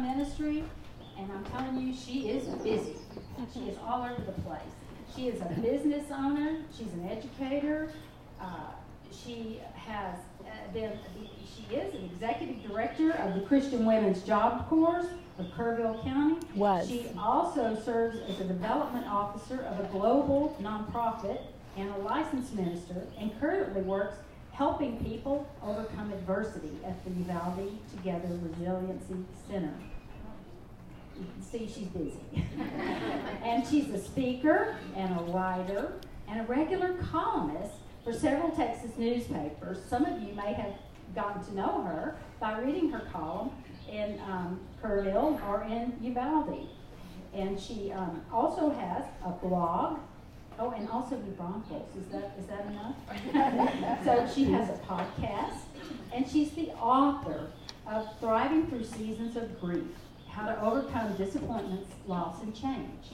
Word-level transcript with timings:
ministry, 0.00 0.64
and 1.18 1.30
I'm 1.32 1.44
telling 1.44 1.86
you, 1.86 1.94
she 1.94 2.28
is 2.28 2.44
busy. 2.62 2.96
She 3.52 3.60
is 3.68 3.78
all 3.84 4.02
over 4.02 4.22
the 4.22 4.32
place. 4.42 4.60
She 5.14 5.28
is 5.28 5.40
a 5.40 5.60
business 5.60 6.04
owner. 6.10 6.58
She's 6.76 6.92
an 6.92 7.08
educator. 7.08 7.92
Uh, 8.40 8.72
she 9.10 9.60
has 9.74 10.14
uh, 10.40 10.72
been. 10.72 10.92
She 11.56 11.74
is 11.74 11.94
an 11.94 12.04
executive 12.04 12.62
director 12.68 13.12
of 13.12 13.34
the 13.34 13.40
Christian 13.42 13.84
Women's 13.84 14.22
Job 14.22 14.68
Corps 14.68 15.06
of 15.38 15.46
Kerrville 15.46 16.02
County. 16.04 16.46
Was. 16.54 16.88
She 16.88 17.06
also 17.18 17.78
serves 17.84 18.18
as 18.28 18.40
a 18.40 18.44
development 18.44 19.06
officer 19.06 19.62
of 19.62 19.80
a 19.80 19.88
global 19.88 20.56
nonprofit 20.60 21.40
and 21.76 21.88
a 21.90 21.98
licensed 21.98 22.54
minister, 22.54 23.06
and 23.18 23.38
currently 23.40 23.82
works 23.82 24.16
helping 24.52 25.02
people 25.02 25.48
overcome 25.62 26.12
adversity 26.12 26.72
at 26.84 27.02
the 27.04 27.10
Uvalde 27.10 27.78
Together 27.96 28.28
Resiliency 28.42 29.24
Center. 29.48 29.72
You 31.20 31.26
can 31.32 31.42
see 31.42 31.66
she's 31.66 31.88
busy. 31.88 32.20
and 33.44 33.66
she's 33.66 33.90
a 33.90 33.98
speaker 33.98 34.76
and 34.96 35.20
a 35.20 35.22
writer 35.24 35.92
and 36.28 36.40
a 36.40 36.44
regular 36.44 36.94
columnist 37.10 37.74
for 38.04 38.12
several 38.12 38.50
Texas 38.50 38.92
newspapers. 38.96 39.78
Some 39.88 40.04
of 40.06 40.22
you 40.22 40.34
may 40.34 40.54
have 40.54 40.72
gotten 41.14 41.44
to 41.44 41.54
know 41.54 41.82
her 41.82 42.16
by 42.38 42.58
reading 42.60 42.90
her 42.90 43.02
column 43.12 43.50
in 43.90 44.20
um, 44.20 44.60
Kerrville 44.82 45.40
or 45.48 45.64
in 45.64 45.92
Uvalde. 46.00 46.68
And 47.34 47.60
she 47.60 47.92
um, 47.92 48.22
also 48.32 48.70
has 48.70 49.04
a 49.24 49.30
blog. 49.30 49.98
Oh, 50.58 50.70
and 50.72 50.88
also 50.90 51.16
New 51.16 51.32
Broncos. 51.32 51.82
Is 51.96 52.06
that 52.12 52.36
is 52.38 52.46
that 52.46 52.66
enough? 52.66 54.04
so 54.04 54.28
she 54.34 54.44
has 54.52 54.68
a 54.68 54.78
podcast, 54.82 55.60
and 56.12 56.28
she's 56.28 56.50
the 56.50 56.68
author 56.72 57.50
of 57.86 58.06
Thriving 58.18 58.66
Through 58.66 58.84
Seasons 58.84 59.36
of 59.36 59.58
Grief: 59.58 59.84
How 60.32 60.46
to 60.46 60.62
Overcome 60.62 61.16
Disappointments, 61.16 61.90
Loss, 62.06 62.42
and 62.42 62.54
Change. 62.54 63.04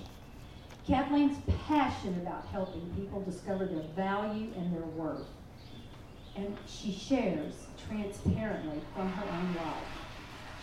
Kathleen's 0.87 1.39
passionate 1.67 2.21
about 2.23 2.47
helping 2.53 2.89
people 2.95 3.23
discover 3.23 3.65
their 3.67 3.83
value 3.97 4.53
and 4.57 4.73
their 4.73 4.83
worth, 4.83 5.27
and 6.37 6.57
she 6.67 6.93
shares 6.93 7.55
transparently 7.89 8.81
from 8.95 9.11
her 9.11 9.25
own 9.33 9.55
life. 9.55 9.85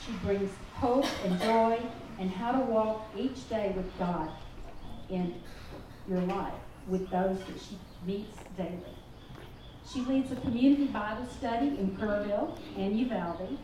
She 0.05 0.11
brings 0.23 0.51
hope 0.75 1.05
and 1.25 1.41
joy 1.41 1.79
and 2.19 2.29
how 2.29 2.51
to 2.51 2.59
walk 2.59 3.07
each 3.17 3.49
day 3.49 3.73
with 3.75 3.97
God 3.97 4.29
in 5.09 5.33
your 6.07 6.21
life 6.21 6.53
with 6.87 7.09
those 7.09 7.39
that 7.39 7.59
she 7.59 7.77
meets 8.05 8.37
daily. 8.55 8.79
She 9.91 10.01
leads 10.01 10.31
a 10.31 10.35
community 10.37 10.85
Bible 10.85 11.27
study 11.27 11.67
in 11.67 11.97
Kerrville 11.97 12.57
and 12.77 12.97
Uvalde 12.97 13.57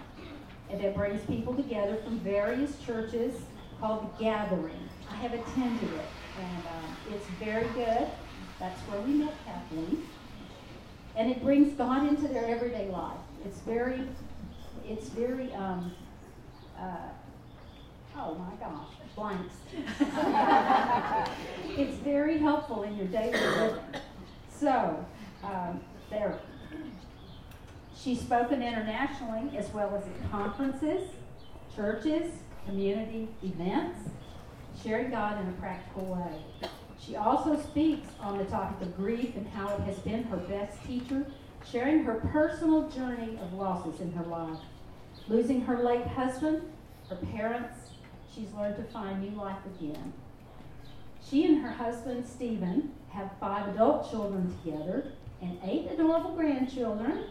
and 0.70 0.82
that 0.82 0.96
brings 0.96 1.22
people 1.26 1.54
together 1.54 1.98
from 2.04 2.20
various 2.20 2.78
churches 2.86 3.34
called 3.80 4.14
The 4.18 4.24
Gathering. 4.24 4.90
I 5.10 5.16
have 5.16 5.34
attended 5.34 5.94
it 5.94 6.06
and 6.40 6.64
um, 6.68 6.96
it's 7.14 7.26
very 7.44 7.68
good. 7.70 8.08
That's 8.60 8.80
where 8.82 9.02
we 9.02 9.14
met 9.14 9.34
Kathleen. 9.46 10.04
And 11.16 11.32
it 11.32 11.42
brings 11.42 11.74
God 11.74 12.08
into 12.08 12.28
their 12.28 12.46
everyday 12.46 12.90
life. 12.90 13.18
It's 13.46 13.60
very, 13.60 14.02
it's 14.88 15.10
very 15.10 15.52
um, 15.54 15.92
uh, 16.80 17.10
oh 18.18 18.36
my 18.36 18.54
gosh, 18.60 18.88
blanks. 19.16 19.56
it's 21.78 21.98
very 21.98 22.38
helpful 22.38 22.84
in 22.84 22.96
your 22.98 23.08
daily 23.08 23.40
living. 23.40 23.80
So, 24.58 25.06
um, 25.44 25.82
there. 26.10 26.40
She's 28.02 28.20
spoken 28.22 28.64
internationally 28.64 29.58
as 29.58 29.70
well 29.74 29.94
as 29.96 30.04
at 30.04 30.32
conferences, 30.32 31.10
churches, 31.76 32.32
community 32.66 33.28
events, 33.44 34.10
sharing 34.82 35.12
God 35.12 35.42
in 35.42 35.50
a 35.50 35.54
practical 35.54 36.06
way. 36.06 36.70
She 37.00 37.16
also 37.16 37.60
speaks 37.60 38.08
on 38.20 38.38
the 38.38 38.46
topic 38.46 38.88
of 38.88 38.96
grief 38.96 39.36
and 39.36 39.48
how 39.48 39.76
it 39.76 39.82
has 39.82 39.98
been 40.00 40.24
her 40.24 40.38
best 40.38 40.84
teacher, 40.86 41.26
sharing 41.70 42.04
her 42.04 42.16
personal 42.32 42.90
journey 42.90 43.38
of 43.42 43.54
losses 43.54 44.00
in 44.00 44.12
her 44.14 44.26
life 44.26 44.60
losing 45.30 45.62
her 45.62 45.84
late 45.84 46.08
husband, 46.08 46.62
her 47.10 47.16
parents, 47.16 47.92
she's 48.34 48.52
learned 48.54 48.76
to 48.76 48.84
find 48.92 49.22
new 49.22 49.38
life 49.38 49.60
again. 49.80 50.14
She 51.24 51.46
and 51.46 51.62
her 51.62 51.70
husband, 51.70 52.28
Stephen, 52.28 52.92
have 53.10 53.30
five 53.40 53.68
adult 53.74 54.10
children 54.10 54.56
together 54.64 55.14
and 55.42 55.60
eight 55.64 55.90
adorable 55.92 56.32
grandchildren 56.36 57.26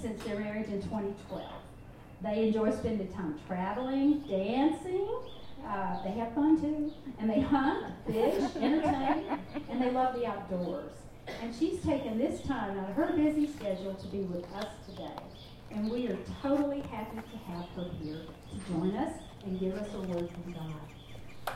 since 0.00 0.22
their 0.24 0.38
marriage 0.38 0.68
in 0.68 0.82
2012. 0.82 1.42
They 2.22 2.48
enjoy 2.48 2.72
spending 2.72 3.12
time 3.12 3.38
traveling, 3.46 4.20
dancing. 4.28 5.08
Uh, 5.66 6.02
they 6.02 6.10
have 6.12 6.34
fun 6.34 6.60
too. 6.60 6.92
And 7.18 7.28
they 7.28 7.40
hunt, 7.40 7.86
fish, 8.06 8.42
entertain, 8.56 9.38
and 9.70 9.82
they 9.82 9.90
love 9.90 10.14
the 10.14 10.26
outdoors. 10.26 10.92
And 11.42 11.54
she's 11.54 11.82
taken 11.82 12.18
this 12.18 12.40
time 12.42 12.78
out 12.78 12.90
of 12.90 12.96
her 12.96 13.12
busy 13.16 13.46
schedule 13.52 13.94
to 13.94 14.06
be 14.08 14.20
with 14.20 14.44
us 14.54 14.68
today 14.88 15.10
and 15.76 15.90
we 15.90 16.06
are 16.08 16.16
totally 16.42 16.80
happy 16.80 17.16
to 17.16 17.36
have 17.52 17.68
her 17.76 17.90
here 18.02 18.22
to 18.50 18.72
join 18.72 18.96
us 18.96 19.12
and 19.44 19.60
give 19.60 19.74
us 19.74 19.88
a 19.94 20.00
word 20.00 20.30
from 20.30 20.52
God. 20.52 20.72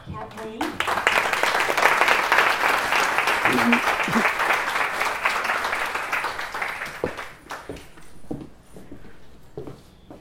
Kathleen. 0.06 0.60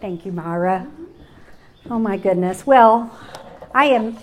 Thank 0.02 0.26
you, 0.26 0.32
Myra. 0.32 0.88
Oh 1.90 2.00
my 2.00 2.16
goodness. 2.16 2.66
Well, 2.66 3.14
I 3.74 3.86
am 3.86 4.18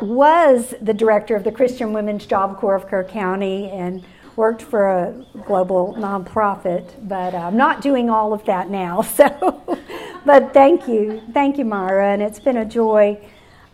was 0.00 0.74
the 0.80 0.94
director 0.94 1.36
of 1.36 1.44
the 1.44 1.52
Christian 1.52 1.92
Women's 1.92 2.26
Job 2.26 2.58
Corps 2.58 2.74
of 2.74 2.88
Kerr 2.88 3.04
County 3.04 3.70
and 3.70 4.04
worked 4.34 4.62
for 4.62 4.88
a 4.88 5.24
global 5.46 5.94
nonprofit, 5.94 6.92
but 7.08 7.34
I'm 7.34 7.56
not 7.56 7.82
doing 7.82 8.10
all 8.10 8.32
of 8.32 8.44
that 8.46 8.68
now. 8.68 9.02
So, 9.16 9.78
but 10.24 10.52
thank 10.52 10.88
you, 10.88 11.22
thank 11.32 11.56
you, 11.56 11.64
Myra, 11.64 12.12
and 12.12 12.20
it's 12.20 12.40
been 12.40 12.56
a 12.56 12.64
joy 12.64 13.16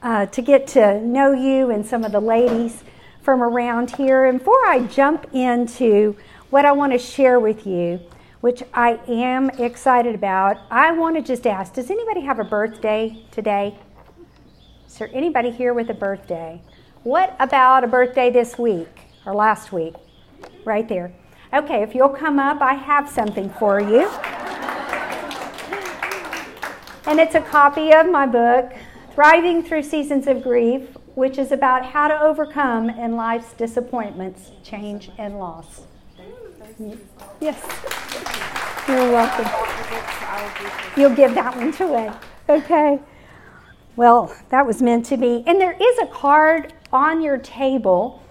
uh, 0.02 0.26
to 0.26 0.42
get 0.42 0.66
to 0.68 1.00
know 1.00 1.32
you 1.32 1.70
and 1.70 1.84
some 1.86 2.04
of 2.04 2.12
the 2.12 2.20
ladies 2.20 2.84
from 3.22 3.42
around 3.42 3.92
here. 3.92 4.26
And 4.26 4.38
before 4.38 4.66
I 4.66 4.80
jump 4.80 5.28
into 5.32 6.14
what 6.50 6.66
I 6.66 6.72
want 6.72 6.92
to 6.92 6.98
share 6.98 7.40
with 7.40 7.66
you, 7.66 8.00
which 8.42 8.62
I 8.74 9.00
am 9.08 9.48
excited 9.50 10.14
about, 10.14 10.58
I 10.70 10.92
want 10.92 11.16
to 11.16 11.22
just 11.22 11.46
ask: 11.46 11.72
Does 11.72 11.90
anybody 11.90 12.20
have 12.20 12.38
a 12.38 12.44
birthday 12.44 13.24
today? 13.30 13.78
Is 14.86 14.98
there 14.98 15.10
anybody 15.12 15.50
here 15.50 15.72
with 15.72 15.88
a 15.88 15.94
birthday? 15.94 16.60
What 17.02 17.34
about 17.40 17.82
a 17.82 17.88
birthday 17.88 18.30
this 18.30 18.58
week 18.58 19.00
or 19.24 19.34
last 19.34 19.72
week? 19.72 19.94
right 20.64 20.88
there. 20.88 21.12
Okay, 21.52 21.82
if 21.82 21.94
you'll 21.94 22.08
come 22.08 22.38
up, 22.38 22.60
I 22.60 22.74
have 22.74 23.08
something 23.08 23.50
for 23.50 23.80
you. 23.80 24.08
and 27.06 27.18
it's 27.20 27.34
a 27.34 27.40
copy 27.40 27.92
of 27.92 28.08
my 28.08 28.26
book, 28.26 28.72
Thriving 29.14 29.62
Through 29.62 29.82
Seasons 29.82 30.26
of 30.26 30.42
Grief, 30.42 30.96
which 31.14 31.36
is 31.36 31.52
about 31.52 31.84
how 31.84 32.08
to 32.08 32.18
overcome 32.20 32.88
in 32.88 33.16
life's 33.16 33.52
disappointments, 33.52 34.50
change, 34.62 35.10
and 35.18 35.38
loss. 35.38 35.82
Yes. 37.40 37.60
You're 38.88 39.12
welcome. 39.12 39.46
You'll 40.96 41.14
give 41.14 41.34
that 41.34 41.56
one 41.56 41.72
to 41.72 41.84
away. 41.84 42.10
Okay. 42.48 43.00
Well, 43.96 44.34
that 44.50 44.66
was 44.66 44.82
meant 44.82 45.06
to 45.06 45.16
be. 45.16 45.44
And 45.46 45.60
there 45.60 45.76
is 45.80 45.98
a 45.98 46.06
card 46.06 46.72
on 46.92 47.22
your 47.22 47.38
table 47.38 48.22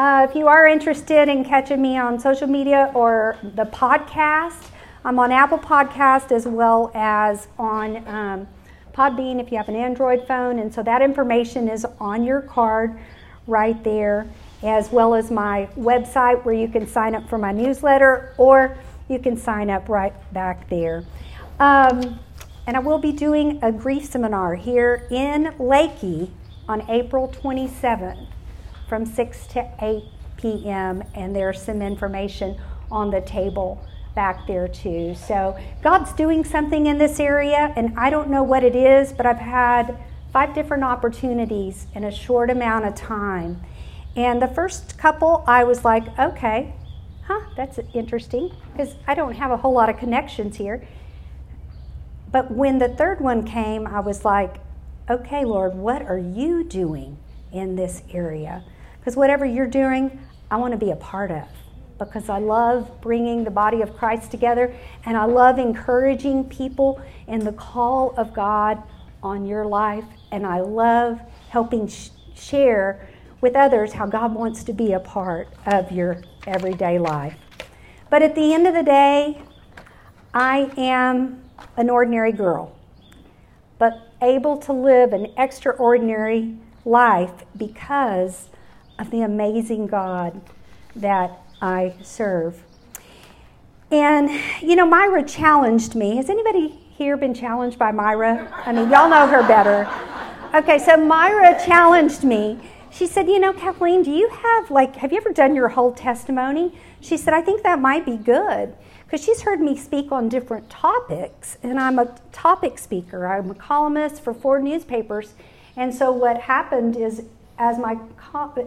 uh, 0.00 0.26
if 0.26 0.34
you 0.34 0.48
are 0.48 0.66
interested 0.66 1.28
in 1.28 1.44
catching 1.44 1.82
me 1.82 1.98
on 1.98 2.18
social 2.18 2.46
media 2.46 2.90
or 2.94 3.36
the 3.42 3.66
podcast, 3.66 4.68
I'm 5.04 5.18
on 5.18 5.30
Apple 5.30 5.58
Podcast 5.58 6.32
as 6.32 6.46
well 6.46 6.90
as 6.94 7.48
on 7.58 8.08
um, 8.08 8.48
Podbean 8.94 9.38
if 9.38 9.52
you 9.52 9.58
have 9.58 9.68
an 9.68 9.76
Android 9.76 10.26
phone. 10.26 10.58
And 10.58 10.72
so 10.72 10.82
that 10.84 11.02
information 11.02 11.68
is 11.68 11.84
on 11.98 12.24
your 12.24 12.40
card 12.40 12.98
right 13.46 13.84
there, 13.84 14.26
as 14.62 14.90
well 14.90 15.14
as 15.14 15.30
my 15.30 15.68
website 15.76 16.44
where 16.44 16.54
you 16.54 16.68
can 16.68 16.86
sign 16.86 17.14
up 17.14 17.28
for 17.28 17.38
my 17.38 17.52
newsletter 17.52 18.34
or 18.36 18.76
you 19.08 19.18
can 19.18 19.36
sign 19.36 19.70
up 19.70 19.88
right 19.88 20.12
back 20.32 20.68
there. 20.68 21.04
Um, 21.58 22.18
and 22.66 22.76
I 22.76 22.80
will 22.80 22.98
be 22.98 23.12
doing 23.12 23.58
a 23.62 23.72
grief 23.72 24.04
seminar 24.04 24.54
here 24.54 25.06
in 25.10 25.46
Leakey 25.58 26.30
on 26.68 26.88
April 26.88 27.28
27th 27.28 28.26
from 28.88 29.04
6 29.06 29.46
to 29.48 29.68
8 29.80 30.04
p.m., 30.36 31.02
and 31.14 31.34
there's 31.34 31.60
some 31.60 31.82
information 31.82 32.56
on 32.90 33.10
the 33.10 33.20
table 33.20 33.84
back 34.14 34.46
there 34.46 34.68
too. 34.68 35.14
So 35.14 35.58
God's 35.82 36.12
doing 36.12 36.44
something 36.44 36.86
in 36.86 36.98
this 36.98 37.20
area, 37.20 37.72
and 37.76 37.98
I 37.98 38.10
don't 38.10 38.30
know 38.30 38.42
what 38.42 38.64
it 38.64 38.74
is, 38.74 39.12
but 39.12 39.26
I've 39.26 39.38
had 39.38 39.96
five 40.32 40.54
different 40.54 40.84
opportunities 40.84 41.86
in 41.94 42.04
a 42.04 42.10
short 42.10 42.50
amount 42.50 42.84
of 42.84 42.94
time. 42.94 43.60
And 44.16 44.42
the 44.42 44.48
first 44.48 44.98
couple, 44.98 45.44
I 45.46 45.64
was 45.64 45.84
like, 45.84 46.18
okay, 46.18 46.74
huh, 47.26 47.40
that's 47.56 47.78
interesting, 47.94 48.52
because 48.72 48.94
I 49.06 49.14
don't 49.14 49.34
have 49.34 49.50
a 49.50 49.56
whole 49.56 49.72
lot 49.72 49.88
of 49.88 49.96
connections 49.98 50.56
here. 50.56 50.86
But 52.30 52.50
when 52.50 52.78
the 52.78 52.88
third 52.88 53.20
one 53.20 53.44
came, 53.44 53.86
I 53.86 54.00
was 54.00 54.24
like, 54.24 54.56
okay, 55.08 55.44
Lord, 55.44 55.74
what 55.74 56.02
are 56.02 56.18
you 56.18 56.64
doing 56.64 57.18
in 57.52 57.76
this 57.76 58.02
area? 58.12 58.62
Because 58.98 59.16
whatever 59.16 59.44
you're 59.44 59.66
doing, 59.66 60.20
I 60.50 60.56
want 60.56 60.72
to 60.72 60.78
be 60.78 60.90
a 60.90 60.96
part 60.96 61.30
of 61.30 61.48
because 61.98 62.28
I 62.28 62.38
love 62.38 63.00
bringing 63.02 63.44
the 63.44 63.50
body 63.50 63.82
of 63.82 63.96
Christ 63.96 64.30
together 64.30 64.74
and 65.04 65.16
I 65.16 65.26
love 65.26 65.58
encouraging 65.58 66.44
people 66.48 67.00
in 67.28 67.44
the 67.44 67.52
call 67.52 68.14
of 68.16 68.32
God 68.32 68.82
on 69.22 69.44
your 69.44 69.66
life. 69.66 70.04
And 70.32 70.46
I 70.46 70.60
love 70.60 71.20
helping 71.50 71.88
sh- 71.88 72.08
share 72.34 73.06
with 73.40 73.56
others 73.56 73.92
how 73.92 74.06
God 74.06 74.34
wants 74.34 74.64
to 74.64 74.72
be 74.72 74.92
a 74.92 75.00
part 75.00 75.48
of 75.66 75.90
your 75.90 76.22
everyday 76.46 76.98
life. 76.98 77.36
But 78.10 78.22
at 78.22 78.34
the 78.34 78.52
end 78.52 78.66
of 78.66 78.74
the 78.74 78.82
day, 78.82 79.40
I 80.34 80.70
am 80.76 81.42
an 81.76 81.90
ordinary 81.90 82.32
girl, 82.32 82.76
but 83.78 84.12
able 84.22 84.56
to 84.58 84.72
live 84.72 85.12
an 85.12 85.32
extraordinary 85.36 86.56
life 86.84 87.44
because 87.56 88.48
of 88.98 89.10
the 89.10 89.22
amazing 89.22 89.86
God 89.86 90.40
that 90.94 91.30
I 91.62 91.94
serve. 92.02 92.62
And, 93.90 94.30
you 94.60 94.76
know, 94.76 94.86
Myra 94.86 95.24
challenged 95.24 95.94
me. 95.94 96.16
Has 96.16 96.30
anybody 96.30 96.68
here 96.68 97.16
been 97.16 97.34
challenged 97.34 97.78
by 97.78 97.90
Myra? 97.90 98.48
I 98.64 98.72
mean, 98.72 98.90
y'all 98.90 99.08
know 99.08 99.26
her 99.26 99.42
better. 99.46 99.88
Okay, 100.54 100.78
so 100.78 100.96
Myra 100.96 101.58
challenged 101.64 102.22
me. 102.22 102.58
She 102.90 103.06
said, 103.06 103.28
You 103.28 103.38
know, 103.38 103.52
Kathleen, 103.52 104.02
do 104.02 104.10
you 104.10 104.28
have, 104.28 104.70
like, 104.70 104.96
have 104.96 105.12
you 105.12 105.18
ever 105.18 105.32
done 105.32 105.54
your 105.54 105.68
whole 105.68 105.92
testimony? 105.92 106.74
She 107.00 107.16
said, 107.16 107.32
I 107.34 107.40
think 107.40 107.62
that 107.62 107.78
might 107.78 108.04
be 108.04 108.16
good 108.16 108.74
because 109.04 109.24
she's 109.24 109.42
heard 109.42 109.60
me 109.60 109.76
speak 109.76 110.12
on 110.12 110.28
different 110.28 110.70
topics, 110.70 111.58
and 111.62 111.80
I'm 111.80 111.98
a 111.98 112.14
topic 112.30 112.78
speaker. 112.78 113.26
I'm 113.26 113.50
a 113.50 113.54
columnist 113.54 114.22
for 114.22 114.32
four 114.32 114.60
newspapers. 114.60 115.34
And 115.76 115.94
so 115.94 116.12
what 116.12 116.42
happened 116.42 116.96
is 116.96 117.24
as 117.58 117.78
my 117.78 117.98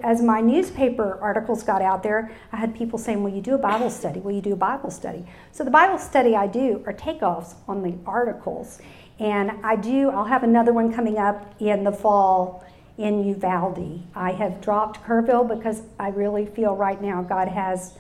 as 0.04 0.22
my 0.22 0.40
newspaper 0.40 1.18
articles 1.22 1.64
got 1.64 1.82
out 1.82 2.04
there, 2.04 2.32
I 2.52 2.58
had 2.58 2.76
people 2.76 3.00
saying, 3.00 3.24
"Will 3.24 3.34
you 3.34 3.42
do 3.42 3.56
a 3.56 3.58
Bible 3.58 3.90
study? 3.90 4.20
Will 4.20 4.34
you 4.34 4.42
do 4.42 4.54
a 4.54 4.58
Bible 4.58 4.92
study?" 4.92 5.26
So 5.52 5.64
the 5.64 5.72
Bible 5.72 5.98
study 5.98 6.36
I 6.36 6.48
do 6.48 6.84
are 6.86 6.94
takeoffs 6.94 7.56
on 7.68 7.82
the 7.82 7.96
articles, 8.06 8.80
and 9.20 9.52
I 9.64 9.78
do. 9.78 10.10
I'll 10.10 10.26
have 10.26 10.44
another 10.44 10.74
one 10.74 10.94
coming 10.94 11.18
up 11.18 11.56
in 11.60 11.84
the 11.84 11.92
fall 11.92 12.64
in 12.98 13.26
Uvalde. 13.26 14.04
I 14.16 14.32
have 14.34 14.62
dropped 14.62 15.04
Kerrville 15.04 15.48
because 15.48 15.82
I 16.00 16.10
really 16.10 16.46
feel 16.46 16.76
right 16.76 17.02
now 17.02 17.22
God 17.22 17.48
has 17.48 17.94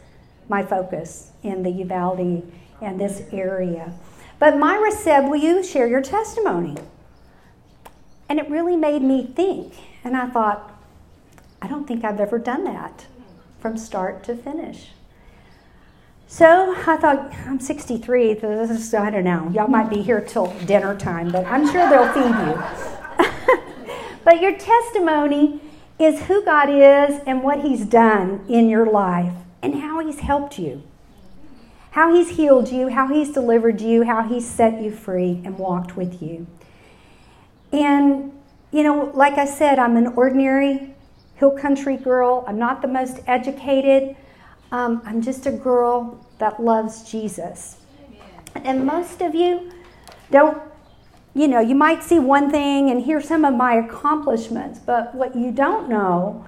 my 0.49 0.63
focus 0.63 1.31
in 1.41 1.63
the 1.63 1.71
Uvalde 1.71 2.43
and 2.81 2.99
this 2.99 3.23
area. 3.31 3.93
But 4.39 4.57
Myra 4.57 4.91
said, 4.91 5.29
"Will 5.29 5.37
you 5.37 5.63
share 5.63 5.87
your 5.87 6.01
testimony?" 6.01 6.75
And 8.29 8.39
it 8.39 8.49
really 8.49 8.75
made 8.75 9.01
me 9.01 9.25
think, 9.25 9.73
and 10.03 10.17
I 10.17 10.27
thought 10.27 10.71
I 11.61 11.67
don't 11.67 11.87
think 11.87 12.03
I've 12.03 12.19
ever 12.19 12.39
done 12.39 12.65
that 12.65 13.05
from 13.59 13.77
start 13.77 14.23
to 14.25 14.35
finish. 14.35 14.91
So 16.27 16.75
I 16.87 16.97
thought, 16.97 17.31
I'm 17.45 17.59
63, 17.59 18.39
so 18.39 18.97
I 18.97 19.09
don't 19.11 19.23
know. 19.23 19.49
Y'all 19.53 19.67
might 19.67 19.89
be 19.89 20.01
here 20.01 20.19
till 20.19 20.47
dinner 20.65 20.95
time, 20.97 21.31
but 21.31 21.45
I'm 21.45 21.65
sure 21.71 21.87
they'll 21.89 22.11
feed 22.11 22.35
you. 22.47 22.92
But 24.23 24.41
your 24.41 24.57
testimony 24.57 25.61
is 25.99 26.23
who 26.23 26.43
God 26.43 26.69
is 26.69 27.21
and 27.25 27.43
what 27.43 27.61
He's 27.61 27.85
done 27.85 28.45
in 28.49 28.69
your 28.69 28.85
life 28.85 29.33
and 29.61 29.75
how 29.75 30.05
He's 30.05 30.19
helped 30.19 30.57
you. 30.59 30.83
How 31.91 32.13
He's 32.13 32.29
healed 32.29 32.71
you, 32.71 32.89
how 32.89 33.07
He's 33.07 33.31
delivered 33.31 33.81
you, 33.81 34.03
how 34.03 34.23
He's 34.23 34.49
set 34.49 34.81
you 34.81 34.91
free 34.91 35.41
and 35.45 35.57
walked 35.57 35.95
with 35.95 36.21
you. 36.21 36.47
And, 37.71 38.31
you 38.71 38.83
know, 38.83 39.11
like 39.13 39.37
I 39.37 39.45
said, 39.45 39.79
I'm 39.79 39.97
an 39.97 40.07
ordinary 40.07 40.93
hill 41.35 41.51
country 41.51 41.97
girl. 41.97 42.43
I'm 42.47 42.57
not 42.57 42.81
the 42.81 42.87
most 42.87 43.19
educated. 43.27 44.15
Um, 44.71 45.01
I'm 45.05 45.21
just 45.21 45.45
a 45.45 45.51
girl 45.51 46.25
that 46.39 46.61
loves 46.61 47.09
Jesus. 47.09 47.77
And 48.55 48.85
most 48.85 49.21
of 49.21 49.35
you 49.35 49.71
don't, 50.31 50.61
you 51.33 51.47
know, 51.47 51.59
you 51.59 51.75
might 51.75 52.03
see 52.03 52.19
one 52.19 52.51
thing 52.51 52.89
and 52.89 53.01
hear 53.01 53.19
some 53.19 53.43
of 53.43 53.55
my 53.55 53.75
accomplishments, 53.75 54.79
but 54.79 55.15
what 55.15 55.35
you 55.35 55.51
don't 55.51 55.89
know 55.89 56.45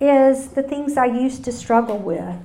is 0.00 0.48
the 0.48 0.62
things 0.62 0.96
I 0.96 1.06
used 1.06 1.44
to 1.44 1.52
struggle 1.52 1.98
with. 1.98 2.36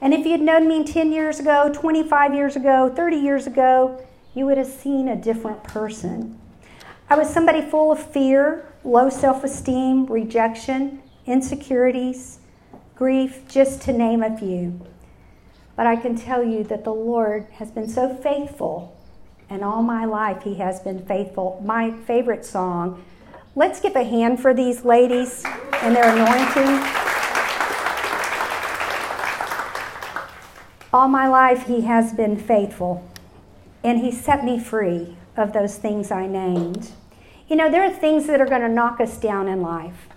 And 0.00 0.14
if 0.14 0.24
you'd 0.24 0.40
known 0.40 0.66
me 0.66 0.82
10 0.82 1.12
years 1.12 1.38
ago, 1.38 1.70
25 1.72 2.34
years 2.34 2.56
ago, 2.56 2.90
30 2.94 3.16
years 3.16 3.46
ago, 3.46 4.02
you 4.34 4.46
would 4.46 4.56
have 4.56 4.66
seen 4.66 5.08
a 5.08 5.16
different 5.16 5.62
person. 5.62 6.38
I 7.08 7.18
was 7.18 7.28
somebody 7.28 7.60
full 7.60 7.92
of 7.92 8.02
fear, 8.12 8.72
low 8.82 9.10
self 9.10 9.44
esteem, 9.44 10.06
rejection, 10.06 11.02
insecurities, 11.26 12.38
grief, 12.94 13.42
just 13.48 13.82
to 13.82 13.92
name 13.92 14.22
a 14.22 14.36
few. 14.36 14.80
But 15.76 15.86
I 15.86 15.96
can 15.96 16.16
tell 16.16 16.42
you 16.42 16.64
that 16.64 16.84
the 16.84 16.94
Lord 16.94 17.46
has 17.54 17.70
been 17.70 17.88
so 17.88 18.14
faithful, 18.14 18.96
and 19.50 19.64
all 19.64 19.82
my 19.82 20.04
life 20.04 20.44
He 20.44 20.54
has 20.54 20.80
been 20.80 21.04
faithful. 21.04 21.60
My 21.64 21.90
favorite 21.90 22.46
song, 22.46 23.04
let's 23.56 23.80
give 23.80 23.96
a 23.96 24.04
hand 24.04 24.40
for 24.40 24.54
these 24.54 24.84
ladies 24.84 25.42
and 25.82 25.94
their 25.94 26.08
anointing. 26.08 26.80
All 30.92 31.08
my 31.08 31.28
life 31.28 31.66
He 31.66 31.82
has 31.82 32.12
been 32.12 32.36
faithful, 32.36 33.06
and 33.82 33.98
He 33.98 34.12
set 34.12 34.44
me 34.44 34.58
free 34.58 35.16
of 35.36 35.52
those 35.52 35.76
things 35.76 36.10
I 36.10 36.26
named. 36.26 36.92
You 37.48 37.56
know, 37.56 37.70
there 37.70 37.82
are 37.82 37.92
things 37.92 38.28
that 38.28 38.40
are 38.40 38.46
going 38.46 38.62
to 38.62 38.68
knock 38.68 39.00
us 39.00 39.18
down 39.18 39.48
in 39.48 39.60
life. 39.60 40.08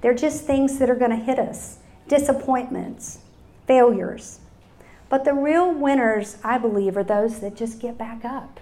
They're 0.00 0.14
just 0.14 0.44
things 0.44 0.78
that 0.80 0.90
are 0.90 0.96
going 0.96 1.12
to 1.12 1.16
hit 1.16 1.38
us 1.38 1.78
disappointments, 2.06 3.20
failures. 3.66 4.40
But 5.08 5.24
the 5.24 5.32
real 5.32 5.72
winners, 5.72 6.36
I 6.44 6.58
believe, 6.58 6.96
are 6.96 7.04
those 7.04 7.40
that 7.40 7.56
just 7.56 7.80
get 7.80 7.96
back 7.96 8.24
up. 8.24 8.60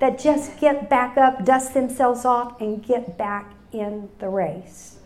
That 0.00 0.18
just 0.18 0.58
get 0.60 0.88
back 0.88 1.16
up, 1.16 1.44
dust 1.44 1.74
themselves 1.74 2.24
off, 2.24 2.60
and 2.60 2.84
get 2.84 3.18
back 3.18 3.52
in 3.72 4.08
the 4.18 4.28
race. 4.28 4.98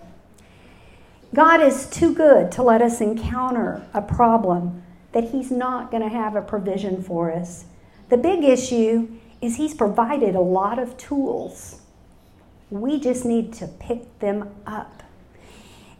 God 1.35 1.63
is 1.63 1.89
too 1.89 2.15
good 2.15 2.53
to 2.53 2.63
let 2.63 2.83
us 2.83 3.01
encounter 3.01 3.87
a 3.95 4.03
problem 4.03 4.83
that 5.13 5.31
He's 5.31 5.51
not 5.51 5.91
going 5.91 6.03
to 6.03 6.09
have 6.09 6.37
a 6.37 6.43
provision 6.43 7.03
for 7.03 7.33
us. 7.33 7.65
The 8.11 8.19
big 8.19 8.45
issue 8.45 9.09
is 9.41 9.57
He's 9.57 9.75
provided 9.75 10.35
a 10.35 10.41
lot 10.41 10.79
of 10.79 10.97
tools. 10.99 11.81
We 12.71 13.01
just 13.01 13.25
need 13.25 13.53
to 13.55 13.67
pick 13.67 14.19
them 14.19 14.51
up. 14.67 15.02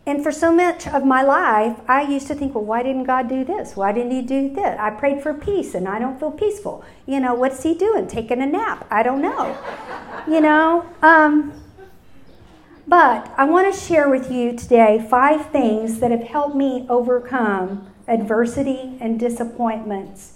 And 0.05 0.23
for 0.23 0.33
so 0.33 0.53
much 0.53 0.89
of 0.89 1.05
my 1.05 1.23
life, 1.23 1.79
I 1.87 2.03
used 2.03 2.27
to 2.27 2.35
think, 2.35 2.55
well, 2.55 2.65
why 2.65 2.83
didn't 2.83 3.05
God 3.05 3.29
do 3.29 3.45
this? 3.45 3.77
Why 3.77 3.93
didn't 3.93 4.11
He 4.11 4.23
do 4.23 4.53
that? 4.57 4.81
I 4.81 4.91
prayed 4.91 5.23
for 5.23 5.33
peace 5.33 5.75
and 5.75 5.87
I 5.87 6.01
don't 6.01 6.19
feel 6.19 6.33
peaceful. 6.33 6.85
You 7.07 7.21
know, 7.21 7.35
what's 7.35 7.63
He 7.63 7.75
doing? 7.75 8.09
Taking 8.09 8.43
a 8.43 8.47
nap? 8.47 8.87
I 8.91 9.05
don't 9.05 9.23
know. 9.23 9.57
you 10.29 10.41
know? 10.41 10.89
Um, 11.03 11.53
but 12.87 13.33
I 13.37 13.45
want 13.45 13.73
to 13.73 13.81
share 13.81 14.09
with 14.09 14.31
you 14.31 14.57
today 14.57 15.07
five 15.09 15.51
things 15.51 16.01
that 16.01 16.11
have 16.11 16.25
helped 16.25 16.57
me 16.57 16.85
overcome 16.89 17.87
adversity 18.09 18.97
and 19.01 19.21
disappointments 19.21 20.35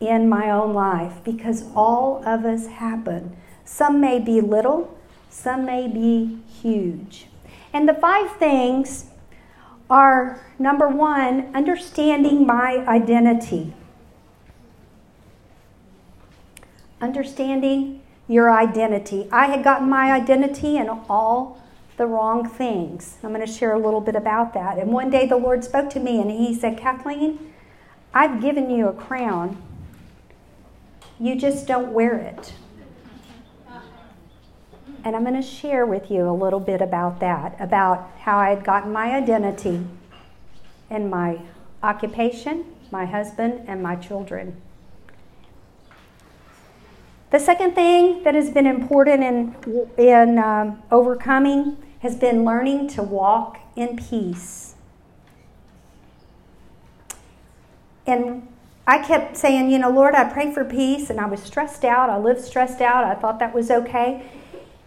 in 0.00 0.28
my 0.28 0.50
own 0.50 0.74
life 0.74 1.22
because 1.24 1.64
all 1.74 2.22
of 2.26 2.44
us 2.44 2.66
happen. 2.66 3.36
Some 3.64 4.00
may 4.00 4.18
be 4.18 4.40
little, 4.40 4.98
some 5.30 5.64
may 5.64 5.86
be 5.86 6.38
huge. 6.60 7.28
And 7.76 7.86
the 7.86 7.92
five 7.92 8.38
things 8.38 9.04
are 9.90 10.40
number 10.58 10.88
one, 10.88 11.54
understanding 11.54 12.46
my 12.46 12.82
identity. 12.88 13.74
Understanding 17.02 18.00
your 18.28 18.50
identity. 18.50 19.28
I 19.30 19.48
had 19.48 19.62
gotten 19.62 19.90
my 19.90 20.10
identity 20.10 20.78
in 20.78 20.88
all 20.88 21.62
the 21.98 22.06
wrong 22.06 22.48
things. 22.48 23.18
I'm 23.22 23.34
going 23.34 23.46
to 23.46 23.52
share 23.52 23.74
a 23.74 23.78
little 23.78 24.00
bit 24.00 24.16
about 24.16 24.54
that. 24.54 24.78
And 24.78 24.90
one 24.90 25.10
day 25.10 25.26
the 25.26 25.36
Lord 25.36 25.62
spoke 25.62 25.90
to 25.90 26.00
me 26.00 26.18
and 26.18 26.30
He 26.30 26.54
said, 26.54 26.78
Kathleen, 26.78 27.52
I've 28.14 28.40
given 28.40 28.70
you 28.70 28.88
a 28.88 28.94
crown. 28.94 29.62
You 31.20 31.38
just 31.38 31.66
don't 31.66 31.92
wear 31.92 32.14
it. 32.14 32.54
And 35.06 35.14
I'm 35.14 35.22
going 35.22 35.40
to 35.40 35.48
share 35.48 35.86
with 35.86 36.10
you 36.10 36.28
a 36.28 36.34
little 36.34 36.58
bit 36.58 36.82
about 36.82 37.20
that, 37.20 37.54
about 37.60 38.10
how 38.22 38.38
I 38.38 38.48
had 38.48 38.64
gotten 38.64 38.92
my 38.92 39.14
identity 39.14 39.86
in 40.90 41.08
my 41.08 41.38
occupation, 41.80 42.64
my 42.90 43.04
husband, 43.04 43.68
and 43.68 43.80
my 43.80 43.94
children. 43.94 44.60
The 47.30 47.38
second 47.38 47.76
thing 47.76 48.24
that 48.24 48.34
has 48.34 48.50
been 48.50 48.66
important 48.66 49.22
in, 49.22 49.88
in 49.96 50.40
um, 50.40 50.82
overcoming 50.90 51.76
has 52.00 52.16
been 52.16 52.44
learning 52.44 52.88
to 52.88 53.04
walk 53.04 53.60
in 53.76 53.96
peace. 53.96 54.74
And 58.08 58.48
I 58.88 58.98
kept 59.06 59.36
saying, 59.36 59.70
you 59.70 59.78
know, 59.78 59.90
Lord, 59.90 60.16
I 60.16 60.24
pray 60.24 60.52
for 60.52 60.64
peace, 60.64 61.10
and 61.10 61.20
I 61.20 61.26
was 61.26 61.40
stressed 61.40 61.84
out. 61.84 62.10
I 62.10 62.18
lived 62.18 62.40
stressed 62.40 62.80
out. 62.80 63.04
I 63.04 63.14
thought 63.14 63.38
that 63.38 63.54
was 63.54 63.70
okay. 63.70 64.28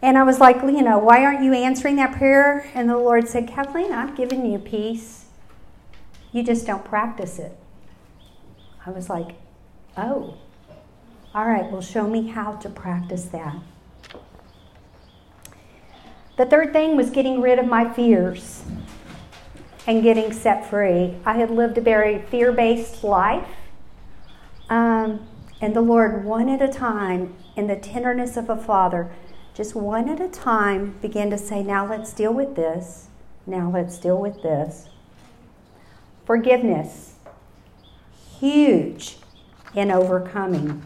And 0.02 0.18
I 0.18 0.24
was 0.24 0.40
like, 0.40 0.58
you 0.58 0.82
know, 0.82 0.98
why 0.98 1.26
aren't 1.26 1.44
you 1.44 1.54
answering 1.54 1.98
that 1.98 2.18
prayer? 2.18 2.70
And 2.74 2.90
the 2.90 2.98
Lord 2.98 3.28
said, 3.28 3.48
Kathleen, 3.48 3.92
I've 3.92 4.16
given 4.16 4.50
you 4.50 4.58
peace. 4.58 5.26
You 6.32 6.44
just 6.44 6.66
don't 6.66 6.86
practice 6.86 7.38
it. 7.38 7.58
I 8.86 8.92
was 8.92 9.10
like, 9.10 9.36
oh, 9.98 10.36
all 11.36 11.46
right, 11.46 11.70
well, 11.70 11.82
show 11.82 12.08
me 12.08 12.28
how 12.28 12.54
to 12.54 12.70
practice 12.70 13.26
that. 13.26 13.56
The 16.38 16.46
third 16.46 16.72
thing 16.72 16.96
was 16.96 17.10
getting 17.10 17.42
rid 17.42 17.60
of 17.60 17.68
my 17.68 17.92
fears 17.92 18.64
and 19.86 20.02
getting 20.02 20.32
set 20.32 20.70
free. 20.70 21.18
I 21.26 21.34
had 21.34 21.52
lived 21.52 21.78
a 21.78 21.82
very 21.82 22.22
fear 22.22 22.54
based 22.54 23.04
life. 23.04 23.48
Um, 24.70 25.28
and 25.62 25.76
the 25.76 25.82
Lord, 25.82 26.24
one 26.24 26.48
at 26.48 26.62
a 26.62 26.72
time, 26.72 27.36
in 27.58 27.68
the 27.68 27.76
tenderness 27.76 28.38
of 28.38 28.50
a 28.50 28.56
father, 28.56 29.12
just 29.60 29.76
one 29.76 30.08
at 30.08 30.22
a 30.22 30.30
time, 30.30 30.96
began 31.02 31.30
to 31.30 31.38
say, 31.38 31.62
Now 31.62 31.86
let's 31.86 32.14
deal 32.14 32.34
with 32.34 32.56
this. 32.56 33.10
Now 33.46 33.70
let's 33.70 33.98
deal 33.98 34.18
with 34.18 34.42
this. 34.42 34.88
Forgiveness, 36.26 37.16
huge 38.40 39.18
in 39.76 39.92
overcoming 39.92 40.82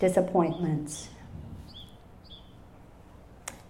disappointments. 0.00 1.10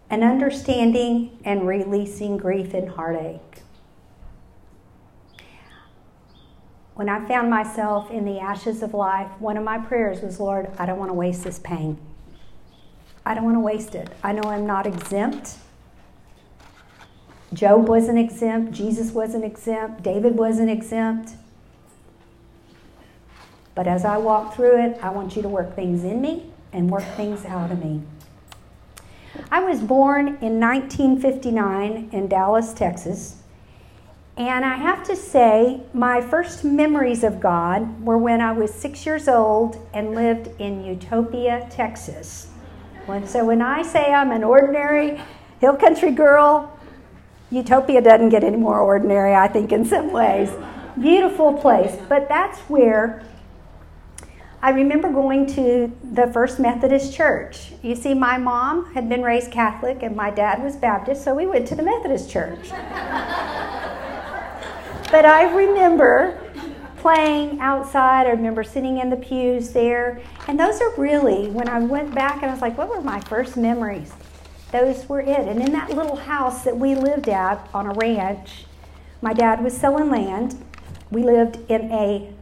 And 0.09 0.25
understanding 0.25 1.39
and 1.45 1.69
releasing 1.69 2.39
grief 2.39 2.73
and 2.73 2.89
heartache. 2.89 3.61
When 6.95 7.11
I 7.11 7.29
found 7.29 7.51
myself 7.51 8.11
in 8.11 8.25
the 8.25 8.39
ashes 8.39 8.83
of 8.83 8.95
life, 8.95 9.31
one 9.41 9.59
of 9.59 9.65
my 9.65 9.77
prayers 9.77 10.23
was, 10.23 10.41
Lord, 10.41 10.71
I 10.79 10.87
don't 10.87 10.99
want 10.99 11.11
to 11.11 11.15
waste 11.15 11.45
this 11.45 11.59
pain. 11.59 11.99
I 13.27 13.35
don't 13.35 13.43
want 13.43 13.57
to 13.57 13.61
waste 13.61 13.97
it. 13.97 14.09
I 14.23 14.33
know 14.33 14.49
I'm 14.49 14.67
not 14.67 14.87
exempt. 14.87 15.57
Job 17.53 17.89
wasn't 17.89 18.21
exempt. 18.21 18.71
Jesus 18.71 19.11
wasn't 19.11 19.45
exempt. 19.45 20.05
David 20.05 20.37
wasn't 20.37 20.71
exempt. 20.71 21.33
But 23.75 23.89
as 23.89 24.05
I 24.05 24.17
walk 24.17 24.55
through 24.55 24.81
it, 24.81 24.99
I 25.03 25.11
want 25.11 25.35
you 25.35 25.43
to 25.43 25.49
work 25.49 25.75
things 25.75 26.05
in 26.05 26.21
me 26.21 26.53
and 26.73 26.89
work 26.89 27.03
things 27.17 27.45
out 27.45 27.73
of 27.73 27.85
me. 27.85 28.01
I 29.51 29.59
was 29.59 29.81
born 29.81 30.39
in 30.41 30.61
1959 30.61 32.11
in 32.13 32.29
Dallas, 32.29 32.73
Texas. 32.73 33.43
And 34.37 34.65
I 34.65 34.77
have 34.77 35.03
to 35.05 35.17
say, 35.17 35.81
my 35.93 36.21
first 36.21 36.63
memories 36.63 37.25
of 37.25 37.41
God 37.41 38.05
were 38.05 38.19
when 38.19 38.41
I 38.41 38.53
was 38.53 38.73
six 38.73 39.05
years 39.05 39.27
old 39.27 39.85
and 39.93 40.15
lived 40.15 40.49
in 40.61 40.85
Utopia, 40.85 41.67
Texas. 41.73 42.53
So 43.07 43.45
when 43.45 43.63
I 43.63 43.83
say 43.83 44.13
I'm 44.13 44.33
an 44.33 44.43
ordinary 44.43 45.21
hill 45.61 45.77
country 45.77 46.11
girl, 46.11 46.77
Utopia 47.51 48.03
doesn't 48.03 48.31
get 48.31 48.43
any 48.43 48.57
more 48.57 48.81
ordinary, 48.81 49.33
I 49.33 49.47
think, 49.47 49.71
in 49.71 49.85
some 49.85 50.11
ways. 50.11 50.51
Beautiful 51.01 51.53
place. 51.53 51.97
But 52.09 52.29
that's 52.29 52.59
where 52.63 53.23
I 54.61 54.71
remember 54.71 55.13
going 55.13 55.47
to 55.55 55.93
the 56.03 56.27
First 56.33 56.59
Methodist 56.59 57.15
Church. 57.15 57.75
You 57.83 57.95
see, 57.95 58.13
my 58.15 58.39
mom 58.39 58.93
had 58.95 59.09
been 59.09 59.23
raised 59.23 59.53
Catholic 59.53 60.03
and 60.03 60.17
my 60.17 60.31
dad 60.31 60.61
was 60.61 60.75
Baptist, 60.75 61.23
so 61.23 61.33
we 61.33 61.47
went 61.47 61.69
to 61.69 61.77
the 61.77 61.85
Methodist 61.85 62.29
Church. 62.29 62.71
but 65.13 65.25
I 65.25 65.55
remember 65.55 66.46
playing 67.07 67.61
outside. 67.61 68.27
I 68.27 68.31
remember 68.31 68.65
sitting 68.65 68.99
in 68.99 69.11
the 69.11 69.17
pews 69.17 69.71
there. 69.71 70.21
And 70.49 70.59
those 70.59 70.81
are 70.81 70.93
really, 70.97 71.49
when 71.51 71.69
I 71.69 71.79
went 71.79 72.13
back 72.13 72.43
and 72.43 72.47
I 72.47 72.53
was 72.53 72.61
like, 72.61 72.77
what 72.77 72.89
were 72.89 73.01
my 73.01 73.21
first 73.21 73.57
memories? 73.57 74.13
Those 74.73 75.09
were 75.09 75.21
it. 75.21 75.47
And 75.47 75.63
in 75.63 75.71
that 75.71 75.91
little 75.91 76.17
house 76.17 76.65
that 76.65 76.77
we 76.77 76.97
lived 76.97 77.29
at 77.29 77.71
on 77.73 77.87
a 77.87 77.93
ranch, 77.93 78.65
my 79.23 79.33
dad 79.33 79.63
was 79.63 79.73
selling 79.77 80.11
land. 80.11 80.61
We 81.13 81.23
lived 81.23 81.59
in 81.71 81.93
a 81.93 82.35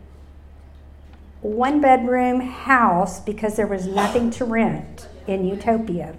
one 1.42 1.82
bedroom 1.82 2.40
house 2.40 3.20
because 3.20 3.56
there 3.56 3.66
was 3.66 3.86
nothing 3.86 4.30
to 4.30 4.46
rent 4.46 5.08
in 5.26 5.44
Utopia. 5.46 6.16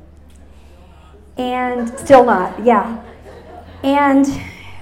And 1.36 1.98
still 1.98 2.24
not, 2.24 2.64
yeah. 2.64 3.04
And 3.82 4.28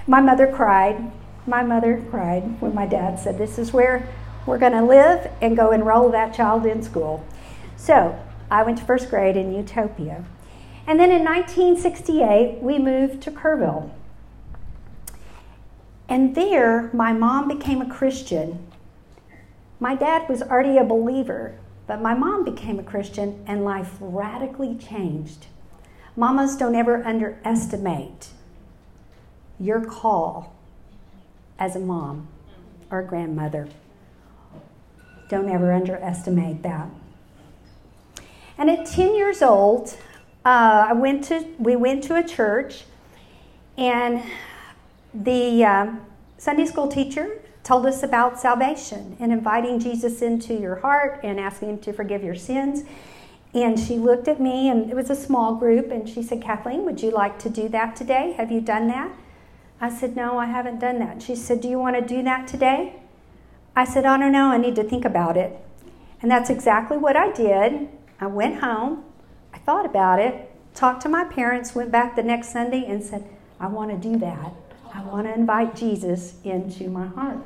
my 0.06 0.20
mother 0.20 0.46
cried. 0.46 1.10
My 1.46 1.62
mother 1.62 2.02
cried 2.10 2.60
when 2.60 2.74
my 2.74 2.86
dad 2.86 3.18
said, 3.18 3.38
This 3.38 3.58
is 3.58 3.72
where 3.72 4.08
we're 4.46 4.58
going 4.58 4.72
to 4.72 4.84
live 4.84 5.30
and 5.40 5.56
go 5.56 5.72
enroll 5.72 6.10
that 6.10 6.34
child 6.34 6.66
in 6.66 6.82
school. 6.82 7.24
So 7.76 8.18
I 8.50 8.62
went 8.62 8.78
to 8.78 8.84
first 8.84 9.10
grade 9.10 9.36
in 9.36 9.54
Utopia. 9.54 10.24
And 10.86 11.00
then 11.00 11.10
in 11.10 11.24
1968, 11.24 12.60
we 12.60 12.78
moved 12.78 13.22
to 13.22 13.30
Kerrville. 13.30 13.90
And 16.08 16.34
there, 16.34 16.90
my 16.92 17.12
mom 17.12 17.48
became 17.48 17.80
a 17.80 17.88
Christian 17.88 18.66
my 19.84 19.94
dad 19.94 20.30
was 20.30 20.42
already 20.42 20.78
a 20.78 20.84
believer, 20.84 21.58
but 21.86 22.00
my 22.00 22.14
mom 22.14 22.42
became 22.42 22.78
a 22.78 22.82
Christian 22.82 23.44
and 23.46 23.64
life 23.64 23.96
radically 24.00 24.76
changed. 24.76 25.46
Mamas 26.16 26.56
don't 26.56 26.74
ever 26.74 27.04
underestimate 27.04 28.28
your 29.58 29.84
call 29.84 30.54
as 31.58 31.76
a 31.76 31.80
mom 31.80 32.28
or 32.90 33.00
a 33.00 33.04
grandmother. 33.04 33.68
Don't 35.28 35.48
ever 35.48 35.72
underestimate 35.72 36.62
that. 36.62 36.88
And 38.58 38.70
at 38.70 38.86
10 38.86 39.16
years 39.16 39.42
old, 39.42 39.96
uh, 40.44 40.86
I 40.88 40.92
went 40.92 41.24
to, 41.24 41.46
we 41.58 41.76
went 41.76 42.04
to 42.04 42.16
a 42.16 42.22
church, 42.22 42.84
and 43.76 44.22
the 45.12 45.64
uh, 45.64 45.86
Sunday 46.38 46.66
school 46.66 46.88
teacher 46.88 47.40
told 47.62 47.86
us 47.86 48.02
about 48.02 48.38
salvation 48.38 49.16
and 49.18 49.32
inviting 49.32 49.80
Jesus 49.80 50.20
into 50.20 50.54
your 50.54 50.76
heart 50.76 51.20
and 51.24 51.40
asking 51.40 51.70
him 51.70 51.78
to 51.78 51.92
forgive 51.92 52.22
your 52.22 52.34
sins. 52.34 52.84
And 53.54 53.78
she 53.78 53.96
looked 53.96 54.28
at 54.28 54.40
me, 54.40 54.68
and 54.68 54.90
it 54.90 54.94
was 54.94 55.10
a 55.10 55.16
small 55.16 55.54
group, 55.54 55.90
and 55.90 56.08
she 56.08 56.22
said, 56.22 56.42
Kathleen, 56.42 56.84
would 56.84 57.02
you 57.02 57.10
like 57.10 57.38
to 57.40 57.48
do 57.48 57.68
that 57.70 57.96
today? 57.96 58.34
Have 58.36 58.52
you 58.52 58.60
done 58.60 58.88
that? 58.88 59.10
I 59.80 59.90
said, 59.90 60.16
No, 60.16 60.38
I 60.38 60.46
haven't 60.46 60.78
done 60.78 60.98
that. 61.00 61.22
She 61.22 61.34
said, 61.34 61.60
Do 61.60 61.68
you 61.68 61.78
want 61.78 61.96
to 61.96 62.02
do 62.02 62.22
that 62.22 62.48
today? 62.48 62.96
I 63.76 63.84
said, 63.84 64.04
I 64.04 64.18
don't 64.18 64.32
know, 64.32 64.50
I 64.50 64.56
need 64.56 64.76
to 64.76 64.84
think 64.84 65.04
about 65.04 65.36
it. 65.36 65.58
And 66.22 66.30
that's 66.30 66.48
exactly 66.48 66.96
what 66.96 67.16
I 67.16 67.32
did. 67.32 67.88
I 68.20 68.26
went 68.28 68.60
home, 68.60 69.04
I 69.52 69.58
thought 69.58 69.84
about 69.84 70.20
it, 70.20 70.50
talked 70.74 71.02
to 71.02 71.08
my 71.08 71.24
parents, 71.24 71.74
went 71.74 71.90
back 71.90 72.16
the 72.16 72.22
next 72.22 72.52
Sunday, 72.52 72.84
and 72.86 73.02
said, 73.02 73.28
I 73.58 73.66
want 73.66 73.90
to 73.90 74.08
do 74.08 74.16
that. 74.18 74.52
I 74.92 75.02
want 75.02 75.26
to 75.26 75.34
invite 75.34 75.74
Jesus 75.74 76.34
into 76.44 76.88
my 76.88 77.06
heart. 77.06 77.38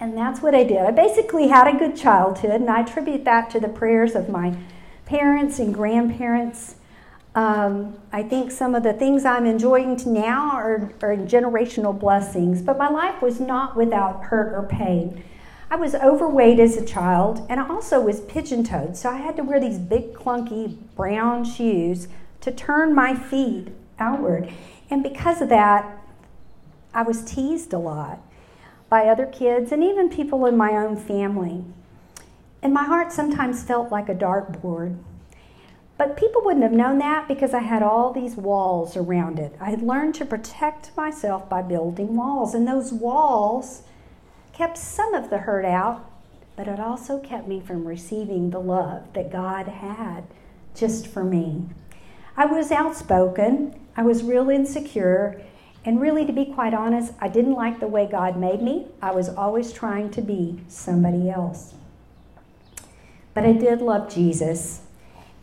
And 0.00 0.16
that's 0.16 0.40
what 0.40 0.54
I 0.54 0.64
did. 0.64 0.78
I 0.78 0.90
basically 0.90 1.48
had 1.48 1.66
a 1.66 1.78
good 1.78 1.96
childhood, 1.96 2.60
and 2.60 2.70
I 2.70 2.80
attribute 2.80 3.24
that 3.24 3.50
to 3.50 3.60
the 3.60 3.68
prayers 3.68 4.14
of 4.14 4.28
my 4.28 4.56
parents 5.04 5.58
and 5.58 5.74
grandparents. 5.74 6.76
Um, 7.34 7.98
I 8.12 8.22
think 8.22 8.50
some 8.50 8.74
of 8.74 8.82
the 8.82 8.92
things 8.92 9.24
I'm 9.24 9.46
enjoying 9.46 10.00
now 10.06 10.50
are, 10.52 10.92
are 11.02 11.16
generational 11.16 11.98
blessings, 11.98 12.62
but 12.62 12.78
my 12.78 12.88
life 12.88 13.22
was 13.22 13.38
not 13.38 13.76
without 13.76 14.24
hurt 14.24 14.52
or 14.54 14.66
pain. 14.66 15.22
I 15.70 15.76
was 15.76 15.94
overweight 15.94 16.58
as 16.58 16.76
a 16.76 16.84
child, 16.84 17.46
and 17.50 17.60
I 17.60 17.68
also 17.68 18.00
was 18.00 18.22
pigeon 18.22 18.64
toed, 18.64 18.96
so 18.96 19.10
I 19.10 19.18
had 19.18 19.36
to 19.36 19.44
wear 19.44 19.60
these 19.60 19.78
big, 19.78 20.14
clunky 20.14 20.78
brown 20.96 21.44
shoes 21.44 22.08
to 22.40 22.50
turn 22.50 22.94
my 22.94 23.14
feet 23.14 23.68
outward. 23.98 24.50
And 24.88 25.02
because 25.02 25.42
of 25.42 25.50
that, 25.50 26.02
I 26.94 27.02
was 27.02 27.22
teased 27.22 27.74
a 27.74 27.78
lot 27.78 28.20
by 28.88 29.04
other 29.04 29.26
kids 29.26 29.70
and 29.70 29.84
even 29.84 30.08
people 30.08 30.46
in 30.46 30.56
my 30.56 30.72
own 30.72 30.96
family. 30.96 31.64
And 32.62 32.72
my 32.72 32.84
heart 32.84 33.12
sometimes 33.12 33.62
felt 33.62 33.92
like 33.92 34.08
a 34.08 34.14
dartboard. 34.14 34.98
But 35.98 36.16
people 36.16 36.42
wouldn't 36.44 36.62
have 36.62 36.72
known 36.72 36.98
that 36.98 37.26
because 37.26 37.52
I 37.52 37.58
had 37.58 37.82
all 37.82 38.12
these 38.12 38.36
walls 38.36 38.96
around 38.96 39.40
it. 39.40 39.56
I 39.60 39.70
had 39.70 39.82
learned 39.82 40.14
to 40.16 40.24
protect 40.24 40.96
myself 40.96 41.48
by 41.48 41.60
building 41.60 42.14
walls, 42.14 42.54
and 42.54 42.66
those 42.66 42.92
walls 42.92 43.82
kept 44.52 44.78
some 44.78 45.12
of 45.12 45.28
the 45.28 45.38
hurt 45.38 45.64
out, 45.64 46.08
but 46.56 46.68
it 46.68 46.78
also 46.78 47.18
kept 47.18 47.48
me 47.48 47.60
from 47.60 47.84
receiving 47.84 48.50
the 48.50 48.60
love 48.60 49.12
that 49.12 49.32
God 49.32 49.66
had 49.66 50.24
just 50.74 51.08
for 51.08 51.24
me. 51.24 51.64
I 52.36 52.46
was 52.46 52.70
outspoken, 52.70 53.74
I 53.96 54.02
was 54.02 54.22
real 54.22 54.48
insecure, 54.48 55.42
and 55.84 56.00
really, 56.00 56.24
to 56.26 56.32
be 56.32 56.44
quite 56.44 56.74
honest, 56.74 57.12
I 57.20 57.28
didn't 57.28 57.54
like 57.54 57.80
the 57.80 57.88
way 57.88 58.06
God 58.06 58.36
made 58.36 58.62
me. 58.62 58.86
I 59.00 59.10
was 59.10 59.28
always 59.28 59.72
trying 59.72 60.10
to 60.10 60.20
be 60.20 60.60
somebody 60.68 61.30
else. 61.30 61.74
But 63.34 63.44
I 63.44 63.52
did 63.52 63.80
love 63.80 64.12
Jesus, 64.12 64.82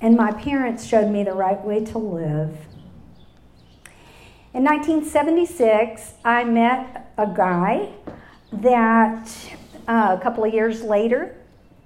and 0.06 0.16
my 0.16 0.32
parents 0.32 0.86
showed 0.86 1.10
me 1.10 1.24
the 1.24 1.34
right 1.34 1.60
way 1.66 1.84
to 1.84 1.98
live. 1.98 2.56
In 4.54 4.64
1976, 4.64 6.14
I 6.24 6.44
met 6.44 7.12
a 7.18 7.26
guy 7.26 7.90
that 8.54 9.28
uh, 9.88 10.16
a 10.16 10.22
couple 10.22 10.44
of 10.44 10.54
years 10.54 10.84
later, 10.84 11.36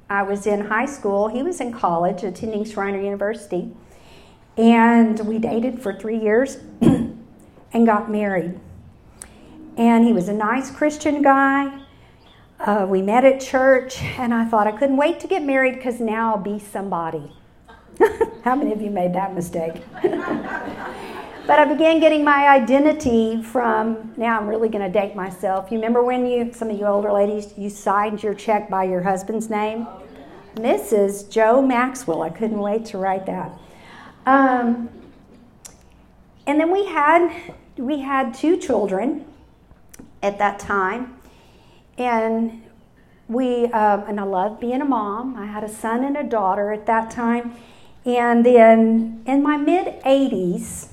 I 0.09 0.23
was 0.23 0.45
in 0.47 0.65
high 0.65 0.85
school. 0.85 1.29
He 1.29 1.43
was 1.43 1.61
in 1.61 1.71
college 1.71 2.23
attending 2.23 2.65
Schreiner 2.65 2.99
University. 2.99 3.71
And 4.57 5.17
we 5.21 5.39
dated 5.39 5.81
for 5.81 5.93
three 5.97 6.19
years 6.19 6.57
and 6.81 7.85
got 7.85 8.11
married. 8.11 8.59
And 9.77 10.05
he 10.05 10.11
was 10.11 10.27
a 10.27 10.33
nice 10.33 10.69
Christian 10.71 11.21
guy. 11.21 11.85
Uh, 12.59 12.85
we 12.85 13.01
met 13.01 13.23
at 13.23 13.39
church, 13.39 14.01
and 14.03 14.33
I 14.33 14.43
thought 14.43 14.67
I 14.67 14.73
couldn't 14.73 14.97
wait 14.97 15.21
to 15.21 15.27
get 15.27 15.41
married 15.41 15.75
because 15.75 16.01
now 16.01 16.35
I'll 16.35 16.43
be 16.43 16.59
somebody. 16.59 17.31
How 18.43 18.55
many 18.55 18.71
of 18.71 18.81
you 18.81 18.89
made 18.89 19.13
that 19.13 19.33
mistake? 19.33 19.83
but 20.01 21.59
I 21.59 21.65
began 21.65 21.99
getting 21.99 22.23
my 22.23 22.47
identity 22.47 23.41
from, 23.41 24.13
now 24.17 24.39
I'm 24.39 24.47
really 24.47 24.69
going 24.69 24.85
to 24.85 24.91
date 24.91 25.15
myself. 25.15 25.71
You 25.71 25.77
remember 25.77 26.03
when 26.03 26.25
you, 26.25 26.53
some 26.53 26.69
of 26.69 26.79
you 26.79 26.85
older 26.85 27.11
ladies, 27.11 27.53
you 27.57 27.69
signed 27.69 28.23
your 28.23 28.33
check 28.33 28.69
by 28.69 28.85
your 28.85 29.01
husband's 29.01 29.49
name? 29.49 29.87
Mrs. 30.55 31.29
Joe 31.29 31.61
Maxwell. 31.61 32.21
I 32.21 32.29
couldn't 32.29 32.59
wait 32.59 32.85
to 32.85 32.97
write 32.97 33.25
that. 33.25 33.51
Um, 34.25 34.89
and 36.45 36.59
then 36.59 36.71
we 36.71 36.85
had 36.85 37.53
we 37.77 37.99
had 37.99 38.33
two 38.33 38.57
children 38.57 39.25
at 40.21 40.37
that 40.39 40.59
time, 40.59 41.17
and 41.97 42.63
we 43.27 43.65
um, 43.67 44.03
and 44.07 44.19
I 44.19 44.23
loved 44.23 44.59
being 44.59 44.81
a 44.81 44.85
mom. 44.85 45.35
I 45.37 45.45
had 45.45 45.63
a 45.63 45.69
son 45.69 46.03
and 46.03 46.17
a 46.17 46.23
daughter 46.23 46.73
at 46.73 46.85
that 46.87 47.11
time, 47.11 47.55
and 48.05 48.45
then 48.45 49.23
in 49.25 49.43
my 49.43 49.57
mid 49.57 50.01
80s, 50.03 50.87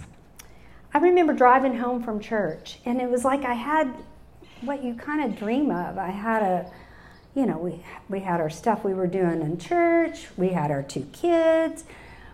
I 0.92 0.98
remember 0.98 1.32
driving 1.32 1.76
home 1.76 2.02
from 2.02 2.20
church, 2.20 2.78
and 2.84 3.00
it 3.00 3.10
was 3.10 3.24
like 3.24 3.44
I 3.44 3.54
had 3.54 3.92
what 4.62 4.82
you 4.82 4.94
kind 4.94 5.22
of 5.22 5.38
dream 5.38 5.70
of. 5.70 5.98
I 5.98 6.08
had 6.08 6.42
a, 6.42 6.70
you 7.34 7.46
know, 7.46 7.58
we, 7.58 7.82
we 8.08 8.20
had 8.20 8.40
our 8.40 8.50
stuff 8.50 8.84
we 8.84 8.94
were 8.94 9.06
doing 9.06 9.42
in 9.42 9.58
church, 9.58 10.26
we 10.36 10.48
had 10.48 10.70
our 10.70 10.82
two 10.82 11.06
kids, 11.12 11.84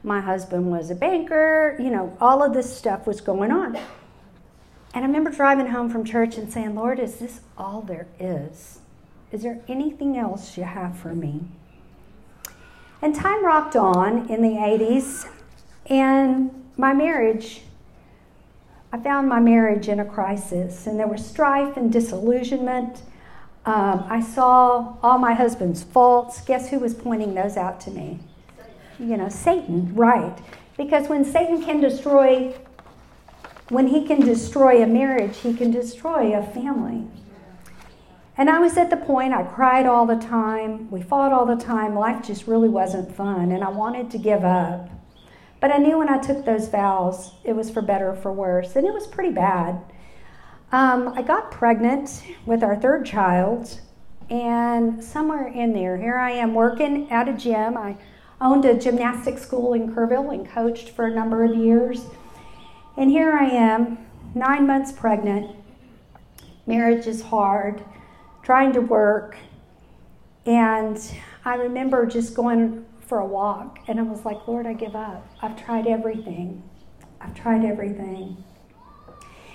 my 0.05 0.21
husband 0.21 0.71
was 0.71 0.91
a 0.91 0.95
banker, 0.95 1.77
you 1.79 1.91
know, 1.91 2.17
all 2.21 2.43
of 2.43 2.55
this 2.55 2.75
stuff 2.75 3.07
was 3.07 3.21
going 3.21 3.51
on. 3.51 3.77
And 4.95 5.05
I 5.05 5.07
remember 5.07 5.31
driving 5.31 5.69
home 5.69 5.91
from 5.91 6.05
church 6.05 6.37
and 6.37 6.53
saying, 6.53 6.75
Lord, 6.75 6.99
is 6.99 7.17
this 7.17 7.41
all 7.57 7.83
there 7.83 8.07
is? 8.21 8.81
Is 9.31 9.43
there 9.43 9.63
anything 9.69 10.19
else 10.19 10.57
you 10.57 10.65
have 10.65 10.99
for 10.99 11.15
me? 11.15 11.41
And 13.03 13.17
time 13.17 13.45
rocked 13.45 13.75
on 13.75 14.31
in 14.31 14.43
the 14.43 14.51
80s, 14.51 15.29
and 15.87 16.71
my 16.77 16.95
marriage, 16.95 17.63
I 18.93 18.99
found 18.99 19.29
my 19.29 19.41
marriage 19.41 19.89
in 19.89 19.99
a 19.99 20.05
crisis, 20.05 20.87
and 20.87 21.01
there 21.01 21.09
was 21.09 21.27
strife 21.27 21.77
and 21.77 21.93
disillusionment. 21.93 23.03
Um, 23.67 24.07
I 24.09 24.21
saw 24.21 24.97
all 25.03 25.19
my 25.19 25.35
husband's 25.35 25.83
faults. 25.83 26.43
Guess 26.43 26.71
who 26.71 26.79
was 26.79 26.95
pointing 26.95 27.35
those 27.35 27.57
out 27.57 27.81
to 27.81 27.91
me? 27.91 28.21
You 29.01 29.17
know, 29.17 29.29
Satan, 29.29 29.93
right. 29.97 30.39
Because 30.77 31.09
when 31.09 31.25
Satan 31.25 31.61
can 31.61 31.81
destroy, 31.81 32.55
when 33.69 33.89
he 33.89 34.07
can 34.07 34.21
destroy 34.21 34.81
a 34.81 34.87
marriage, 34.87 35.39
he 35.39 35.55
can 35.55 35.73
destroy 35.73 36.39
a 36.39 36.43
family. 36.47 37.09
And 38.37 38.49
I 38.49 38.59
was 38.59 38.79
at 38.79 38.89
the 38.89 38.97
point 38.97 39.35
I 39.35 39.43
cried 39.43 39.87
all 39.87 40.07
the 40.07 40.17
time. 40.17 40.91
We 40.91 41.03
fought 41.03 41.33
all 41.33 41.45
the 41.45 41.63
time. 41.63 41.95
Life 41.95 42.27
just 42.27 42.47
really 42.47 42.69
wasn't 42.69 43.15
fun, 43.15 43.53
and 43.53 43.63
I 43.63 43.69
wanted 43.69 44.11
to 44.11 44.19
give 44.19 44.43
up. 44.43 44.89
But 45.61 45.71
I 45.71 45.77
knew 45.77 45.99
when 45.99 46.09
I 46.09 46.19
took 46.19 46.45
those 46.45 46.69
vows, 46.69 47.33
it 47.45 47.55
was 47.55 47.71
for 47.71 47.83
better 47.83 48.11
or 48.11 48.17
for 48.17 48.33
worse, 48.33 48.75
and 48.75 48.87
it 48.87 48.95
was 48.95 49.07
pretty 49.07 49.33
bad. 49.33 49.81
Um, 50.73 51.09
I 51.09 51.21
got 51.21 51.51
pregnant 51.51 52.23
with 52.47 52.65
our 52.65 52.75
third 52.75 53.05
child, 53.05 53.81
and 54.31 55.05
somewhere 55.05 55.49
in 55.49 55.75
there, 55.75 55.99
here 55.99 56.17
I 56.17 56.31
am 56.31 56.55
working 56.55 57.11
at 57.11 57.29
a 57.29 57.35
gym. 57.35 57.77
I 57.77 57.97
owned 58.41 58.65
a 58.65 58.79
gymnastics 58.79 59.43
school 59.43 59.75
in 59.75 59.95
Kerrville 59.95 60.33
and 60.33 60.49
coached 60.49 60.89
for 60.89 61.07
a 61.07 61.15
number 61.15 61.45
of 61.45 61.55
years. 61.55 62.07
And 62.97 63.11
here 63.11 63.33
I 63.33 63.45
am, 63.45 63.99
nine 64.35 64.67
months 64.67 64.91
pregnant. 64.91 65.55
Marriage 66.67 67.07
is 67.07 67.23
hard 67.23 67.85
trying 68.43 68.73
to 68.73 68.81
work. 68.81 69.37
And 70.47 70.99
I 71.45 71.55
remember 71.55 72.07
just 72.07 72.35
going 72.35 72.85
for 73.01 73.19
a 73.19 73.27
walk, 73.27 73.79
and 73.89 74.01
I 74.01 74.03
was 74.03 74.25
like, 74.25 74.49
Lord, 74.49 74.67
I 74.67 74.73
give 74.73 74.97
up. 74.97 75.27
I've 75.43 75.63
tried 75.63 75.87
everything. 75.87 76.63
I've 77.21 77.35
tried 77.35 77.65
everything. 77.65 78.43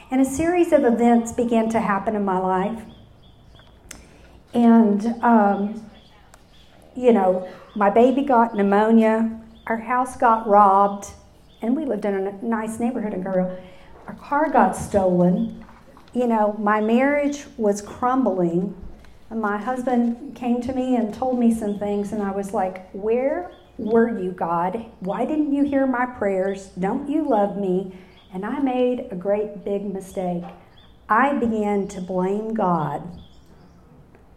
And 0.09 0.21
a 0.21 0.25
series 0.25 0.71
of 0.71 0.85
events 0.85 1.33
began 1.33 1.69
to 1.69 1.81
happen 1.81 2.15
in 2.15 2.23
my 2.23 2.37
life. 2.37 2.81
And, 4.53 5.05
um, 5.21 5.89
you 6.95 7.11
know, 7.11 7.47
my 7.75 7.89
baby 7.89 8.23
got 8.23 8.55
pneumonia, 8.55 9.39
our 9.67 9.77
house 9.77 10.15
got 10.15 10.47
robbed, 10.47 11.07
and 11.61 11.75
we 11.75 11.85
lived 11.85 12.05
in 12.05 12.13
a 12.13 12.31
nice 12.43 12.79
neighborhood 12.79 13.13
in 13.13 13.21
Girl. 13.21 13.57
Our 14.07 14.15
car 14.15 14.49
got 14.49 14.75
stolen, 14.75 15.65
you 16.13 16.27
know, 16.27 16.55
my 16.59 16.81
marriage 16.81 17.45
was 17.57 17.81
crumbling. 17.81 18.75
And 19.29 19.41
my 19.41 19.57
husband 19.57 20.35
came 20.35 20.61
to 20.61 20.73
me 20.73 20.95
and 20.95 21.13
told 21.13 21.37
me 21.37 21.53
some 21.53 21.77
things, 21.79 22.13
and 22.13 22.23
I 22.23 22.31
was 22.31 22.53
like, 22.53 22.89
Where 22.91 23.51
were 23.77 24.17
you, 24.17 24.31
God? 24.31 24.85
Why 24.99 25.25
didn't 25.25 25.53
you 25.53 25.63
hear 25.63 25.85
my 25.85 26.05
prayers? 26.05 26.67
Don't 26.79 27.09
you 27.09 27.27
love 27.27 27.57
me? 27.57 27.93
And 28.33 28.45
I 28.45 28.59
made 28.59 29.07
a 29.11 29.15
great 29.15 29.65
big 29.65 29.83
mistake. 29.83 30.43
I 31.09 31.33
began 31.33 31.87
to 31.89 32.01
blame 32.01 32.53
God 32.53 33.21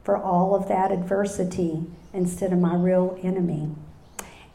for 0.04 0.16
all 0.16 0.54
of 0.54 0.68
that 0.68 0.90
adversity 0.90 1.84
instead 2.12 2.52
of 2.52 2.58
my 2.58 2.74
real 2.74 3.18
enemy. 3.22 3.70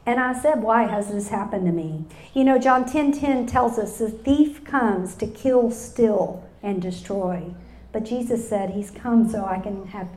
And 0.05 0.19
I 0.19 0.39
said, 0.39 0.61
Why 0.61 0.83
has 0.83 1.07
this 1.07 1.29
happened 1.29 1.65
to 1.65 1.71
me? 1.71 2.05
You 2.33 2.43
know, 2.43 2.59
John 2.59 2.85
10 2.85 3.13
10 3.13 3.47
tells 3.47 3.79
us 3.79 3.97
the 3.97 4.09
thief 4.09 4.63
comes 4.63 5.15
to 5.15 5.27
kill, 5.27 5.71
steal, 5.71 6.47
and 6.63 6.81
destroy. 6.81 7.53
But 7.91 8.05
Jesus 8.05 8.47
said, 8.47 8.71
He's 8.71 8.91
come 8.91 9.29
so 9.29 9.45
I 9.45 9.59
can 9.59 9.87
have 9.87 10.09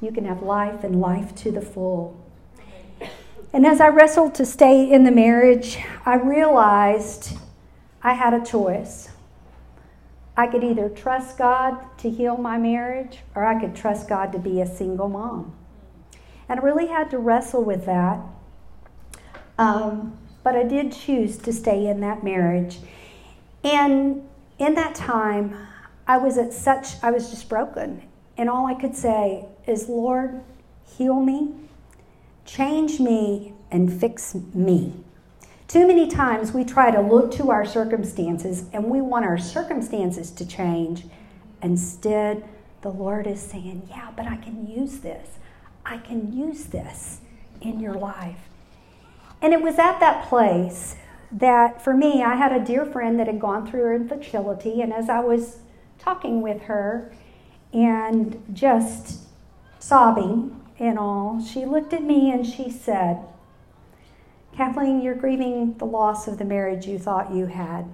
you 0.00 0.10
can 0.10 0.24
have 0.24 0.42
life 0.42 0.82
and 0.82 1.00
life 1.00 1.34
to 1.36 1.50
the 1.50 1.60
full. 1.60 2.18
And 3.52 3.66
as 3.66 3.80
I 3.80 3.88
wrestled 3.88 4.34
to 4.36 4.46
stay 4.46 4.90
in 4.90 5.04
the 5.04 5.10
marriage, 5.10 5.78
I 6.06 6.14
realized 6.14 7.36
I 8.02 8.14
had 8.14 8.32
a 8.32 8.44
choice. 8.44 9.10
I 10.36 10.46
could 10.46 10.64
either 10.64 10.88
trust 10.88 11.36
God 11.36 11.76
to 11.98 12.08
heal 12.08 12.36
my 12.36 12.56
marriage, 12.56 13.18
or 13.34 13.44
I 13.44 13.60
could 13.60 13.74
trust 13.74 14.08
God 14.08 14.32
to 14.32 14.38
be 14.38 14.60
a 14.60 14.66
single 14.66 15.08
mom. 15.08 15.54
And 16.48 16.60
I 16.60 16.62
really 16.62 16.86
had 16.86 17.10
to 17.10 17.18
wrestle 17.18 17.62
with 17.62 17.84
that. 17.84 18.20
Um, 19.58 20.16
but 20.42 20.56
I 20.56 20.62
did 20.62 20.92
choose 20.92 21.36
to 21.38 21.52
stay 21.52 21.86
in 21.86 22.00
that 22.00 22.24
marriage. 22.24 22.78
And 23.62 24.26
in 24.58 24.74
that 24.74 24.94
time, 24.94 25.54
I 26.10 26.16
was 26.16 26.38
at 26.38 26.52
such, 26.52 27.00
I 27.04 27.12
was 27.12 27.30
just 27.30 27.48
broken. 27.48 28.02
And 28.36 28.50
all 28.50 28.66
I 28.66 28.74
could 28.74 28.96
say 28.96 29.44
is, 29.64 29.88
Lord, 29.88 30.42
heal 30.84 31.20
me, 31.20 31.54
change 32.44 32.98
me, 32.98 33.54
and 33.70 33.92
fix 33.92 34.34
me. 34.52 34.92
Too 35.68 35.86
many 35.86 36.08
times 36.08 36.50
we 36.50 36.64
try 36.64 36.90
to 36.90 37.00
look 37.00 37.30
to 37.34 37.52
our 37.52 37.64
circumstances 37.64 38.64
and 38.72 38.86
we 38.86 39.00
want 39.00 39.24
our 39.24 39.38
circumstances 39.38 40.32
to 40.32 40.44
change. 40.44 41.04
Instead, 41.62 42.42
the 42.82 42.90
Lord 42.90 43.28
is 43.28 43.40
saying, 43.40 43.86
Yeah, 43.88 44.10
but 44.16 44.26
I 44.26 44.34
can 44.34 44.66
use 44.66 44.98
this. 44.98 45.38
I 45.86 45.98
can 45.98 46.32
use 46.32 46.64
this 46.64 47.20
in 47.60 47.78
your 47.78 47.94
life. 47.94 48.48
And 49.40 49.52
it 49.52 49.62
was 49.62 49.78
at 49.78 50.00
that 50.00 50.28
place 50.28 50.96
that 51.30 51.80
for 51.80 51.96
me, 51.96 52.20
I 52.24 52.34
had 52.34 52.50
a 52.50 52.64
dear 52.64 52.84
friend 52.84 53.16
that 53.20 53.28
had 53.28 53.38
gone 53.38 53.64
through 53.64 53.82
her 53.82 53.94
infertility, 53.94 54.82
and 54.82 54.92
as 54.92 55.08
I 55.08 55.20
was 55.20 55.60
talking 56.00 56.42
with 56.42 56.62
her 56.62 57.12
and 57.72 58.42
just 58.52 59.20
sobbing 59.78 60.60
and 60.78 60.98
all, 60.98 61.44
she 61.44 61.64
looked 61.64 61.92
at 61.92 62.02
me 62.02 62.32
and 62.32 62.46
she 62.46 62.70
said, 62.70 63.20
Kathleen, 64.56 65.00
you're 65.00 65.14
grieving 65.14 65.76
the 65.78 65.86
loss 65.86 66.26
of 66.26 66.38
the 66.38 66.44
marriage 66.44 66.86
you 66.86 66.98
thought 66.98 67.34
you 67.34 67.46
had. 67.46 67.84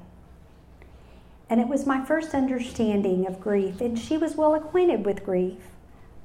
And 1.51 1.61
it 1.61 1.69
was 1.69 1.87
my 1.87 2.05
first 2.05 2.35
understanding 2.35 3.27
of 3.27 3.41
grief, 3.41 3.81
and 3.81 3.99
she 3.99 4.17
was 4.17 4.35
well 4.35 4.55
acquainted 4.55 5.05
with 5.05 5.25
grief 5.25 5.59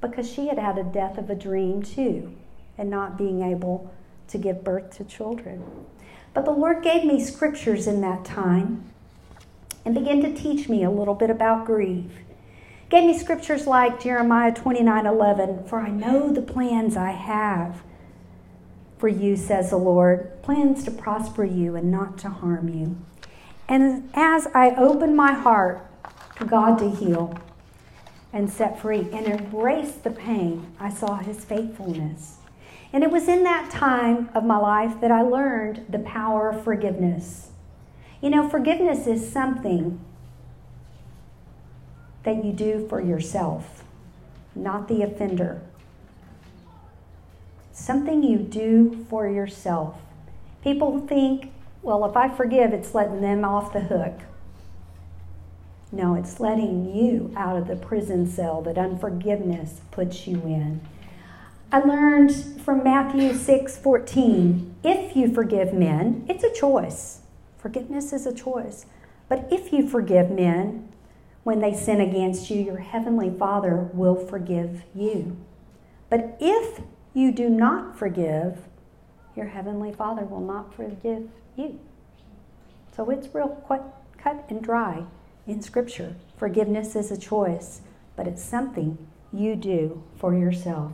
because 0.00 0.28
she 0.28 0.48
had 0.48 0.58
had 0.58 0.78
a 0.78 0.84
death 0.84 1.16
of 1.16 1.30
a 1.30 1.34
dream 1.34 1.82
too, 1.82 2.34
and 2.76 2.90
not 2.90 3.18
being 3.18 3.42
able 3.42 3.92
to 4.28 4.38
give 4.38 4.64
birth 4.64 4.96
to 4.96 5.04
children. 5.04 5.62
But 6.34 6.44
the 6.44 6.50
Lord 6.50 6.82
gave 6.82 7.04
me 7.04 7.22
scriptures 7.22 7.86
in 7.86 8.00
that 8.00 8.24
time 8.24 8.91
and 9.84 9.94
began 9.94 10.20
to 10.22 10.34
teach 10.34 10.68
me 10.68 10.84
a 10.84 10.90
little 10.90 11.14
bit 11.14 11.30
about 11.30 11.66
grief. 11.66 12.10
Gave 12.88 13.04
me 13.04 13.18
scriptures 13.18 13.66
like 13.66 14.02
Jeremiah 14.02 14.52
29 14.52 15.06
11, 15.06 15.64
for 15.64 15.80
I 15.80 15.88
know 15.88 16.32
the 16.32 16.42
plans 16.42 16.96
I 16.96 17.12
have 17.12 17.82
for 18.98 19.08
you, 19.08 19.34
says 19.34 19.70
the 19.70 19.78
Lord, 19.78 20.42
plans 20.42 20.84
to 20.84 20.90
prosper 20.90 21.44
you 21.44 21.74
and 21.74 21.90
not 21.90 22.18
to 22.18 22.28
harm 22.28 22.68
you. 22.68 22.96
And 23.68 24.10
as 24.14 24.46
I 24.54 24.74
opened 24.76 25.16
my 25.16 25.32
heart 25.32 25.86
to 26.36 26.44
God 26.44 26.78
to 26.78 26.90
heal 26.90 27.36
and 28.32 28.50
set 28.50 28.78
free 28.78 29.08
and 29.12 29.26
embrace 29.26 29.92
the 29.92 30.10
pain, 30.10 30.74
I 30.78 30.90
saw 30.90 31.16
his 31.16 31.44
faithfulness. 31.44 32.36
And 32.92 33.02
it 33.02 33.10
was 33.10 33.26
in 33.26 33.42
that 33.44 33.70
time 33.70 34.28
of 34.34 34.44
my 34.44 34.58
life 34.58 35.00
that 35.00 35.10
I 35.10 35.22
learned 35.22 35.86
the 35.88 36.00
power 36.00 36.50
of 36.50 36.62
forgiveness. 36.62 37.51
You 38.22 38.30
know, 38.30 38.48
forgiveness 38.48 39.08
is 39.08 39.32
something 39.32 39.98
that 42.22 42.44
you 42.44 42.52
do 42.52 42.86
for 42.88 43.00
yourself, 43.00 43.82
not 44.54 44.86
the 44.86 45.02
offender. 45.02 45.60
Something 47.72 48.22
you 48.22 48.38
do 48.38 49.04
for 49.10 49.28
yourself. 49.28 49.96
People 50.62 51.00
think, 51.00 51.52
well, 51.82 52.04
if 52.04 52.16
I 52.16 52.28
forgive, 52.28 52.72
it's 52.72 52.94
letting 52.94 53.22
them 53.22 53.44
off 53.44 53.72
the 53.72 53.80
hook. 53.80 54.20
No, 55.90 56.14
it's 56.14 56.38
letting 56.38 56.94
you 56.94 57.32
out 57.36 57.56
of 57.56 57.66
the 57.66 57.74
prison 57.74 58.30
cell 58.30 58.62
that 58.62 58.78
unforgiveness 58.78 59.80
puts 59.90 60.28
you 60.28 60.36
in. 60.42 60.80
I 61.72 61.80
learned 61.80 62.32
from 62.62 62.84
Matthew 62.84 63.34
6 63.34 63.78
14, 63.78 64.76
if 64.84 65.16
you 65.16 65.34
forgive 65.34 65.74
men, 65.74 66.24
it's 66.28 66.44
a 66.44 66.52
choice. 66.52 67.21
Forgiveness 67.62 68.12
is 68.12 68.26
a 68.26 68.34
choice. 68.34 68.86
But 69.28 69.46
if 69.50 69.72
you 69.72 69.88
forgive 69.88 70.30
men 70.30 70.88
when 71.44 71.60
they 71.60 71.72
sin 71.72 72.00
against 72.00 72.50
you, 72.50 72.60
your 72.60 72.78
heavenly 72.78 73.30
Father 73.30 73.88
will 73.94 74.16
forgive 74.16 74.82
you. 74.94 75.36
But 76.10 76.36
if 76.40 76.82
you 77.14 77.30
do 77.32 77.48
not 77.48 77.96
forgive, 77.96 78.58
your 79.36 79.46
heavenly 79.46 79.92
Father 79.92 80.24
will 80.24 80.40
not 80.40 80.74
forgive 80.74 81.30
you. 81.56 81.78
So 82.94 83.08
it's 83.10 83.32
real 83.34 83.64
cut 84.18 84.44
and 84.48 84.62
dry 84.62 85.04
in 85.46 85.62
Scripture. 85.62 86.16
Forgiveness 86.36 86.96
is 86.96 87.10
a 87.10 87.16
choice, 87.16 87.80
but 88.16 88.26
it's 88.26 88.42
something 88.42 88.98
you 89.32 89.56
do 89.56 90.02
for 90.16 90.34
yourself. 90.34 90.92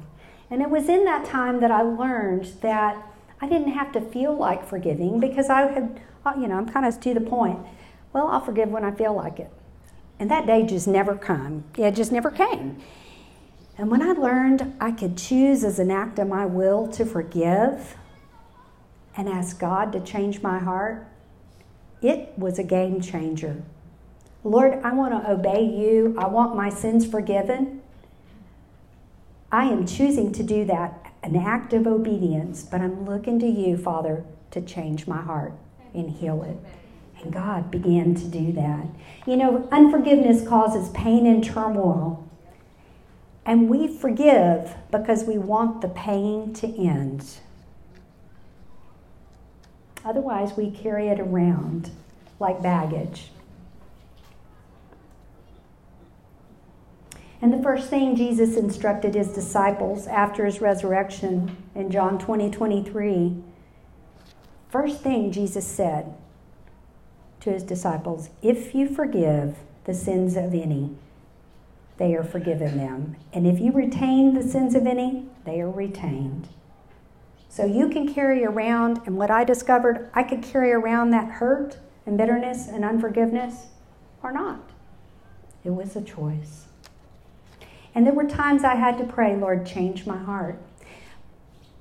And 0.50 0.62
it 0.62 0.70
was 0.70 0.88
in 0.88 1.04
that 1.04 1.24
time 1.24 1.60
that 1.60 1.70
I 1.70 1.82
learned 1.82 2.52
that 2.60 3.04
I 3.40 3.48
didn't 3.48 3.72
have 3.72 3.92
to 3.92 4.00
feel 4.00 4.36
like 4.36 4.64
forgiving 4.66 5.20
because 5.20 5.50
I 5.50 5.62
had, 5.72 6.00
Uh, 6.24 6.34
you 6.38 6.48
know, 6.48 6.56
I'm 6.56 6.68
kind 6.68 6.86
of 6.86 7.00
to 7.00 7.14
the 7.14 7.20
point. 7.20 7.58
Well, 8.12 8.28
I'll 8.28 8.40
forgive 8.40 8.70
when 8.70 8.84
I 8.84 8.90
feel 8.90 9.14
like 9.14 9.38
it. 9.38 9.50
And 10.18 10.30
that 10.30 10.46
day 10.46 10.64
just 10.64 10.88
never 10.88 11.14
come. 11.14 11.64
It 11.76 11.94
just 11.94 12.10
never 12.10 12.30
came. 12.30 12.80
And 13.76 13.90
when 13.90 14.02
I 14.02 14.12
learned 14.12 14.74
I 14.80 14.90
could 14.90 15.16
choose 15.16 15.62
as 15.62 15.78
an 15.78 15.90
act 15.90 16.18
of 16.18 16.26
my 16.26 16.44
will 16.44 16.88
to 16.88 17.06
forgive 17.06 17.96
and 19.16 19.28
ask 19.28 19.58
God 19.58 19.92
to 19.92 20.00
change 20.00 20.42
my 20.42 20.58
heart, 20.58 21.06
it 22.02 22.32
was 22.36 22.58
a 22.58 22.64
game 22.64 23.00
changer. 23.00 23.62
Lord, 24.42 24.80
I 24.84 24.92
want 24.92 25.12
to 25.12 25.30
obey 25.30 25.64
you. 25.64 26.14
I 26.18 26.26
want 26.26 26.56
my 26.56 26.70
sins 26.70 27.06
forgiven. 27.06 27.82
I 29.50 29.64
am 29.64 29.86
choosing 29.86 30.32
to 30.32 30.42
do 30.42 30.64
that, 30.66 31.12
an 31.22 31.36
act 31.36 31.72
of 31.72 31.86
obedience, 31.86 32.62
but 32.62 32.80
I'm 32.80 33.04
looking 33.04 33.38
to 33.40 33.46
you, 33.46 33.76
Father, 33.76 34.24
to 34.50 34.60
change 34.60 35.06
my 35.06 35.22
heart 35.22 35.52
and 35.94 36.10
heal 36.10 36.42
it. 36.42 36.56
And 37.22 37.32
God 37.32 37.70
began 37.70 38.14
to 38.14 38.24
do 38.24 38.52
that. 38.52 38.86
You 39.26 39.36
know, 39.36 39.68
unforgiveness 39.72 40.46
causes 40.46 40.88
pain 40.90 41.26
and 41.26 41.42
turmoil. 41.42 42.28
And 43.44 43.68
we 43.68 43.88
forgive 43.88 44.74
because 44.90 45.24
we 45.24 45.38
want 45.38 45.80
the 45.80 45.88
pain 45.88 46.52
to 46.54 46.66
end. 46.66 47.24
Otherwise, 50.04 50.56
we 50.56 50.70
carry 50.70 51.08
it 51.08 51.18
around 51.18 51.90
like 52.38 52.62
baggage. 52.62 53.30
And 57.40 57.52
the 57.52 57.62
first 57.62 57.88
thing 57.88 58.16
Jesus 58.16 58.56
instructed 58.56 59.14
his 59.14 59.28
disciples 59.28 60.06
after 60.06 60.44
his 60.44 60.60
resurrection 60.60 61.56
in 61.74 61.90
John 61.90 62.18
20 62.18 62.50
23, 62.50 63.42
first 64.68 65.00
thing 65.00 65.32
Jesus 65.32 65.66
said 65.66 66.14
to 67.40 67.50
his 67.50 67.62
disciples 67.62 68.30
if 68.42 68.74
you 68.74 68.88
forgive 68.88 69.56
the 69.84 69.94
sins 69.94 70.36
of 70.36 70.54
any, 70.54 70.94
they 71.96 72.14
are 72.14 72.24
forgiven 72.24 72.76
them. 72.76 73.16
And 73.32 73.46
if 73.46 73.58
you 73.58 73.72
retain 73.72 74.34
the 74.34 74.42
sins 74.42 74.74
of 74.74 74.86
any, 74.86 75.26
they 75.44 75.60
are 75.60 75.70
retained. 75.70 76.48
So 77.48 77.64
you 77.64 77.88
can 77.88 78.12
carry 78.12 78.44
around, 78.44 79.00
and 79.06 79.16
what 79.16 79.30
I 79.30 79.42
discovered, 79.42 80.10
I 80.14 80.22
could 80.22 80.42
carry 80.42 80.70
around 80.70 81.10
that 81.10 81.30
hurt 81.32 81.78
and 82.06 82.16
bitterness 82.16 82.68
and 82.68 82.84
unforgiveness 82.84 83.66
or 84.22 84.32
not. 84.32 84.60
It 85.64 85.70
was 85.70 85.96
a 85.96 86.02
choice. 86.02 86.66
And 87.94 88.06
there 88.06 88.14
were 88.14 88.28
times 88.28 88.62
I 88.62 88.76
had 88.76 88.98
to 88.98 89.04
pray, 89.04 89.34
Lord, 89.34 89.66
change 89.66 90.06
my 90.06 90.18
heart. 90.18 90.60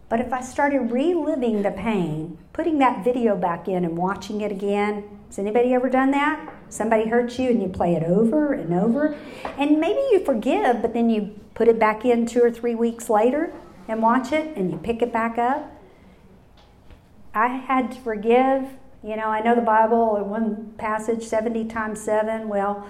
But 0.10 0.22
if 0.22 0.32
I 0.32 0.42
started 0.42 0.92
reliving 0.92 1.64
the 1.64 1.72
pain, 1.72 2.38
putting 2.54 2.80
that 2.80 3.04
video 3.04 3.36
back 3.36 3.68
in 3.68 3.84
and 3.84 3.98
watching 3.98 4.42
it 4.42 4.52
again, 4.52 5.04
has 5.28 5.38
anybody 5.38 5.74
ever 5.74 5.90
done 5.90 6.12
that? 6.12 6.54
Somebody 6.70 7.10
hurt 7.10 7.38
you 7.38 7.50
and 7.50 7.62
you 7.62 7.68
play 7.68 7.96
it 7.96 8.04
over 8.04 8.54
and 8.54 8.74
over. 8.74 9.18
And 9.58 9.80
maybe 9.80 10.00
you 10.12 10.24
forgive, 10.24 10.82
but 10.82 10.94
then 10.94 11.10
you 11.10 11.38
put 11.56 11.68
it 11.68 11.78
back 11.78 12.06
in 12.06 12.26
two 12.26 12.42
or 12.42 12.52
three 12.52 12.76
weeks 12.76 13.10
later 13.10 13.54
and 13.88 14.02
watch 14.02 14.32
it 14.32 14.56
and 14.56 14.72
you 14.72 14.78
pick 14.78 15.02
it 15.02 15.12
back 15.12 15.38
up. 15.38 15.74
I 17.34 17.48
had 17.48 17.92
to 17.92 18.00
forgive. 18.00 18.66
You 19.04 19.16
know, 19.18 19.28
I 19.28 19.42
know 19.42 19.56
the 19.56 19.62
Bible, 19.62 20.24
one 20.24 20.74
passage, 20.78 21.24
70 21.24 21.66
times 21.66 22.02
7. 22.02 22.48
Well, 22.48 22.88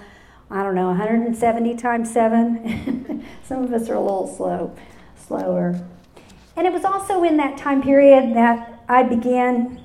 I 0.50 0.62
don't 0.62 0.74
know, 0.74 0.86
170 0.86 1.74
times 1.76 2.12
7. 2.12 3.24
Some 3.44 3.64
of 3.64 3.72
us 3.72 3.88
are 3.88 3.94
a 3.94 4.00
little 4.00 4.26
slow, 4.26 4.74
slower. 5.16 5.84
And 6.58 6.66
it 6.66 6.72
was 6.72 6.84
also 6.84 7.22
in 7.22 7.36
that 7.36 7.56
time 7.56 7.80
period 7.80 8.34
that 8.34 8.82
I 8.88 9.04
began, 9.04 9.80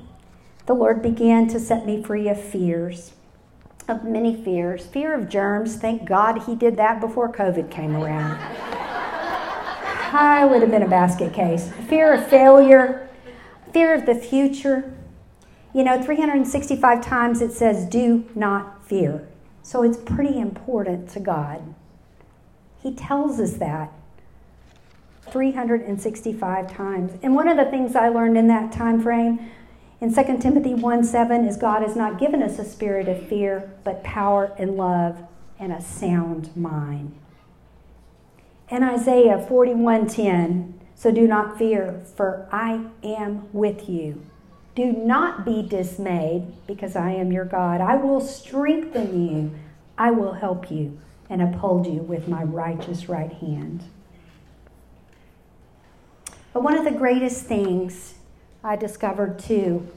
the 0.65 0.73
Lord 0.73 1.03
began 1.03 1.47
to 1.49 1.59
set 1.59 1.85
me 1.85 2.01
free 2.01 2.27
of 2.27 2.41
fears, 2.41 3.11
of 3.87 4.03
many 4.03 4.35
fears. 4.43 4.87
Fear 4.87 5.13
of 5.13 5.29
germs, 5.29 5.75
thank 5.75 6.03
God 6.03 6.41
He 6.47 6.55
did 6.55 6.75
that 6.77 6.99
before 6.99 7.31
COVID 7.31 7.69
came 7.69 7.95
around. 7.95 8.39
I 10.15 10.47
would 10.49 10.63
have 10.63 10.71
been 10.71 10.81
a 10.81 10.89
basket 10.89 11.31
case. 11.31 11.71
Fear 11.87 12.15
of 12.15 12.27
failure, 12.27 13.07
fear 13.71 13.93
of 13.93 14.07
the 14.07 14.15
future. 14.15 14.95
You 15.75 15.83
know, 15.83 16.01
365 16.01 17.05
times 17.05 17.43
it 17.43 17.51
says, 17.51 17.85
do 17.85 18.27
not 18.33 18.83
fear. 18.83 19.27
So 19.61 19.83
it's 19.83 19.97
pretty 19.97 20.39
important 20.39 21.07
to 21.09 21.19
God. 21.19 21.75
He 22.81 22.95
tells 22.95 23.39
us 23.39 23.57
that 23.57 23.93
365 25.33 26.71
times. 26.71 27.11
And 27.23 27.33
one 27.33 27.47
of 27.47 27.57
the 27.57 27.65
things 27.65 27.95
I 27.95 28.07
learned 28.07 28.37
in 28.37 28.47
that 28.49 28.71
time 28.71 29.01
frame 29.01 29.51
in 29.99 30.13
2 30.13 30.37
Timothy 30.37 30.75
1 30.75 31.03
7 31.03 31.45
is 31.45 31.57
God 31.57 31.81
has 31.81 31.95
not 31.95 32.19
given 32.19 32.43
us 32.43 32.59
a 32.59 32.63
spirit 32.63 33.07
of 33.07 33.27
fear, 33.27 33.73
but 33.83 34.03
power 34.03 34.53
and 34.59 34.77
love 34.77 35.23
and 35.59 35.73
a 35.73 35.81
sound 35.81 36.55
mind. 36.55 37.17
And 38.69 38.83
Isaiah 38.83 39.39
41:10, 39.49 40.73
so 40.93 41.11
do 41.11 41.27
not 41.27 41.57
fear, 41.57 42.01
for 42.15 42.47
I 42.51 42.85
am 43.03 43.47
with 43.53 43.89
you. 43.89 44.21
Do 44.75 44.91
not 44.91 45.45
be 45.45 45.61
dismayed, 45.61 46.53
because 46.67 46.95
I 46.95 47.11
am 47.11 47.31
your 47.31 47.45
God. 47.45 47.81
I 47.81 47.95
will 47.95 48.21
strengthen 48.21 49.27
you, 49.27 49.51
I 49.97 50.11
will 50.11 50.33
help 50.33 50.69
you, 50.69 50.99
and 51.29 51.41
uphold 51.41 51.87
you 51.87 52.01
with 52.01 52.27
my 52.27 52.43
righteous 52.43 53.09
right 53.09 53.33
hand. 53.33 53.83
But 56.53 56.63
one 56.63 56.77
of 56.77 56.85
the 56.85 56.91
greatest 56.91 57.45
things 57.45 58.13
I 58.63 58.75
discovered 58.75 59.39
too 59.39 59.87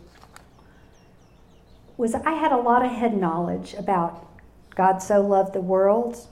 was 1.96 2.14
I 2.14 2.32
had 2.32 2.52
a 2.52 2.56
lot 2.56 2.84
of 2.84 2.90
head 2.90 3.16
knowledge 3.16 3.74
about 3.74 4.26
God 4.74 4.98
so 4.98 5.20
loved 5.20 5.52
the 5.52 5.60
world, 5.60 6.26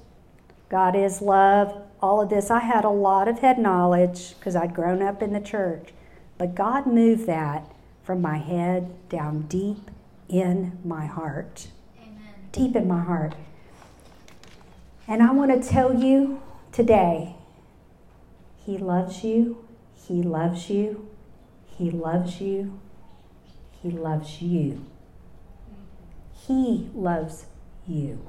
God 0.69 0.97
is 0.97 1.23
love, 1.23 1.83
all 2.01 2.21
of 2.21 2.29
this. 2.29 2.51
I 2.51 2.61
had 2.61 2.85
a 2.85 2.91
lot 2.91 3.29
of 3.29 3.39
head 3.39 3.59
knowledge 3.59 4.35
because 4.39 4.57
I'd 4.57 4.75
grown 4.75 5.01
up 5.01 5.23
in 5.23 5.33
the 5.33 5.41
church. 5.41 5.91
But 6.37 6.55
God 6.55 6.87
moved 6.87 7.27
that 7.27 7.71
from 8.03 8.21
my 8.21 8.39
head 8.39 8.91
down 9.09 9.43
deep 9.43 9.91
in 10.29 10.79
my 10.85 11.07
heart. 11.07 11.69
Amen. 11.97 12.35
Deep 12.53 12.77
in 12.77 12.87
my 12.87 13.03
heart. 13.03 13.35
And 15.09 15.23
I 15.23 15.31
want 15.33 15.63
to 15.63 15.67
tell 15.67 15.95
you 15.95 16.43
today 16.73 17.37
He 18.67 18.77
loves 18.77 19.25
you. 19.25 19.64
He 20.07 20.23
loves 20.23 20.71
you. 20.71 21.09
He 21.67 21.91
loves 21.91 22.41
you. 22.41 22.79
He 23.83 23.91
loves 23.91 24.41
you. 24.43 24.85
He 26.47 26.91
loves 26.95 27.47
you. 27.87 28.21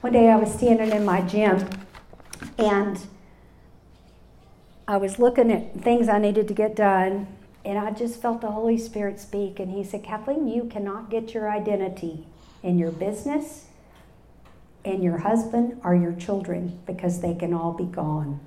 One 0.00 0.12
day 0.12 0.30
I 0.30 0.36
was 0.36 0.52
standing 0.52 0.90
in 0.90 1.04
my 1.04 1.22
gym 1.22 1.68
and 2.56 2.98
I 4.88 4.96
was 4.96 5.18
looking 5.18 5.52
at 5.52 5.82
things 5.82 6.08
I 6.08 6.18
needed 6.18 6.48
to 6.48 6.54
get 6.54 6.74
done, 6.74 7.26
and 7.62 7.78
I 7.78 7.90
just 7.90 8.22
felt 8.22 8.40
the 8.40 8.50
Holy 8.50 8.78
Spirit 8.78 9.20
speak. 9.20 9.60
And 9.60 9.70
He 9.70 9.84
said, 9.84 10.02
Kathleen, 10.02 10.48
you 10.48 10.64
cannot 10.64 11.10
get 11.10 11.34
your 11.34 11.50
identity 11.50 12.26
in 12.62 12.78
your 12.78 12.90
business, 12.90 13.66
in 14.88 15.02
your 15.02 15.18
husband, 15.18 15.80
or 15.84 15.94
your 15.94 16.12
children 16.14 16.78
because 16.86 17.20
they 17.20 17.34
can 17.34 17.52
all 17.52 17.72
be 17.72 17.84
gone. 17.84 18.40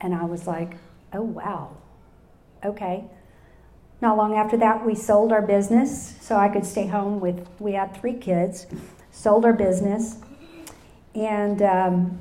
And 0.00 0.14
I 0.14 0.24
was 0.24 0.46
like, 0.46 0.76
oh, 1.12 1.22
wow. 1.22 1.76
Okay. 2.64 3.04
Not 4.00 4.16
long 4.16 4.34
after 4.34 4.56
that, 4.58 4.84
we 4.84 4.94
sold 4.94 5.32
our 5.32 5.42
business 5.42 6.16
so 6.20 6.36
I 6.36 6.48
could 6.48 6.66
stay 6.66 6.86
home 6.86 7.20
with, 7.20 7.48
we 7.58 7.72
had 7.72 7.96
three 7.96 8.14
kids, 8.14 8.66
sold 9.10 9.44
our 9.44 9.52
business. 9.52 10.18
And 11.14 11.62
um, 11.62 12.18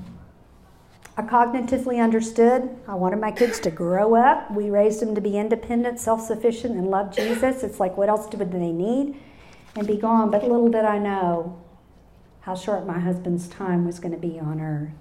I 1.18 1.24
cognitively 1.24 2.02
understood. 2.02 2.70
I 2.88 2.96
wanted 2.96 3.20
my 3.20 3.32
kids 3.32 3.60
to 3.62 3.72
grow 3.72 4.16
up. 4.16 4.50
We 4.52 4.70
raised 4.70 5.02
them 5.02 5.14
to 5.16 5.22
be 5.22 5.38
independent, 5.38 6.00
self 6.00 6.22
sufficient, 6.22 6.76
and 6.76 6.90
love 6.90 7.14
Jesus. 7.16 7.64
It's 7.64 7.80
like, 7.80 7.98
what 7.98 8.08
else 8.08 8.28
do 8.28 8.38
they 8.38 8.72
need? 8.72 9.20
And 9.76 9.88
be 9.88 9.98
gone. 9.98 10.32
But 10.32 10.44
little 10.44 10.70
did 10.70 10.86
I 10.86 11.00
know 11.00 11.63
how 12.44 12.54
short 12.56 12.86
my 12.86 13.00
husband's 13.00 13.48
time 13.48 13.86
was 13.86 14.00
going 14.00 14.12
to 14.12 14.18
be 14.18 14.38
on 14.38 14.60
earth. 14.60 14.92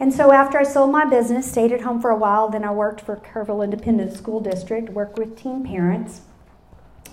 And 0.00 0.12
so 0.12 0.32
after 0.32 0.58
I 0.58 0.64
sold 0.64 0.90
my 0.90 1.04
business, 1.04 1.50
stayed 1.50 1.72
at 1.72 1.82
home 1.82 2.00
for 2.00 2.10
a 2.10 2.16
while, 2.16 2.48
then 2.48 2.64
I 2.64 2.72
worked 2.72 3.00
for 3.00 3.16
Kerrville 3.16 3.62
Independent 3.62 4.12
School 4.12 4.40
District, 4.40 4.90
worked 4.90 5.16
with 5.16 5.36
teen 5.36 5.64
parents. 5.64 6.22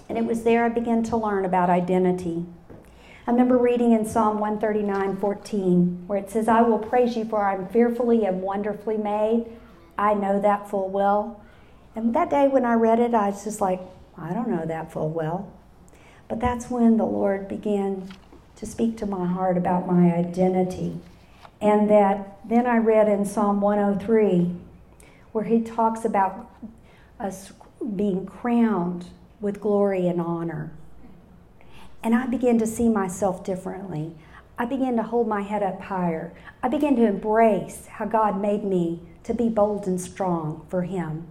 And 0.10 0.18
it 0.18 0.26
was 0.26 0.44
there 0.44 0.66
I 0.66 0.70
began 0.70 1.04
to 1.04 1.18
learn 1.18 1.46
about 1.46 1.70
identity. 1.70 2.46
I 3.28 3.32
remember 3.32 3.58
reading 3.58 3.92
in 3.92 4.06
Psalm 4.06 4.40
139 4.40 5.18
14, 5.18 6.04
where 6.08 6.20
it 6.20 6.30
says, 6.30 6.48
I 6.48 6.62
will 6.62 6.80
praise 6.80 7.16
you, 7.16 7.26
for 7.26 7.44
I 7.44 7.56
am 7.56 7.68
fearfully 7.68 8.26
and 8.26 8.42
wonderfully 8.42 8.98
made. 8.98 9.46
I 9.98 10.16
know 10.16 10.40
that 10.42 10.70
full 10.70 10.90
well. 10.90 11.42
And 11.96 12.16
that 12.16 12.32
day 12.32 12.48
when 12.48 12.66
I 12.66 12.74
read 12.74 13.00
it, 13.00 13.14
I 13.14 13.30
was 13.30 13.44
just 13.44 13.62
like, 13.62 13.82
I 14.18 14.34
don't 14.34 14.50
know 14.50 14.66
that 14.66 14.92
full 14.92 15.10
well. 15.10 15.52
But 16.28 16.40
that's 16.40 16.70
when 16.70 16.98
the 16.98 17.06
Lord 17.06 17.48
began 17.48 18.10
to 18.56 18.66
speak 18.66 18.98
to 18.98 19.06
my 19.06 19.26
heart 19.26 19.58
about 19.58 19.88
my 19.88 20.14
identity. 20.14 21.00
And 21.62 21.90
that 21.90 22.40
then 22.48 22.66
I 22.66 22.78
read 22.78 23.08
in 23.08 23.26
Psalm 23.26 23.62
103 23.62 24.56
where 25.32 25.44
he 25.44 25.62
talks 25.62 26.06
about 26.06 26.50
us 27.20 27.52
being 27.96 28.26
crowned 28.26 29.08
with 29.42 29.60
glory 29.60 30.08
and 30.08 30.22
honor. 30.22 30.72
And 32.02 32.16
I 32.16 32.28
began 32.28 32.58
to 32.60 32.68
see 32.68 32.88
myself 32.88 33.44
differently. 33.44 34.16
I 34.58 34.66
began 34.66 34.96
to 34.96 35.04
hold 35.04 35.28
my 35.28 35.42
head 35.42 35.64
up 35.64 35.82
higher. 35.82 36.34
I 36.64 36.70
began 36.70 36.96
to 36.96 37.06
embrace 37.06 37.88
how 37.88 38.06
God 38.06 38.40
made 38.40 38.64
me 38.64 39.02
to 39.24 39.34
be 39.34 39.50
bold 39.50 39.88
and 39.88 40.00
strong 40.00 40.66
for 40.70 40.84
Him. 40.84 41.28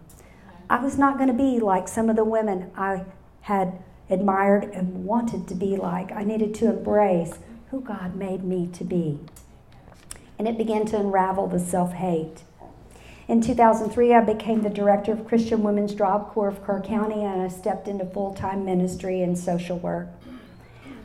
I 0.69 0.83
was 0.83 0.99
not 0.99 1.17
going 1.17 1.29
to 1.29 1.35
be 1.35 1.61
like 1.61 1.89
some 1.89 2.11
of 2.11 2.17
the 2.17 2.25
women 2.25 2.71
I 2.77 3.05
had 3.43 3.79
admired 4.11 4.64
and 4.64 5.05
wanted 5.05 5.49
to 5.49 5.55
be 5.55 5.77
like. 5.77 6.12
I 6.12 6.25
needed 6.25 6.55
to 6.57 6.71
embrace 6.71 7.38
who 7.71 7.81
God 7.81 8.14
made 8.14 8.45
me 8.45 8.69
to 8.73 8.85
be 8.85 9.21
and 10.38 10.49
it 10.49 10.59
began 10.59 10.85
to 10.87 10.99
unravel 10.99 11.47
the 11.47 11.59
self 11.59 11.93
hate. 11.93 12.43
In 13.27 13.40
2003, 13.40 14.12
I 14.12 14.21
became 14.21 14.62
the 14.62 14.71
director 14.71 15.12
of 15.12 15.27
Christian 15.27 15.62
Women's 15.62 15.95
Job 15.95 16.31
Corps 16.31 16.49
of 16.49 16.62
Kerr 16.62 16.81
County, 16.81 17.23
and 17.23 17.40
I 17.40 17.49
stepped 17.49 17.88
into 17.88 18.05
full 18.05 18.35
time 18.35 18.64
ministry 18.64 19.23
and 19.23 19.38
social 19.38 19.79
work. 19.79 20.09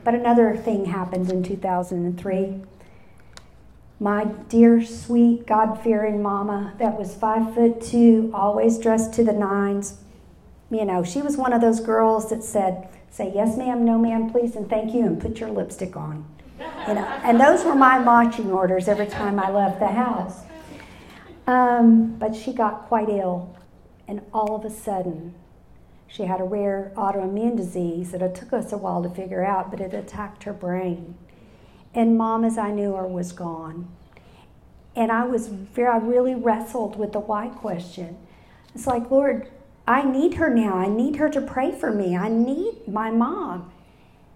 But 0.03 0.15
another 0.15 0.55
thing 0.57 0.85
happened 0.85 1.31
in 1.31 1.43
2003. 1.43 2.61
My 4.01 4.25
dear, 4.25 4.83
sweet, 4.83 5.45
God 5.45 5.81
fearing 5.83 6.21
mama, 6.21 6.73
that 6.79 6.97
was 6.97 7.15
five 7.15 7.53
foot 7.53 7.81
two, 7.81 8.31
always 8.33 8.77
dressed 8.77 9.13
to 9.13 9.23
the 9.23 9.33
nines, 9.33 9.97
you 10.71 10.85
know, 10.85 11.03
she 11.03 11.21
was 11.21 11.37
one 11.37 11.53
of 11.53 11.61
those 11.61 11.79
girls 11.79 12.29
that 12.29 12.43
said, 12.43 12.89
Say 13.11 13.31
yes, 13.33 13.57
ma'am, 13.57 13.83
no, 13.83 13.97
ma'am, 13.97 14.29
please, 14.29 14.55
and 14.55 14.69
thank 14.69 14.93
you, 14.93 15.05
and 15.05 15.19
put 15.19 15.39
your 15.39 15.49
lipstick 15.49 15.97
on. 15.97 16.25
You 16.87 16.93
know, 16.93 17.05
and 17.23 17.39
those 17.39 17.63
were 17.63 17.75
my 17.75 17.97
marching 17.97 18.51
orders 18.51 18.87
every 18.87 19.07
time 19.07 19.39
I 19.39 19.49
left 19.49 19.79
the 19.79 19.87
house. 19.87 20.41
Um, 21.47 22.15
but 22.17 22.35
she 22.35 22.53
got 22.53 22.83
quite 22.83 23.09
ill, 23.09 23.55
and 24.07 24.21
all 24.33 24.55
of 24.55 24.63
a 24.63 24.69
sudden, 24.69 25.33
she 26.07 26.23
had 26.23 26.39
a 26.41 26.43
rare 26.43 26.91
autoimmune 26.95 27.57
disease 27.57 28.11
that 28.11 28.21
it 28.21 28.35
took 28.35 28.53
us 28.53 28.71
a 28.71 28.77
while 28.77 29.01
to 29.03 29.09
figure 29.09 29.43
out, 29.43 29.71
but 29.71 29.79
it 29.79 29.93
attacked 29.93 30.43
her 30.43 30.53
brain. 30.53 31.15
And 31.93 32.17
mom, 32.17 32.43
as 32.43 32.57
I 32.57 32.71
knew 32.71 32.93
her, 32.93 33.07
was 33.07 33.31
gone. 33.31 33.87
And 34.95 35.11
I 35.11 35.23
was 35.23 35.47
very, 35.47 35.87
I 35.87 35.97
really 35.97 36.35
wrestled 36.35 36.97
with 36.97 37.13
the 37.13 37.19
why 37.19 37.47
question. 37.47 38.17
It's 38.75 38.87
like, 38.87 39.09
Lord, 39.09 39.49
I 39.89 40.03
need 40.03 40.35
her 40.35 40.53
now. 40.53 40.75
I 40.75 40.87
need 40.87 41.15
her 41.15 41.29
to 41.29 41.41
pray 41.41 41.71
for 41.71 41.91
me. 41.91 42.15
I 42.15 42.29
need 42.29 42.87
my 42.87 43.09
mom. 43.09 43.71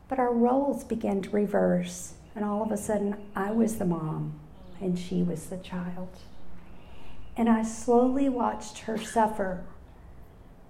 But 0.10 0.18
our 0.18 0.34
roles 0.34 0.84
began 0.84 1.22
to 1.22 1.30
reverse, 1.30 2.14
and 2.36 2.44
all 2.44 2.64
of 2.64 2.72
a 2.72 2.78
sudden, 2.78 3.18
I 3.36 3.52
was 3.52 3.78
the 3.78 3.86
mom 3.86 4.40
and 4.82 4.98
she 4.98 5.22
was 5.22 5.46
the 5.46 5.58
child. 5.58 6.10
And 7.38 7.48
I 7.48 7.62
slowly 7.62 8.30
watched 8.30 8.80
her 8.80 8.98
suffer 8.98 9.64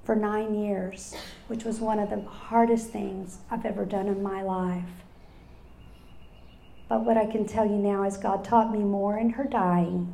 for 0.04 0.17
nine 0.17 0.54
years, 0.54 1.15
which 1.48 1.63
was 1.63 1.80
one 1.80 1.98
of 1.98 2.10
the 2.10 2.22
hardest 2.22 2.89
things 2.89 3.38
I've 3.50 3.65
ever 3.65 3.86
done 3.86 4.08
in 4.08 4.22
my 4.22 4.41
life. 4.41 5.06
But 6.89 7.06
what 7.06 7.15
I 7.15 7.26
can 7.26 7.46
tell 7.46 7.65
you 7.65 7.78
now 7.78 8.04
is 8.04 8.17
God 8.17 8.43
taught 8.43 8.74
me 8.74 8.80
more 8.80 9.17
in 9.17 9.30
her 9.32 9.46
dying 9.46 10.13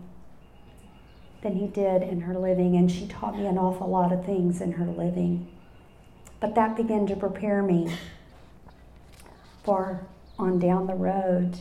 than 1.41 1.55
He 1.55 1.67
did 1.67 2.01
in 2.01 2.21
her 2.21 2.37
living, 2.37 2.75
and 2.75 2.91
she 2.91 3.07
taught 3.07 3.37
me 3.37 3.45
an 3.45 3.57
awful 3.57 3.87
lot 3.87 4.11
of 4.11 4.25
things 4.25 4.61
in 4.61 4.73
her 4.73 4.85
living. 4.85 5.47
But 6.39 6.55
that 6.55 6.77
began 6.77 7.05
to 7.07 7.15
prepare 7.15 7.61
me 7.61 7.93
for 9.63 10.05
on 10.37 10.59
down 10.59 10.87
the 10.87 10.95
road. 10.95 11.57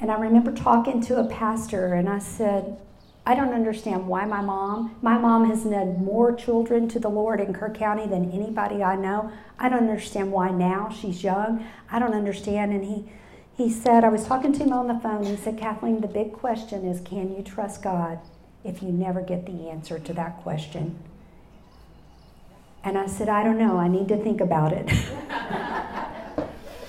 And 0.00 0.10
I 0.10 0.20
remember 0.20 0.52
talking 0.52 1.00
to 1.02 1.18
a 1.18 1.24
pastor, 1.24 1.94
and 1.94 2.08
I 2.08 2.18
said, 2.18 2.76
I 3.24 3.34
don't 3.34 3.54
understand 3.54 4.06
why 4.06 4.24
my 4.26 4.40
mom, 4.40 4.96
my 5.02 5.18
mom 5.18 5.48
has 5.50 5.64
led 5.64 6.00
more 6.00 6.34
children 6.34 6.88
to 6.90 7.00
the 7.00 7.08
Lord 7.08 7.40
in 7.40 7.52
Kerr 7.52 7.70
County 7.70 8.06
than 8.06 8.30
anybody 8.30 8.84
I 8.84 8.94
know. 8.94 9.32
I 9.58 9.68
don't 9.68 9.88
understand 9.88 10.30
why 10.30 10.50
now 10.50 10.90
she's 10.90 11.24
young. 11.24 11.66
I 11.90 11.98
don't 11.98 12.14
understand. 12.14 12.72
And 12.72 12.84
he, 12.84 13.10
he 13.56 13.72
said, 13.72 14.04
I 14.04 14.10
was 14.10 14.26
talking 14.26 14.52
to 14.52 14.62
him 14.62 14.72
on 14.72 14.86
the 14.86 15.00
phone. 15.00 15.24
He 15.24 15.36
said, 15.36 15.58
Kathleen, 15.58 16.02
the 16.02 16.06
big 16.06 16.34
question 16.34 16.86
is 16.86 17.00
can 17.00 17.34
you 17.34 17.42
trust 17.42 17.82
God 17.82 18.20
if 18.66 18.82
you 18.82 18.88
never 18.88 19.20
get 19.20 19.46
the 19.46 19.68
answer 19.70 19.98
to 19.98 20.12
that 20.14 20.38
question? 20.38 20.98
And 22.84 22.98
I 22.98 23.06
said, 23.06 23.28
I 23.28 23.42
don't 23.42 23.58
know. 23.58 23.78
I 23.78 23.88
need 23.88 24.08
to 24.08 24.16
think 24.16 24.40
about 24.40 24.72
it. 24.72 24.90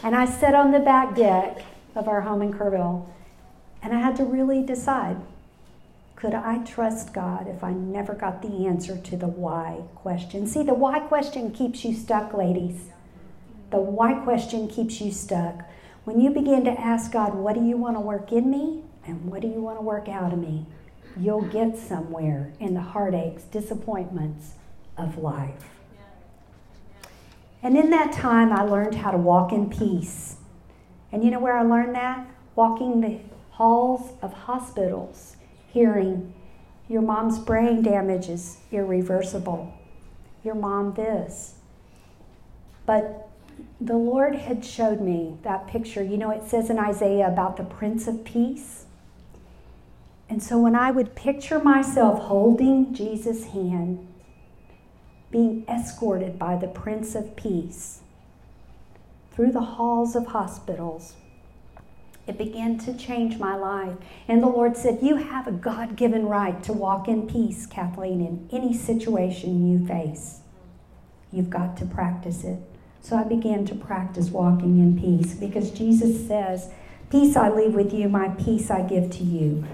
And 0.03 0.15
I 0.15 0.25
sat 0.25 0.55
on 0.55 0.71
the 0.71 0.79
back 0.79 1.15
deck 1.15 1.63
of 1.95 2.07
our 2.07 2.21
home 2.21 2.41
in 2.41 2.53
Kerrville, 2.53 3.07
and 3.81 3.93
I 3.93 3.99
had 3.99 4.15
to 4.17 4.23
really 4.23 4.63
decide 4.63 5.17
could 6.15 6.33
I 6.33 6.59
trust 6.63 7.13
God 7.13 7.47
if 7.47 7.63
I 7.63 7.73
never 7.73 8.13
got 8.13 8.41
the 8.41 8.65
answer 8.65 8.97
to 8.97 9.17
the 9.17 9.27
why 9.27 9.83
question? 9.95 10.47
See, 10.47 10.63
the 10.63 10.73
why 10.73 10.99
question 10.99 11.51
keeps 11.51 11.85
you 11.85 11.93
stuck, 11.93 12.33
ladies. 12.33 12.89
The 13.69 13.81
why 13.81 14.13
question 14.13 14.67
keeps 14.67 14.99
you 15.01 15.11
stuck. 15.11 15.63
When 16.05 16.19
you 16.19 16.31
begin 16.31 16.63
to 16.63 16.71
ask 16.71 17.11
God, 17.11 17.35
what 17.35 17.53
do 17.53 17.63
you 17.63 17.77
want 17.77 17.97
to 17.97 17.99
work 17.99 18.31
in 18.31 18.49
me 18.49 18.83
and 19.05 19.25
what 19.25 19.41
do 19.41 19.47
you 19.47 19.61
want 19.61 19.77
to 19.77 19.83
work 19.83 20.07
out 20.07 20.33
of 20.33 20.39
me? 20.39 20.65
You'll 21.19 21.41
get 21.41 21.77
somewhere 21.77 22.53
in 22.59 22.73
the 22.73 22.81
heartaches, 22.81 23.43
disappointments 23.43 24.53
of 24.97 25.17
life. 25.17 25.69
And 27.63 27.75
in 27.77 27.89
that 27.89 28.11
time, 28.11 28.53
I 28.53 28.61
learned 28.61 28.95
how 28.95 29.11
to 29.11 29.17
walk 29.17 29.51
in 29.51 29.69
peace. 29.69 30.35
And 31.11 31.23
you 31.23 31.31
know 31.31 31.39
where 31.39 31.57
I 31.57 31.63
learned 31.63 31.95
that? 31.95 32.27
Walking 32.55 33.01
the 33.01 33.19
halls 33.51 34.11
of 34.21 34.33
hospitals, 34.33 35.35
hearing, 35.67 36.33
Your 36.87 37.01
mom's 37.01 37.39
brain 37.39 37.81
damage 37.81 38.29
is 38.29 38.57
irreversible. 38.71 39.73
Your 40.43 40.55
mom 40.55 40.93
this. 40.93 41.55
But 42.85 43.27
the 43.81 43.97
Lord 43.97 44.35
had 44.35 44.63
showed 44.63 45.01
me 45.01 45.37
that 45.43 45.67
picture. 45.67 46.03
You 46.03 46.17
know, 46.17 46.31
it 46.31 46.43
says 46.43 46.69
in 46.69 46.79
Isaiah 46.79 47.27
about 47.27 47.57
the 47.57 47.63
Prince 47.63 48.07
of 48.07 48.23
Peace. 48.23 48.85
And 50.29 50.43
so 50.43 50.57
when 50.57 50.75
I 50.75 50.91
would 50.91 51.15
picture 51.15 51.59
myself 51.59 52.19
holding 52.23 52.93
Jesus' 52.93 53.45
hand, 53.45 54.07
being 55.31 55.65
escorted 55.67 56.39
by 56.39 56.55
the 56.55 56.67
Prince 56.67 57.15
of 57.15 57.35
Peace 57.35 58.01
through 59.31 59.51
the 59.51 59.61
halls 59.61 60.15
of 60.15 60.27
hospitals. 60.27 61.13
It 62.25 62.37
began 62.37 62.77
to 62.79 62.97
change 62.97 63.37
my 63.37 63.55
life. 63.55 63.95
And 64.27 64.41
the 64.41 64.47
Lord 64.47 64.75
said, 64.75 64.99
You 65.01 65.17
have 65.17 65.47
a 65.47 65.51
God 65.51 65.95
given 65.95 66.25
right 66.25 66.61
to 66.63 66.73
walk 66.73 67.07
in 67.07 67.27
peace, 67.27 67.65
Kathleen, 67.65 68.19
in 68.19 68.49
any 68.51 68.73
situation 68.73 69.71
you 69.71 69.87
face. 69.87 70.39
You've 71.31 71.49
got 71.49 71.77
to 71.77 71.85
practice 71.85 72.43
it. 72.43 72.59
So 72.99 73.15
I 73.15 73.23
began 73.23 73.65
to 73.67 73.75
practice 73.75 74.29
walking 74.29 74.79
in 74.79 74.99
peace 74.99 75.33
because 75.35 75.71
Jesus 75.71 76.27
says, 76.27 76.71
Peace 77.09 77.37
I 77.37 77.49
leave 77.49 77.75
with 77.75 77.93
you, 77.93 78.09
my 78.09 78.29
peace 78.29 78.69
I 78.69 78.81
give 78.81 79.11
to 79.11 79.23
you, 79.23 79.65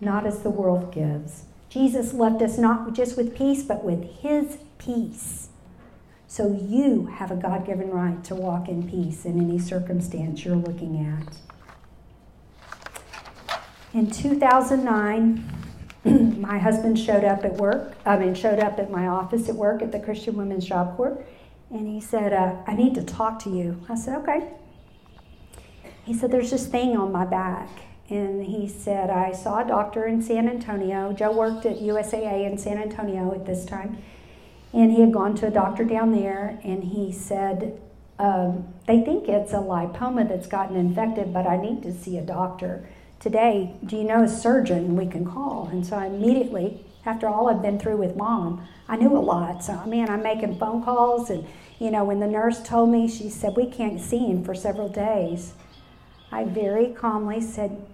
not 0.00 0.26
as 0.26 0.40
the 0.40 0.50
world 0.50 0.92
gives. 0.92 1.44
Jesus 1.68 2.12
left 2.12 2.40
us 2.42 2.56
not 2.58 2.92
just 2.94 3.16
with 3.16 3.36
peace, 3.36 3.62
but 3.62 3.84
with 3.84 4.04
his 4.20 4.58
peace. 4.78 5.48
So 6.26 6.52
you 6.52 7.06
have 7.06 7.30
a 7.30 7.36
God 7.36 7.66
given 7.66 7.90
right 7.90 8.22
to 8.24 8.34
walk 8.34 8.68
in 8.68 8.88
peace 8.88 9.24
in 9.24 9.40
any 9.40 9.58
circumstance 9.58 10.44
you're 10.44 10.56
looking 10.56 11.04
at. 11.04 11.36
In 13.94 14.10
2009, 14.10 15.44
my 16.40 16.58
husband 16.58 16.98
showed 16.98 17.24
up 17.24 17.44
at 17.44 17.54
work, 17.54 17.94
I 18.04 18.18
mean, 18.18 18.34
showed 18.34 18.60
up 18.60 18.78
at 18.78 18.90
my 18.90 19.06
office 19.06 19.48
at 19.48 19.54
work 19.54 19.82
at 19.82 19.92
the 19.92 19.98
Christian 19.98 20.36
Women's 20.36 20.66
Job 20.66 20.96
Corps, 20.96 21.24
and 21.70 21.86
he 21.86 22.00
said, 22.00 22.32
uh, 22.32 22.56
I 22.66 22.74
need 22.74 22.94
to 22.94 23.02
talk 23.02 23.42
to 23.44 23.50
you. 23.50 23.80
I 23.88 23.94
said, 23.94 24.18
okay. 24.18 24.52
He 26.08 26.14
said, 26.14 26.30
There's 26.30 26.50
this 26.50 26.66
thing 26.66 26.96
on 26.96 27.12
my 27.12 27.26
back. 27.26 27.68
And 28.10 28.44
he 28.44 28.68
said, 28.68 29.10
I 29.10 29.32
saw 29.32 29.62
a 29.62 29.68
doctor 29.68 30.06
in 30.06 30.22
San 30.22 30.48
Antonio. 30.48 31.12
Joe 31.12 31.32
worked 31.32 31.66
at 31.66 31.78
USAA 31.78 32.50
in 32.50 32.56
San 32.56 32.78
Antonio 32.78 33.34
at 33.34 33.44
this 33.44 33.64
time. 33.64 33.98
And 34.72 34.92
he 34.92 35.00
had 35.00 35.12
gone 35.12 35.34
to 35.36 35.46
a 35.46 35.50
doctor 35.50 35.84
down 35.84 36.12
there, 36.12 36.60
and 36.62 36.84
he 36.84 37.10
said, 37.10 37.80
um, 38.18 38.68
They 38.86 39.00
think 39.00 39.28
it's 39.28 39.52
a 39.52 39.56
lipoma 39.56 40.28
that's 40.28 40.46
gotten 40.46 40.76
infected, 40.76 41.32
but 41.32 41.46
I 41.46 41.56
need 41.56 41.82
to 41.82 41.92
see 41.92 42.18
a 42.18 42.22
doctor 42.22 42.86
today, 43.20 43.74
do 43.84 43.96
you 43.96 44.04
know 44.04 44.22
a 44.22 44.28
surgeon 44.28 44.96
we 44.96 45.06
can 45.06 45.24
call? 45.24 45.68
And 45.72 45.84
so 45.84 45.96
I 45.96 46.06
immediately, 46.06 46.84
after 47.04 47.28
all 47.28 47.48
I've 47.48 47.62
been 47.62 47.78
through 47.78 47.96
with 47.96 48.16
mom, 48.16 48.66
I 48.88 48.96
knew 48.96 49.16
a 49.16 49.18
lot. 49.18 49.64
So, 49.64 49.84
man, 49.86 50.08
I'm 50.08 50.22
making 50.22 50.58
phone 50.58 50.82
calls. 50.84 51.30
And, 51.30 51.46
you 51.78 51.90
know, 51.90 52.04
when 52.04 52.20
the 52.20 52.26
nurse 52.26 52.62
told 52.62 52.90
me, 52.90 53.08
she 53.08 53.28
said, 53.28 53.56
we 53.56 53.66
can't 53.66 54.00
see 54.00 54.18
him 54.18 54.44
for 54.44 54.54
several 54.54 54.88
days, 54.88 55.54
I 56.30 56.44
very 56.44 56.88
calmly 56.92 57.40
said, 57.40 57.84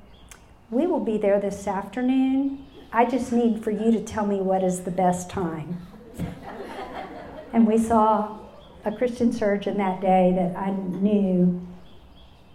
we 0.74 0.88
will 0.88 1.00
be 1.00 1.16
there 1.16 1.38
this 1.38 1.68
afternoon. 1.68 2.66
I 2.92 3.04
just 3.04 3.30
need 3.30 3.62
for 3.62 3.70
you 3.70 3.92
to 3.92 4.02
tell 4.02 4.26
me 4.26 4.40
what 4.40 4.64
is 4.64 4.80
the 4.80 4.90
best 4.90 5.30
time. 5.30 5.78
and 7.52 7.64
we 7.64 7.78
saw 7.78 8.40
a 8.84 8.90
Christian 8.90 9.32
surgeon 9.32 9.78
that 9.78 10.00
day 10.00 10.34
that 10.36 10.56
I 10.56 10.72
knew 10.72 11.64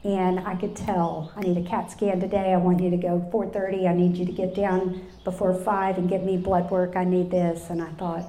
and 0.04 0.40
I 0.42 0.56
could 0.56 0.76
tell 0.76 1.32
I 1.36 1.42
need 1.42 1.66
a 1.66 1.70
CAT 1.70 1.92
scan 1.92 2.20
today. 2.20 2.54
I 2.54 2.58
want 2.58 2.82
you 2.82 2.90
to 2.90 2.98
go 2.98 3.26
4:30. 3.32 3.88
I 3.88 3.94
need 3.94 4.18
you 4.18 4.26
to 4.26 4.32
get 4.32 4.54
down 4.54 5.02
before 5.24 5.54
5 5.54 5.98
and 5.98 6.10
get 6.10 6.26
me 6.26 6.36
blood 6.38 6.70
work. 6.70 6.96
I 6.98 7.06
need 7.06 7.32
this. 7.32 7.70
And 7.70 7.82
I 7.82 7.90
thought, 7.92 8.26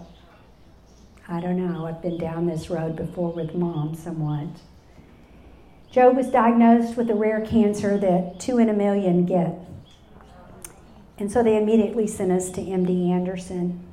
I 1.28 1.40
don't 1.40 1.56
know. 1.56 1.86
I've 1.86 2.02
been 2.02 2.18
down 2.18 2.46
this 2.46 2.70
road 2.70 2.94
before 2.96 3.32
with 3.32 3.54
mom 3.54 3.94
somewhat. 3.94 4.48
Joe 5.90 6.10
was 6.10 6.28
diagnosed 6.28 6.96
with 6.96 7.10
a 7.10 7.14
rare 7.14 7.44
cancer 7.44 7.98
that 7.98 8.38
2 8.38 8.58
in 8.58 8.68
a 8.68 8.72
million 8.72 9.26
get. 9.26 9.69
And 11.20 11.30
so 11.30 11.42
they 11.42 11.58
immediately 11.58 12.06
sent 12.06 12.32
us 12.32 12.48
to 12.52 12.62
MD 12.62 13.10
Anderson. 13.10 13.86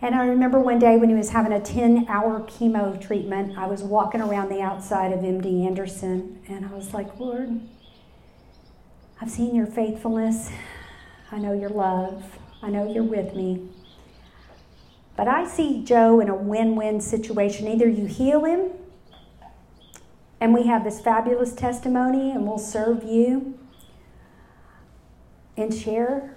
And 0.00 0.14
I 0.14 0.24
remember 0.24 0.60
one 0.60 0.78
day 0.78 0.96
when 0.96 1.08
he 1.08 1.16
was 1.16 1.30
having 1.30 1.52
a 1.52 1.60
10 1.60 2.06
hour 2.08 2.40
chemo 2.42 3.00
treatment, 3.04 3.58
I 3.58 3.66
was 3.66 3.82
walking 3.82 4.20
around 4.20 4.48
the 4.48 4.60
outside 4.60 5.12
of 5.12 5.20
MD 5.20 5.66
Anderson 5.66 6.40
and 6.48 6.64
I 6.64 6.72
was 6.72 6.94
like, 6.94 7.18
Lord, 7.18 7.60
I've 9.20 9.30
seen 9.30 9.56
your 9.56 9.66
faithfulness. 9.66 10.50
I 11.32 11.38
know 11.38 11.52
your 11.52 11.70
love. 11.70 12.38
I 12.62 12.70
know 12.70 12.88
you're 12.90 13.02
with 13.02 13.34
me. 13.34 13.68
But 15.16 15.26
I 15.26 15.48
see 15.48 15.82
Joe 15.82 16.20
in 16.20 16.28
a 16.28 16.34
win 16.34 16.76
win 16.76 17.00
situation. 17.00 17.66
Either 17.66 17.88
you 17.88 18.06
heal 18.06 18.44
him, 18.44 18.70
and 20.40 20.54
we 20.54 20.66
have 20.66 20.84
this 20.84 21.00
fabulous 21.00 21.54
testimony, 21.54 22.30
and 22.30 22.46
we'll 22.46 22.58
serve 22.58 23.02
you 23.02 23.58
and 25.56 25.74
share 25.74 26.36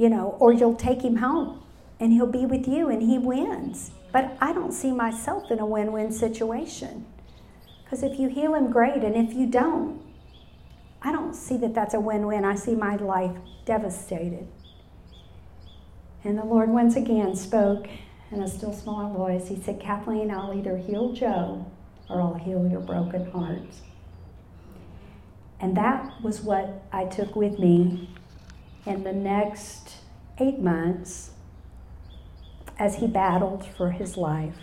you 0.00 0.08
know, 0.08 0.34
or 0.38 0.50
you'll 0.50 0.76
take 0.76 1.02
him 1.02 1.16
home 1.16 1.62
and 2.00 2.10
he'll 2.10 2.24
be 2.26 2.46
with 2.46 2.66
you 2.66 2.88
and 2.88 3.02
he 3.02 3.18
wins. 3.18 3.90
But 4.10 4.34
I 4.40 4.54
don't 4.54 4.72
see 4.72 4.92
myself 4.92 5.50
in 5.50 5.58
a 5.58 5.66
win 5.66 5.92
win 5.92 6.10
situation. 6.10 7.04
Because 7.84 8.02
if 8.02 8.18
you 8.18 8.30
heal 8.30 8.54
him, 8.54 8.70
great. 8.70 9.04
And 9.04 9.14
if 9.14 9.34
you 9.34 9.46
don't, 9.46 10.00
I 11.02 11.12
don't 11.12 11.34
see 11.34 11.58
that 11.58 11.74
that's 11.74 11.92
a 11.92 12.00
win 12.00 12.26
win. 12.26 12.46
I 12.46 12.54
see 12.54 12.74
my 12.74 12.96
life 12.96 13.36
devastated. 13.66 14.48
And 16.24 16.38
the 16.38 16.44
Lord 16.44 16.70
once 16.70 16.96
again 16.96 17.36
spoke 17.36 17.86
in 18.30 18.40
a 18.40 18.48
still 18.48 18.72
smaller 18.72 19.12
voice. 19.12 19.48
He 19.48 19.60
said, 19.60 19.80
Kathleen, 19.80 20.30
I'll 20.30 20.54
either 20.54 20.78
heal 20.78 21.12
Joe 21.12 21.70
or 22.08 22.22
I'll 22.22 22.34
heal 22.34 22.66
your 22.66 22.80
broken 22.80 23.30
heart. 23.32 23.68
And 25.60 25.76
that 25.76 26.20
was 26.22 26.40
what 26.40 26.82
I 26.92 27.04
took 27.04 27.36
with 27.36 27.58
me 27.58 28.08
in 28.86 29.04
the 29.04 29.12
next 29.12 29.96
eight 30.38 30.58
months 30.58 31.30
as 32.78 32.96
he 32.96 33.06
battled 33.06 33.66
for 33.66 33.90
his 33.90 34.16
life. 34.16 34.56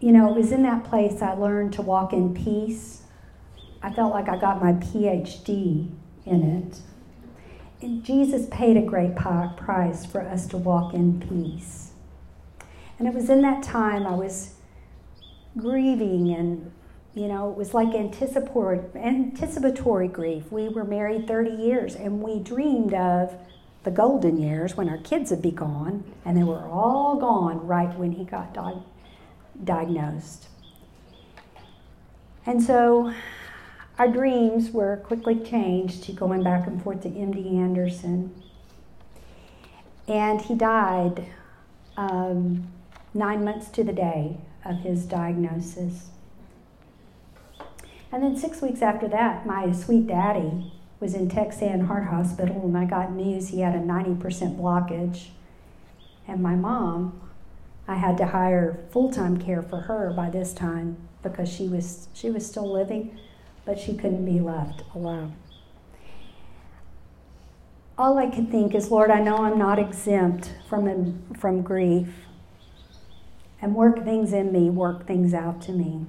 You 0.00 0.12
know, 0.12 0.30
it 0.30 0.36
was 0.36 0.50
in 0.50 0.62
that 0.62 0.84
place 0.84 1.22
I 1.22 1.34
learned 1.34 1.74
to 1.74 1.82
walk 1.82 2.12
in 2.12 2.34
peace. 2.34 3.02
I 3.82 3.92
felt 3.92 4.12
like 4.12 4.28
I 4.28 4.38
got 4.38 4.60
my 4.60 4.72
PhD 4.72 5.90
in 6.26 6.42
it. 6.42 6.80
And 7.82 8.02
Jesus 8.02 8.46
paid 8.50 8.76
a 8.76 8.82
great 8.82 9.14
price 9.14 10.04
for 10.04 10.22
us 10.22 10.46
to 10.48 10.56
walk 10.56 10.94
in 10.94 11.20
peace. 11.20 11.92
And 12.98 13.06
it 13.06 13.14
was 13.14 13.30
in 13.30 13.40
that 13.42 13.62
time 13.62 14.06
I 14.06 14.14
was 14.14 14.54
grieving 15.56 16.32
and 16.32 16.72
you 17.12 17.26
know, 17.26 17.50
it 17.50 17.56
was 17.56 17.74
like 17.74 17.92
anticipatory, 17.92 18.80
anticipatory 18.94 20.06
grief. 20.06 20.50
We 20.52 20.68
were 20.68 20.84
married 20.84 21.26
30 21.26 21.50
years 21.50 21.96
and 21.96 22.22
we 22.22 22.38
dreamed 22.38 22.94
of 22.94 23.34
the 23.82 23.90
golden 23.90 24.38
years 24.38 24.76
when 24.76 24.88
our 24.88 24.98
kids 24.98 25.30
would 25.30 25.42
be 25.42 25.50
gone, 25.50 26.04
and 26.24 26.36
they 26.36 26.42
were 26.42 26.66
all 26.66 27.16
gone 27.16 27.66
right 27.66 27.96
when 27.98 28.12
he 28.12 28.24
got 28.24 28.52
di- 28.52 28.82
diagnosed. 29.64 30.48
And 32.44 32.62
so 32.62 33.12
our 33.98 34.08
dreams 34.08 34.70
were 34.70 34.98
quickly 34.98 35.40
changed 35.40 36.04
to 36.04 36.12
going 36.12 36.42
back 36.42 36.66
and 36.66 36.82
forth 36.82 37.02
to 37.02 37.08
MD 37.08 37.58
Anderson. 37.58 38.34
And 40.06 40.40
he 40.42 40.54
died 40.54 41.26
um, 41.96 42.68
nine 43.14 43.44
months 43.44 43.68
to 43.70 43.84
the 43.84 43.92
day 43.92 44.36
of 44.64 44.80
his 44.80 45.04
diagnosis. 45.04 46.08
And 48.12 48.22
then 48.22 48.36
six 48.36 48.60
weeks 48.60 48.82
after 48.82 49.08
that, 49.08 49.46
my 49.46 49.72
sweet 49.72 50.06
daddy 50.06 50.72
was 50.98 51.14
in 51.14 51.28
Texsan 51.28 51.86
Heart 51.86 52.08
Hospital, 52.08 52.62
and 52.64 52.76
I 52.76 52.84
got 52.84 53.12
news 53.12 53.48
he 53.48 53.60
had 53.60 53.74
a 53.74 53.78
90% 53.78 54.58
blockage. 54.58 55.28
And 56.26 56.42
my 56.42 56.54
mom, 56.54 57.20
I 57.88 57.96
had 57.96 58.18
to 58.18 58.26
hire 58.26 58.84
full 58.90 59.10
time 59.10 59.38
care 59.38 59.62
for 59.62 59.82
her 59.82 60.12
by 60.14 60.30
this 60.30 60.52
time 60.52 60.96
because 61.22 61.48
she 61.48 61.68
was, 61.68 62.08
she 62.12 62.30
was 62.30 62.46
still 62.46 62.70
living, 62.70 63.18
but 63.64 63.78
she 63.78 63.94
couldn't 63.94 64.24
be 64.24 64.40
left 64.40 64.82
alone. 64.94 65.34
All 67.96 68.16
I 68.18 68.26
could 68.26 68.50
think 68.50 68.74
is, 68.74 68.90
Lord, 68.90 69.10
I 69.10 69.20
know 69.20 69.38
I'm 69.38 69.58
not 69.58 69.78
exempt 69.78 70.54
from, 70.68 71.22
from 71.38 71.62
grief. 71.62 72.08
And 73.62 73.74
work 73.74 74.04
things 74.04 74.32
in 74.32 74.52
me, 74.52 74.70
work 74.70 75.06
things 75.06 75.34
out 75.34 75.60
to 75.62 75.72
me. 75.72 76.06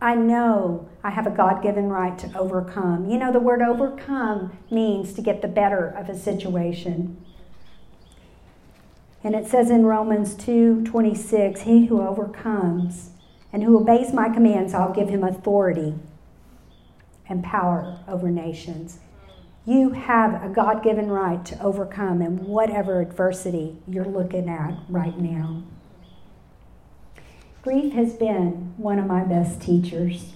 I 0.00 0.14
know 0.14 0.88
I 1.02 1.10
have 1.10 1.26
a 1.26 1.30
God 1.30 1.62
given 1.62 1.88
right 1.88 2.16
to 2.18 2.38
overcome. 2.38 3.10
You 3.10 3.18
know, 3.18 3.32
the 3.32 3.40
word 3.40 3.62
overcome 3.62 4.56
means 4.70 5.12
to 5.14 5.22
get 5.22 5.42
the 5.42 5.48
better 5.48 5.88
of 5.88 6.08
a 6.08 6.16
situation. 6.16 7.16
And 9.24 9.34
it 9.34 9.46
says 9.46 9.70
in 9.70 9.84
Romans 9.84 10.34
2 10.36 10.84
26, 10.84 11.62
He 11.62 11.86
who 11.86 12.00
overcomes 12.00 13.10
and 13.52 13.64
who 13.64 13.80
obeys 13.80 14.12
my 14.12 14.28
commands, 14.28 14.74
I'll 14.74 14.92
give 14.92 15.08
him 15.08 15.24
authority 15.24 15.94
and 17.28 17.42
power 17.42 17.98
over 18.06 18.30
nations. 18.30 18.98
You 19.66 19.90
have 19.90 20.42
a 20.42 20.48
God 20.48 20.82
given 20.82 21.10
right 21.10 21.44
to 21.44 21.62
overcome 21.62 22.22
in 22.22 22.46
whatever 22.46 23.00
adversity 23.00 23.76
you're 23.86 24.04
looking 24.04 24.48
at 24.48 24.78
right 24.88 25.18
now. 25.18 25.62
Grief 27.68 27.92
has 27.92 28.14
been 28.14 28.72
one 28.78 28.98
of 28.98 29.04
my 29.04 29.22
best 29.22 29.60
teachers. 29.60 30.32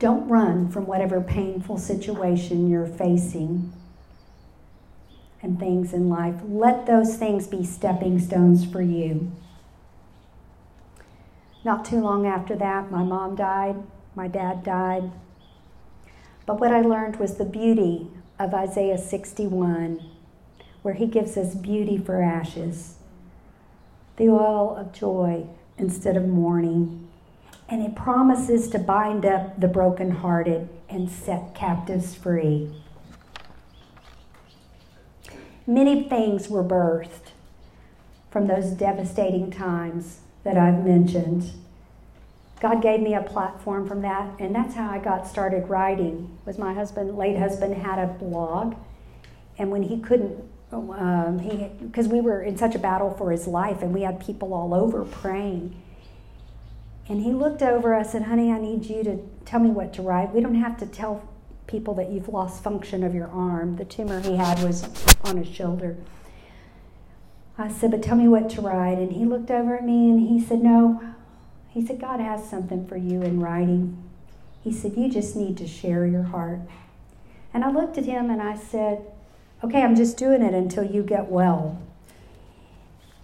Don't 0.00 0.26
run 0.26 0.68
from 0.68 0.84
whatever 0.84 1.20
painful 1.20 1.78
situation 1.78 2.68
you're 2.68 2.88
facing 2.88 3.72
and 5.40 5.56
things 5.60 5.92
in 5.92 6.08
life. 6.08 6.34
Let 6.44 6.86
those 6.86 7.14
things 7.14 7.46
be 7.46 7.64
stepping 7.64 8.18
stones 8.18 8.64
for 8.64 8.82
you. 8.82 9.30
Not 11.62 11.84
too 11.84 12.00
long 12.00 12.26
after 12.26 12.56
that, 12.56 12.90
my 12.90 13.04
mom 13.04 13.36
died, 13.36 13.76
my 14.16 14.26
dad 14.26 14.64
died. 14.64 15.12
But 16.46 16.58
what 16.58 16.72
I 16.72 16.80
learned 16.80 17.20
was 17.20 17.36
the 17.36 17.44
beauty 17.44 18.08
of 18.40 18.54
Isaiah 18.54 18.98
61, 18.98 20.04
where 20.82 20.94
he 20.94 21.06
gives 21.06 21.36
us 21.36 21.54
beauty 21.54 21.96
for 21.96 22.24
ashes 22.24 22.97
the 24.18 24.28
oil 24.28 24.76
of 24.76 24.92
joy 24.92 25.46
instead 25.78 26.16
of 26.16 26.28
mourning. 26.28 27.08
And 27.68 27.82
it 27.82 27.94
promises 27.94 28.68
to 28.70 28.78
bind 28.78 29.24
up 29.24 29.58
the 29.60 29.68
brokenhearted 29.68 30.68
and 30.88 31.10
set 31.10 31.54
captives 31.54 32.14
free. 32.14 32.70
Many 35.66 36.08
things 36.08 36.48
were 36.48 36.64
birthed 36.64 37.32
from 38.30 38.46
those 38.46 38.70
devastating 38.70 39.50
times 39.50 40.20
that 40.42 40.56
I've 40.56 40.84
mentioned. 40.84 41.52
God 42.60 42.82
gave 42.82 43.00
me 43.00 43.14
a 43.14 43.22
platform 43.22 43.86
from 43.86 44.02
that, 44.02 44.40
and 44.40 44.54
that's 44.54 44.74
how 44.74 44.90
I 44.90 44.98
got 44.98 45.26
started 45.26 45.68
writing. 45.68 46.38
Was 46.44 46.58
my 46.58 46.74
husband, 46.74 47.16
late 47.16 47.38
husband, 47.38 47.74
had 47.74 47.98
a 47.98 48.06
blog, 48.06 48.74
and 49.58 49.70
when 49.70 49.84
he 49.84 50.00
couldn't, 50.00 50.42
um, 50.72 51.38
he 51.38 51.70
because 51.80 52.08
we 52.08 52.20
were 52.20 52.42
in 52.42 52.56
such 52.56 52.74
a 52.74 52.78
battle 52.78 53.14
for 53.16 53.30
his 53.30 53.46
life, 53.46 53.82
and 53.82 53.94
we 53.94 54.02
had 54.02 54.24
people 54.24 54.52
all 54.52 54.74
over 54.74 55.04
praying. 55.04 55.80
And 57.08 57.22
he 57.22 57.32
looked 57.32 57.62
over. 57.62 57.94
I 57.94 58.02
said, 58.02 58.22
"Honey, 58.22 58.52
I 58.52 58.58
need 58.58 58.84
you 58.86 59.02
to 59.04 59.18
tell 59.44 59.60
me 59.60 59.70
what 59.70 59.92
to 59.94 60.02
write. 60.02 60.34
We 60.34 60.40
don't 60.40 60.54
have 60.54 60.76
to 60.78 60.86
tell 60.86 61.26
people 61.66 61.94
that 61.94 62.10
you've 62.10 62.28
lost 62.28 62.62
function 62.62 63.02
of 63.02 63.14
your 63.14 63.28
arm. 63.28 63.76
The 63.76 63.84
tumor 63.84 64.20
he 64.20 64.36
had 64.36 64.62
was 64.62 64.86
on 65.24 65.36
his 65.38 65.48
shoulder." 65.48 65.96
I 67.56 67.68
said, 67.68 67.90
"But 67.90 68.02
tell 68.02 68.16
me 68.16 68.28
what 68.28 68.50
to 68.50 68.60
write." 68.60 68.98
And 68.98 69.12
he 69.12 69.24
looked 69.24 69.50
over 69.50 69.76
at 69.76 69.84
me 69.84 70.10
and 70.10 70.20
he 70.20 70.40
said, 70.40 70.62
"No." 70.62 71.14
He 71.78 71.86
said, 71.86 72.00
God 72.00 72.18
has 72.18 72.48
something 72.48 72.86
for 72.86 72.96
you 72.96 73.22
in 73.22 73.40
writing. 73.40 74.02
He 74.64 74.72
said, 74.72 74.96
You 74.96 75.08
just 75.08 75.36
need 75.36 75.56
to 75.58 75.66
share 75.68 76.06
your 76.06 76.24
heart. 76.24 76.60
And 77.54 77.64
I 77.64 77.70
looked 77.70 77.98
at 77.98 78.04
him 78.04 78.30
and 78.30 78.42
I 78.42 78.56
said, 78.56 79.04
Okay, 79.62 79.82
I'm 79.82 79.96
just 79.96 80.16
doing 80.16 80.42
it 80.42 80.54
until 80.54 80.84
you 80.84 81.02
get 81.02 81.28
well. 81.28 81.82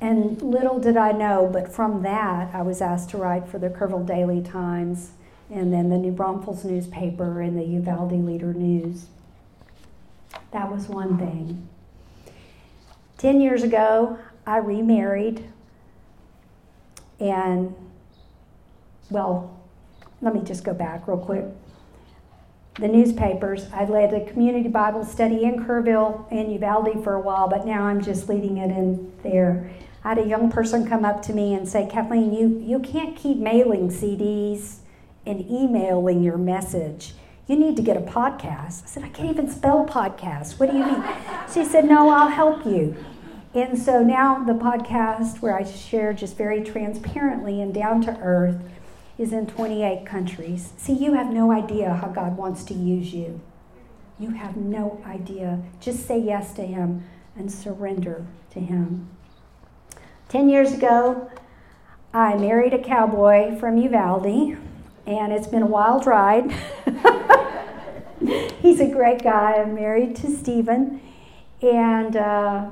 And 0.00 0.42
little 0.42 0.80
did 0.80 0.96
I 0.96 1.12
know, 1.12 1.48
but 1.50 1.72
from 1.72 2.02
that, 2.02 2.52
I 2.54 2.62
was 2.62 2.80
asked 2.80 3.10
to 3.10 3.16
write 3.16 3.48
for 3.48 3.58
the 3.58 3.70
Kerrville 3.70 4.04
Daily 4.04 4.42
Times 4.42 5.12
and 5.50 5.72
then 5.72 5.90
the 5.90 5.96
New 5.96 6.10
Braunfels 6.10 6.64
newspaper 6.64 7.40
and 7.40 7.56
the 7.56 7.64
Uvalde 7.64 8.12
Leader 8.12 8.52
News. 8.52 9.06
That 10.50 10.70
was 10.70 10.88
one 10.88 11.18
thing. 11.18 11.68
Ten 13.16 13.40
years 13.40 13.62
ago, 13.62 14.18
I 14.46 14.56
remarried, 14.58 15.48
and 17.20 17.74
well, 19.08 19.56
let 20.20 20.34
me 20.34 20.42
just 20.42 20.64
go 20.64 20.74
back 20.74 21.06
real 21.06 21.18
quick. 21.18 21.44
The 22.76 22.88
newspapers, 22.88 23.66
I 23.72 23.84
led 23.84 24.12
a 24.12 24.24
community 24.24 24.68
Bible 24.68 25.04
study 25.04 25.44
in 25.44 25.64
Kerrville 25.64 26.26
and 26.32 26.52
Uvalde 26.52 27.04
for 27.04 27.14
a 27.14 27.20
while, 27.20 27.46
but 27.46 27.64
now 27.64 27.84
I'm 27.84 28.02
just 28.02 28.28
leading 28.28 28.56
it 28.58 28.70
in 28.70 29.12
there. 29.22 29.70
I 30.02 30.08
had 30.08 30.18
a 30.18 30.26
young 30.26 30.50
person 30.50 30.88
come 30.88 31.04
up 31.04 31.22
to 31.22 31.32
me 31.32 31.54
and 31.54 31.68
say, 31.68 31.88
Kathleen, 31.88 32.34
you, 32.34 32.58
you 32.58 32.80
can't 32.80 33.16
keep 33.16 33.38
mailing 33.38 33.90
CDs 33.90 34.78
and 35.24 35.48
emailing 35.48 36.24
your 36.24 36.36
message. 36.36 37.14
You 37.46 37.56
need 37.56 37.76
to 37.76 37.82
get 37.82 37.96
a 37.96 38.00
podcast. 38.00 38.82
I 38.82 38.86
said, 38.86 39.04
I 39.04 39.08
can't 39.08 39.30
even 39.30 39.48
spell 39.48 39.86
podcast. 39.86 40.58
What 40.58 40.72
do 40.72 40.76
you 40.76 40.84
mean? 40.84 41.04
She 41.52 41.64
said, 41.64 41.84
No, 41.84 42.08
I'll 42.08 42.28
help 42.28 42.66
you. 42.66 42.96
And 43.54 43.78
so 43.78 44.02
now 44.02 44.42
the 44.42 44.54
podcast, 44.54 45.40
where 45.40 45.56
I 45.56 45.62
share 45.62 46.12
just 46.12 46.36
very 46.36 46.64
transparently 46.64 47.60
and 47.60 47.72
down 47.72 48.02
to 48.02 48.18
earth, 48.20 48.60
is 49.18 49.32
in 49.32 49.46
28 49.46 50.04
countries. 50.04 50.72
See, 50.76 50.92
you 50.92 51.14
have 51.14 51.32
no 51.32 51.52
idea 51.52 51.94
how 51.94 52.08
God 52.08 52.36
wants 52.36 52.64
to 52.64 52.74
use 52.74 53.14
you. 53.14 53.40
You 54.18 54.30
have 54.30 54.56
no 54.56 55.02
idea. 55.06 55.60
Just 55.80 56.06
say 56.06 56.18
yes 56.18 56.54
to 56.54 56.62
Him 56.62 57.04
and 57.36 57.50
surrender 57.50 58.24
to 58.50 58.60
Him. 58.60 59.08
Ten 60.28 60.48
years 60.48 60.72
ago, 60.72 61.30
I 62.12 62.36
married 62.36 62.74
a 62.74 62.82
cowboy 62.82 63.56
from 63.58 63.76
Uvalde, 63.76 64.56
and 65.06 65.32
it's 65.32 65.48
been 65.48 65.62
a 65.62 65.66
wild 65.66 66.06
ride. 66.06 66.50
He's 68.62 68.80
a 68.80 68.88
great 68.88 69.22
guy. 69.22 69.54
I'm 69.54 69.74
married 69.74 70.16
to 70.16 70.30
Stephen, 70.30 71.00
and 71.60 72.16
uh, 72.16 72.70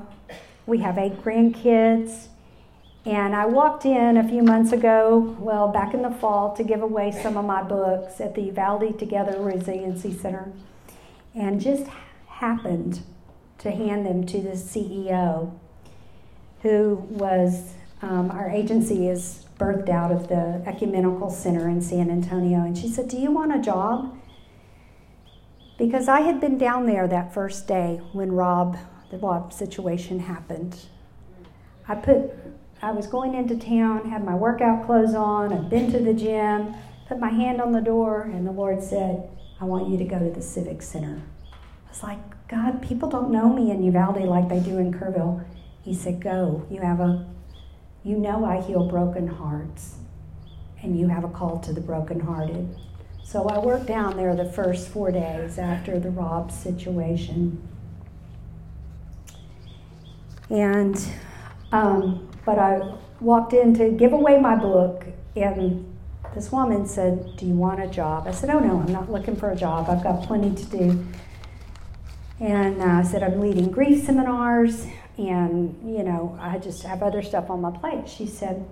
we 0.65 0.79
have 0.79 0.97
eight 0.97 1.21
grandkids. 1.21 2.27
And 3.05 3.35
I 3.35 3.45
walked 3.45 3.85
in 3.85 4.15
a 4.15 4.27
few 4.27 4.43
months 4.43 4.71
ago, 4.71 5.35
well, 5.37 5.67
back 5.67 5.93
in 5.93 6.03
the 6.03 6.09
fall, 6.09 6.55
to 6.55 6.63
give 6.63 6.81
away 6.81 7.11
some 7.11 7.35
of 7.35 7.43
my 7.43 7.61
books 7.61 8.21
at 8.21 8.33
the 8.33 8.43
Uvalde 8.43 8.97
Together 8.97 9.41
Resiliency 9.41 10.13
Center, 10.13 10.53
and 11.35 11.59
just 11.59 11.87
happened 12.27 13.01
to 13.57 13.71
hand 13.71 14.05
them 14.05 14.25
to 14.27 14.41
the 14.41 14.51
CEO, 14.51 15.51
who 16.61 16.95
was, 17.09 17.73
um, 18.01 18.31
our 18.31 18.49
agency 18.49 19.09
is 19.09 19.45
birthed 19.59 19.89
out 19.89 20.11
of 20.11 20.29
the 20.29 20.63
Ecumenical 20.65 21.29
Center 21.29 21.67
in 21.67 21.81
San 21.81 22.09
Antonio. 22.09 22.59
And 22.59 22.77
she 22.77 22.87
said, 22.87 23.09
Do 23.09 23.17
you 23.17 23.31
want 23.31 23.53
a 23.53 23.59
job? 23.59 24.17
Because 25.77 26.07
I 26.07 26.21
had 26.21 26.39
been 26.39 26.57
down 26.57 26.85
there 26.85 27.07
that 27.07 27.33
first 27.33 27.67
day 27.67 27.99
when 28.13 28.31
Robb, 28.31 28.77
the 29.11 29.17
Robb 29.17 29.51
situation 29.51 30.19
happened. 30.19 30.77
I 31.87 31.95
put 31.95 32.31
I 32.83 32.91
was 32.91 33.07
going 33.07 33.33
into 33.33 33.55
town, 33.55 34.09
had 34.09 34.25
my 34.25 34.35
workout 34.35 34.85
clothes 34.85 35.15
on, 35.15 35.53
I'd 35.53 35.69
been 35.69 35.89
to 35.93 35.99
the 35.99 36.13
gym, 36.13 36.75
put 37.07 37.17
my 37.17 37.29
hand 37.29 37.61
on 37.61 37.71
the 37.71 37.79
door, 37.79 38.23
and 38.23 38.45
the 38.45 38.51
Lord 38.51 38.83
said, 38.83 39.29
I 39.61 39.63
want 39.63 39.87
you 39.87 39.97
to 39.97 40.03
go 40.03 40.19
to 40.19 40.29
the 40.29 40.41
Civic 40.41 40.81
Center. 40.81 41.21
I 41.53 41.89
was 41.89 42.03
like, 42.03 42.19
God, 42.49 42.81
people 42.81 43.09
don't 43.09 43.31
know 43.31 43.47
me 43.47 43.71
in 43.71 43.81
Uvalde 43.83 44.23
like 44.23 44.49
they 44.49 44.59
do 44.59 44.79
in 44.79 44.93
Kerrville. 44.93 45.45
He 45.81 45.93
said, 45.93 46.21
Go. 46.21 46.67
You 46.69 46.81
have 46.81 46.99
a 46.99 47.25
you 48.03 48.17
know 48.17 48.43
I 48.43 48.59
heal 48.59 48.89
broken 48.89 49.27
hearts, 49.27 49.95
and 50.81 50.99
you 50.99 51.07
have 51.07 51.23
a 51.23 51.29
call 51.29 51.59
to 51.59 51.71
the 51.71 51.79
brokenhearted. 51.79 52.75
So 53.23 53.47
I 53.47 53.59
worked 53.59 53.85
down 53.85 54.17
there 54.17 54.35
the 54.35 54.51
first 54.51 54.89
four 54.89 55.09
days 55.09 55.57
after 55.57 56.01
the 56.01 56.09
Robb 56.09 56.51
situation. 56.51 57.65
And 60.49 61.01
um, 61.71 62.29
but 62.45 62.59
I 62.59 62.95
walked 63.19 63.53
in 63.53 63.73
to 63.75 63.89
give 63.89 64.13
away 64.13 64.39
my 64.39 64.55
book, 64.55 65.05
and 65.35 65.85
this 66.35 66.51
woman 66.51 66.85
said, 66.85 67.37
Do 67.37 67.45
you 67.45 67.53
want 67.53 67.81
a 67.81 67.87
job? 67.87 68.27
I 68.27 68.31
said, 68.31 68.49
Oh, 68.49 68.59
no, 68.59 68.79
I'm 68.79 68.91
not 68.91 69.11
looking 69.11 69.35
for 69.35 69.51
a 69.51 69.55
job. 69.55 69.89
I've 69.89 70.03
got 70.03 70.23
plenty 70.23 70.55
to 70.55 70.65
do. 70.65 71.05
And 72.39 72.81
uh, 72.81 72.85
I 72.85 73.03
said, 73.03 73.23
I'm 73.23 73.39
leading 73.39 73.71
grief 73.71 74.03
seminars, 74.03 74.87
and, 75.17 75.77
you 75.85 76.03
know, 76.03 76.37
I 76.41 76.57
just 76.57 76.83
have 76.83 77.03
other 77.03 77.21
stuff 77.21 77.49
on 77.49 77.61
my 77.61 77.71
plate. 77.71 78.09
She 78.09 78.25
said, 78.25 78.65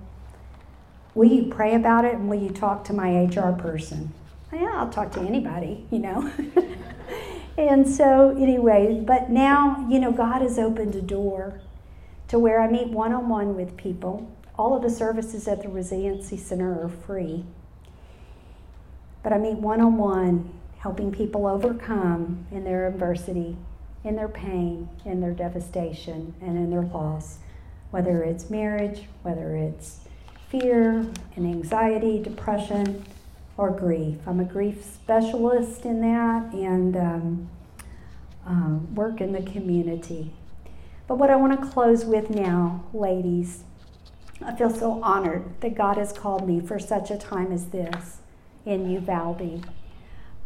Will 1.13 1.29
you 1.29 1.51
pray 1.51 1.75
about 1.75 2.05
it 2.05 2.15
and 2.15 2.29
will 2.29 2.41
you 2.41 2.49
talk 2.49 2.85
to 2.85 2.93
my 2.93 3.25
HR 3.25 3.51
person? 3.51 4.13
Yeah, 4.53 4.71
I'll 4.75 4.89
talk 4.89 5.11
to 5.13 5.19
anybody, 5.21 5.85
you 5.91 5.99
know. 5.99 6.31
and 7.57 7.87
so, 7.87 8.35
anyway, 8.37 9.01
but 9.05 9.29
now, 9.29 9.85
you 9.89 9.99
know, 9.99 10.11
God 10.11 10.41
has 10.41 10.57
opened 10.57 10.95
a 10.95 11.01
door 11.01 11.61
to 12.31 12.39
where 12.39 12.61
I 12.61 12.67
meet 12.69 12.87
one 12.87 13.11
on 13.11 13.27
one 13.27 13.57
with 13.57 13.75
people. 13.75 14.31
All 14.57 14.73
of 14.73 14.81
the 14.81 14.89
services 14.89 15.49
at 15.49 15.61
the 15.61 15.67
Resiliency 15.67 16.37
Center 16.37 16.81
are 16.81 16.87
free. 16.87 17.43
But 19.21 19.33
I 19.33 19.37
meet 19.37 19.57
one 19.57 19.81
on 19.81 19.97
one, 19.97 20.49
helping 20.77 21.11
people 21.11 21.45
overcome 21.45 22.45
in 22.49 22.63
their 22.63 22.87
adversity, 22.87 23.57
in 24.05 24.15
their 24.15 24.29
pain, 24.29 24.87
in 25.03 25.19
their 25.19 25.33
devastation, 25.33 26.33
and 26.39 26.57
in 26.57 26.71
their 26.71 26.83
loss, 26.83 27.39
whether 27.89 28.23
it's 28.23 28.49
marriage, 28.49 29.09
whether 29.23 29.57
it's 29.57 29.99
fear 30.47 31.05
and 31.35 31.45
anxiety, 31.45 32.23
depression, 32.23 33.03
or 33.57 33.71
grief. 33.71 34.19
I'm 34.25 34.39
a 34.39 34.45
grief 34.45 34.85
specialist 34.85 35.83
in 35.83 35.99
that 35.99 36.53
and 36.53 36.95
um, 36.95 37.49
um, 38.45 38.95
work 38.95 39.19
in 39.19 39.33
the 39.33 39.41
community. 39.41 40.31
But 41.11 41.17
what 41.17 41.29
I 41.29 41.35
want 41.35 41.59
to 41.59 41.67
close 41.67 42.05
with 42.05 42.29
now, 42.29 42.85
ladies, 42.93 43.65
I 44.41 44.55
feel 44.55 44.69
so 44.69 45.03
honored 45.03 45.59
that 45.59 45.75
God 45.75 45.97
has 45.97 46.13
called 46.13 46.47
me 46.47 46.61
for 46.61 46.79
such 46.79 47.11
a 47.11 47.17
time 47.17 47.51
as 47.51 47.65
this 47.65 48.19
in 48.65 48.89
Uvalde. 48.89 49.67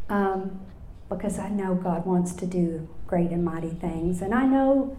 Um, 0.10 0.60
because 1.08 1.38
I 1.38 1.50
know 1.50 1.76
God 1.76 2.08
wants 2.08 2.34
to 2.34 2.48
do 2.48 2.90
great 3.06 3.30
and 3.30 3.46
mighty 3.46 3.70
things. 3.70 4.24
And 4.24 4.34
I 4.34 4.48
know 4.48 4.98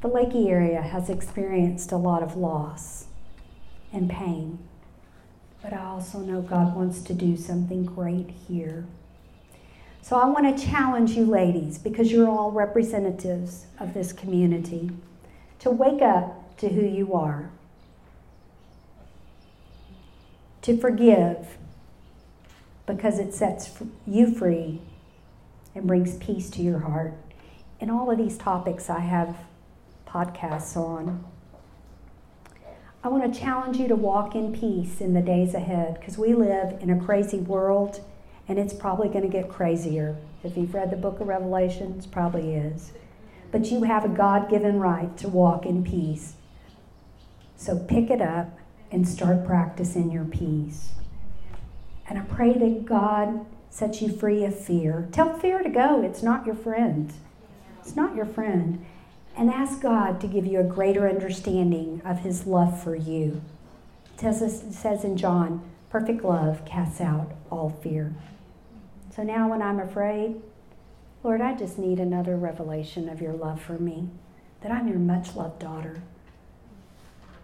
the 0.00 0.08
Leakey 0.08 0.48
area 0.48 0.80
has 0.80 1.10
experienced 1.10 1.92
a 1.92 1.98
lot 1.98 2.22
of 2.22 2.38
loss 2.38 3.08
and 3.92 4.08
pain. 4.08 4.58
But 5.62 5.74
I 5.74 5.84
also 5.84 6.20
know 6.20 6.40
God 6.40 6.74
wants 6.74 7.02
to 7.02 7.12
do 7.12 7.36
something 7.36 7.84
great 7.84 8.30
here. 8.30 8.86
So 10.04 10.16
I 10.16 10.26
want 10.26 10.54
to 10.54 10.66
challenge 10.66 11.12
you, 11.12 11.24
ladies, 11.24 11.78
because 11.78 12.12
you're 12.12 12.28
all 12.28 12.50
representatives 12.50 13.64
of 13.80 13.94
this 13.94 14.12
community, 14.12 14.90
to 15.60 15.70
wake 15.70 16.02
up 16.02 16.58
to 16.58 16.68
who 16.68 16.82
you 16.82 17.14
are, 17.14 17.48
to 20.60 20.76
forgive, 20.76 21.56
because 22.84 23.18
it 23.18 23.32
sets 23.32 23.70
you 24.06 24.30
free 24.30 24.82
and 25.74 25.86
brings 25.86 26.18
peace 26.18 26.50
to 26.50 26.60
your 26.60 26.80
heart. 26.80 27.14
In 27.80 27.88
all 27.88 28.10
of 28.10 28.18
these 28.18 28.36
topics 28.36 28.90
I 28.90 29.00
have 29.00 29.34
podcasts 30.06 30.76
on. 30.76 31.24
I 33.02 33.08
want 33.08 33.32
to 33.32 33.40
challenge 33.40 33.78
you 33.78 33.88
to 33.88 33.96
walk 33.96 34.34
in 34.34 34.52
peace 34.52 35.00
in 35.00 35.14
the 35.14 35.22
days 35.22 35.54
ahead 35.54 35.94
because 35.98 36.18
we 36.18 36.34
live 36.34 36.78
in 36.82 36.90
a 36.90 37.02
crazy 37.02 37.38
world 37.38 38.04
and 38.48 38.58
it's 38.58 38.74
probably 38.74 39.08
going 39.08 39.22
to 39.22 39.28
get 39.28 39.48
crazier. 39.48 40.16
If 40.42 40.56
you've 40.56 40.74
read 40.74 40.90
the 40.90 40.96
book 40.96 41.20
of 41.20 41.28
Revelation, 41.28 41.98
it 41.98 42.10
probably 42.10 42.54
is. 42.54 42.92
But 43.50 43.70
you 43.70 43.84
have 43.84 44.04
a 44.04 44.08
God 44.08 44.50
given 44.50 44.80
right 44.80 45.16
to 45.18 45.28
walk 45.28 45.64
in 45.64 45.84
peace. 45.84 46.34
So 47.56 47.78
pick 47.78 48.10
it 48.10 48.20
up 48.20 48.58
and 48.90 49.08
start 49.08 49.46
practicing 49.46 50.10
your 50.10 50.24
peace. 50.24 50.90
And 52.08 52.18
I 52.18 52.22
pray 52.22 52.52
that 52.52 52.84
God 52.84 53.46
sets 53.70 54.02
you 54.02 54.12
free 54.12 54.44
of 54.44 54.58
fear. 54.58 55.08
Tell 55.10 55.38
fear 55.38 55.62
to 55.62 55.68
go. 55.70 56.02
It's 56.02 56.22
not 56.22 56.44
your 56.44 56.54
friend. 56.54 57.12
It's 57.80 57.96
not 57.96 58.14
your 58.14 58.26
friend. 58.26 58.84
And 59.36 59.50
ask 59.50 59.80
God 59.80 60.20
to 60.20 60.26
give 60.26 60.46
you 60.46 60.60
a 60.60 60.64
greater 60.64 61.08
understanding 61.08 62.02
of 62.04 62.20
His 62.20 62.46
love 62.46 62.80
for 62.82 62.94
you. 62.94 63.40
It 64.16 64.34
says, 64.34 65.04
in 65.04 65.16
John, 65.16 65.62
perfect 65.90 66.24
love 66.24 66.64
casts 66.64 67.00
out 67.00 67.32
all 67.50 67.70
fear. 67.70 68.14
So 69.14 69.22
now 69.22 69.48
when 69.48 69.62
I'm 69.62 69.78
afraid, 69.78 70.42
Lord, 71.22 71.40
I 71.40 71.54
just 71.54 71.78
need 71.78 72.00
another 72.00 72.36
revelation 72.36 73.08
of 73.08 73.22
your 73.22 73.32
love 73.32 73.62
for 73.62 73.78
me, 73.78 74.08
that 74.60 74.72
I'm 74.72 74.88
your 74.88 74.98
much 74.98 75.36
loved 75.36 75.60
daughter, 75.60 76.02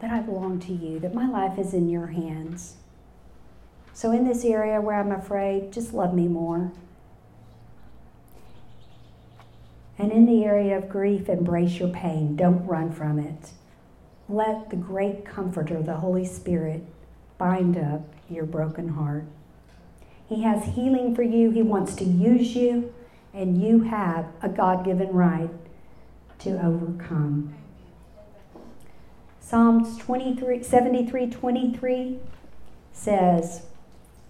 that 0.00 0.10
I 0.10 0.20
belong 0.20 0.58
to 0.60 0.72
you, 0.72 0.98
that 0.98 1.14
my 1.14 1.28
life 1.28 1.58
is 1.58 1.72
in 1.72 1.88
your 1.88 2.08
hands. 2.08 2.74
So, 3.92 4.10
in 4.10 4.26
this 4.26 4.44
area 4.44 4.80
where 4.80 4.98
I'm 4.98 5.12
afraid, 5.12 5.72
just 5.72 5.94
love 5.94 6.12
me 6.12 6.26
more. 6.26 6.72
And 9.98 10.10
in 10.10 10.26
the 10.26 10.44
area 10.44 10.76
of 10.76 10.88
grief, 10.88 11.28
embrace 11.28 11.78
your 11.78 11.90
pain. 11.90 12.34
Don't 12.34 12.66
run 12.66 12.90
from 12.90 13.18
it. 13.18 13.50
Let 14.28 14.70
the 14.70 14.76
great 14.76 15.24
comforter, 15.24 15.82
the 15.82 15.96
Holy 15.96 16.24
Spirit, 16.24 16.84
bind 17.38 17.76
up 17.76 18.02
your 18.28 18.46
broken 18.46 18.88
heart. 18.88 19.26
He 20.30 20.42
has 20.44 20.76
healing 20.76 21.14
for 21.14 21.24
you. 21.24 21.50
He 21.50 21.60
wants 21.60 21.96
to 21.96 22.04
use 22.04 22.54
you, 22.54 22.94
and 23.34 23.60
you 23.60 23.80
have 23.80 24.26
a 24.40 24.48
God 24.48 24.84
given 24.84 25.08
right 25.08 25.50
to 26.38 26.52
overcome. 26.64 27.52
Psalms 29.40 29.98
23, 29.98 30.62
73 30.62 31.28
23 31.28 32.18
says, 32.92 33.62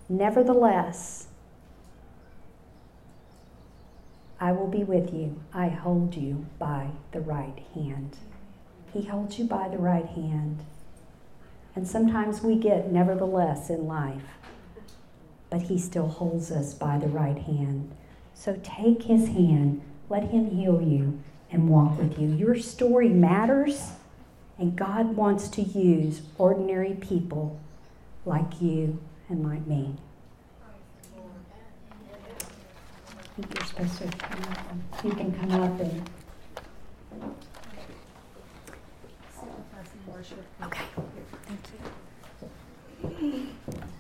Nevertheless, 0.09 1.27
I 4.41 4.53
will 4.53 4.69
be 4.69 4.83
with 4.83 5.13
you. 5.13 5.39
I 5.53 5.69
hold 5.69 6.15
you 6.15 6.47
by 6.59 6.93
the 7.13 7.21
right 7.21 7.63
hand. 7.75 8.17
He 8.95 9.03
holds 9.03 9.39
you 9.39 9.45
by 9.45 9.69
the 9.69 9.77
right 9.77 10.07
hand. 10.07 10.65
And 11.77 11.87
sometimes 11.87 12.41
we 12.41 12.57
get 12.57 12.91
nevertheless 12.91 13.69
in 13.69 13.87
life, 13.87 14.25
but 15.51 15.63
He 15.63 15.79
still 15.79 16.07
holds 16.07 16.51
us 16.51 16.73
by 16.73 16.97
the 16.99 17.09
right 17.09 17.39
hand. 17.39 17.91
So 18.35 18.59
take 18.63 19.03
His 19.03 19.29
hand, 19.29 19.83
let 20.09 20.25
Him 20.25 20.51
heal 20.51 20.81
you, 20.81 21.21
and 21.51 21.69
walk 21.69 21.99
with 21.99 22.19
you. 22.19 22.29
Your 22.29 22.57
story 22.57 23.09
matters, 23.09 23.91
and 24.59 24.77
God 24.77 25.17
wants 25.17 25.49
to 25.49 25.63
use 25.63 26.23
ordinary 26.39 26.95
people 26.95 27.59
like 28.25 28.61
you 28.61 28.99
and 29.29 29.45
like 29.45 29.67
me. 29.67 29.95
I 33.19 33.43
think 33.43 33.59
you're 33.59 33.67
supposed 33.67 33.99
to 33.99 34.19
come 34.19 34.43
up. 34.53 34.59
And, 34.71 34.83
you 35.05 35.13
can 35.13 35.33
come 35.33 35.53
up 35.53 35.81
and. 35.81 36.11
Okay. 40.63 40.85
Thank 41.47 41.61
you. 43.23 43.91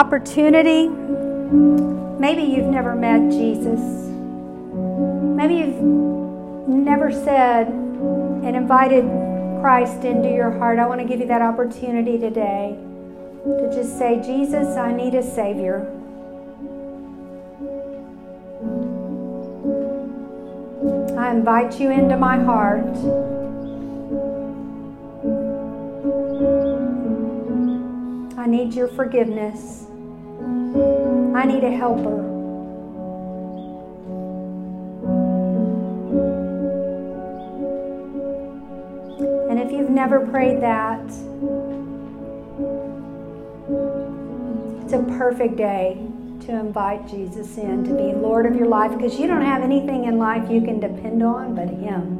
Opportunity. 0.00 0.88
Maybe 0.88 2.40
you've 2.40 2.72
never 2.72 2.94
met 2.94 3.30
Jesus. 3.30 3.80
Maybe 5.36 5.56
you've 5.56 5.82
never 6.66 7.12
said 7.12 7.66
and 7.68 8.56
invited 8.56 9.04
Christ 9.60 10.04
into 10.04 10.30
your 10.30 10.52
heart. 10.52 10.78
I 10.78 10.86
want 10.86 11.02
to 11.02 11.06
give 11.06 11.20
you 11.20 11.26
that 11.26 11.42
opportunity 11.42 12.18
today 12.18 12.78
to 13.44 13.70
just 13.74 13.98
say, 13.98 14.22
Jesus, 14.22 14.74
I 14.78 14.90
need 14.90 15.14
a 15.14 15.22
Savior. 15.22 15.86
I 21.18 21.30
invite 21.32 21.78
you 21.78 21.90
into 21.90 22.16
my 22.16 22.38
heart. 22.38 22.86
I 28.38 28.46
need 28.46 28.72
your 28.72 28.88
forgiveness. 28.88 29.89
I 31.36 31.44
need 31.46 31.64
a 31.64 31.70
helper. 31.70 32.20
And 39.50 39.58
if 39.58 39.72
you've 39.72 39.90
never 39.90 40.26
prayed 40.26 40.60
that, 40.62 41.00
It's 44.92 44.98
a 44.98 45.16
perfect 45.16 45.54
day 45.54 46.04
to 46.40 46.50
invite 46.50 47.06
Jesus 47.06 47.56
in 47.56 47.84
to 47.84 47.94
be 47.94 48.12
Lord 48.12 48.44
of 48.44 48.56
your 48.56 48.66
life 48.66 48.90
because 48.90 49.20
you 49.20 49.28
don't 49.28 49.44
have 49.44 49.62
anything 49.62 50.06
in 50.06 50.18
life 50.18 50.50
you 50.50 50.60
can 50.62 50.80
depend 50.80 51.22
on 51.22 51.54
but 51.54 51.68
Him. 51.68 52.18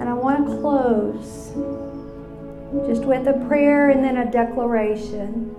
And 0.00 0.08
I 0.08 0.14
want 0.14 0.48
to 0.48 0.56
close 0.62 1.47
just 2.88 3.04
with 3.04 3.28
a 3.28 3.34
prayer 3.46 3.90
and 3.90 4.02
then 4.02 4.16
a 4.16 4.30
declaration. 4.30 5.54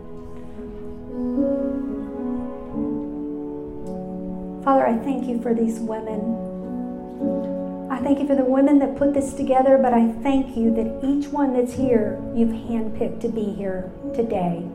Father, 4.64 4.88
I 4.88 4.98
thank 4.98 5.28
you 5.28 5.40
for 5.40 5.54
these 5.54 5.78
women. 5.78 6.48
I 7.92 8.00
thank 8.00 8.18
you 8.18 8.26
for 8.26 8.34
the 8.34 8.44
women 8.44 8.80
that 8.80 8.98
put 8.98 9.14
this 9.14 9.34
together, 9.34 9.78
but 9.78 9.94
I 9.94 10.12
thank 10.24 10.58
you 10.58 10.74
that 10.74 11.06
each 11.06 11.28
one 11.28 11.54
that's 11.54 11.74
here, 11.74 12.20
you've 12.34 12.50
handpicked 12.50 13.22
to 13.22 13.30
be 13.30 13.54
here 13.54 13.92
today 14.16 14.68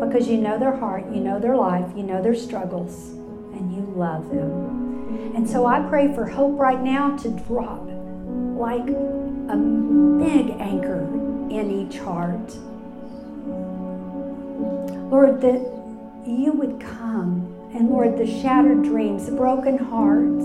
because 0.00 0.28
you 0.28 0.38
know 0.38 0.58
their 0.58 0.74
heart, 0.74 1.04
you 1.12 1.20
know 1.20 1.38
their 1.38 1.56
life, 1.56 1.90
you 1.94 2.04
know 2.04 2.22
their 2.22 2.34
struggles, 2.34 3.10
and 3.52 3.70
you 3.70 3.82
love 3.94 4.30
them. 4.30 5.34
And 5.36 5.48
so 5.48 5.66
I 5.66 5.80
pray 5.90 6.14
for 6.14 6.26
hope 6.26 6.58
right 6.58 6.80
now 6.80 7.18
to 7.18 7.28
drop 7.28 7.84
like 8.56 8.88
a 8.88 9.56
big 10.18 10.58
anchor 10.58 11.21
in 11.58 11.70
each 11.70 11.98
heart. 11.98 12.54
Lord, 15.10 15.40
that 15.42 15.60
you 16.26 16.52
would 16.52 16.80
come 16.80 17.52
and 17.74 17.88
Lord, 17.88 18.18
the 18.18 18.26
shattered 18.26 18.82
dreams, 18.82 19.26
the 19.26 19.32
broken 19.32 19.78
hearts, 19.78 20.44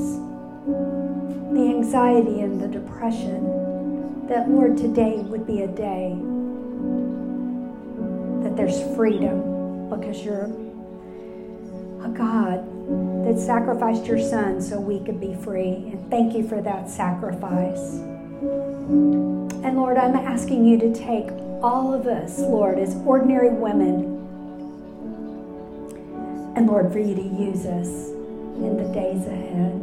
the 0.65 1.73
anxiety 1.75 2.39
and 2.39 2.59
the 2.61 2.67
depression, 2.69 4.27
that 4.27 4.49
Lord, 4.49 4.77
today 4.77 5.17
would 5.17 5.45
be 5.45 5.61
a 5.61 5.67
day 5.67 6.15
that 8.43 8.55
there's 8.55 8.81
freedom 8.95 9.89
because 9.89 10.23
you're 10.23 10.45
a 12.03 12.09
God 12.09 12.63
that 13.25 13.37
sacrificed 13.37 14.05
your 14.05 14.19
son 14.19 14.61
so 14.61 14.79
we 14.79 15.01
could 15.01 15.19
be 15.19 15.35
free. 15.35 15.89
And 15.91 16.09
thank 16.09 16.33
you 16.33 16.47
for 16.47 16.61
that 16.61 16.89
sacrifice. 16.89 17.99
And 19.63 19.75
Lord, 19.75 19.97
I'm 19.97 20.15
asking 20.15 20.65
you 20.65 20.77
to 20.79 20.93
take 20.93 21.29
all 21.61 21.93
of 21.93 22.07
us, 22.07 22.39
Lord, 22.39 22.77
as 22.77 22.95
ordinary 23.05 23.49
women, 23.49 24.15
and 26.55 26.67
Lord, 26.67 26.91
for 26.91 26.99
you 26.99 27.15
to 27.15 27.21
use 27.21 27.65
us 27.65 27.87
in 27.87 28.77
the 28.77 28.93
days 28.93 29.25
ahead. 29.25 29.81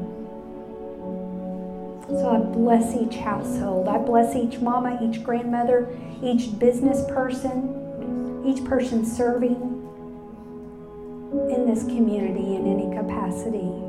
So 2.08 2.28
I 2.28 2.38
bless 2.38 2.94
each 2.96 3.16
household. 3.16 3.88
I 3.88 3.98
bless 3.98 4.36
each 4.36 4.60
mama, 4.60 4.98
each 5.02 5.22
grandmother, 5.24 5.88
each 6.22 6.58
business 6.58 7.04
person, 7.10 8.42
each 8.46 8.64
person 8.64 9.04
serving 9.04 9.54
in 11.50 11.66
this 11.66 11.82
community 11.84 12.54
in 12.56 12.66
any 12.66 12.94
capacity. 12.94 13.83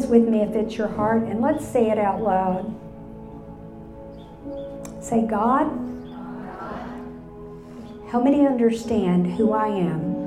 This 0.00 0.08
with 0.08 0.28
me 0.28 0.42
if 0.42 0.54
it's 0.54 0.76
your 0.76 0.88
heart, 0.88 1.22
and 1.24 1.40
let's 1.40 1.66
say 1.66 1.90
it 1.90 1.98
out 1.98 2.22
loud. 2.22 2.74
Say, 5.02 5.26
God, 5.26 5.66
help 8.10 8.24
me 8.24 8.32
to 8.32 8.44
understand 8.44 9.32
who 9.32 9.52
I 9.52 9.68
am. 9.68 10.18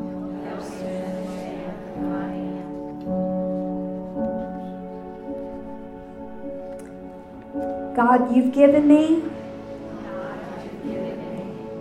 God, 7.95 8.35
you've 8.35 8.53
given 8.53 8.87
me 8.87 9.23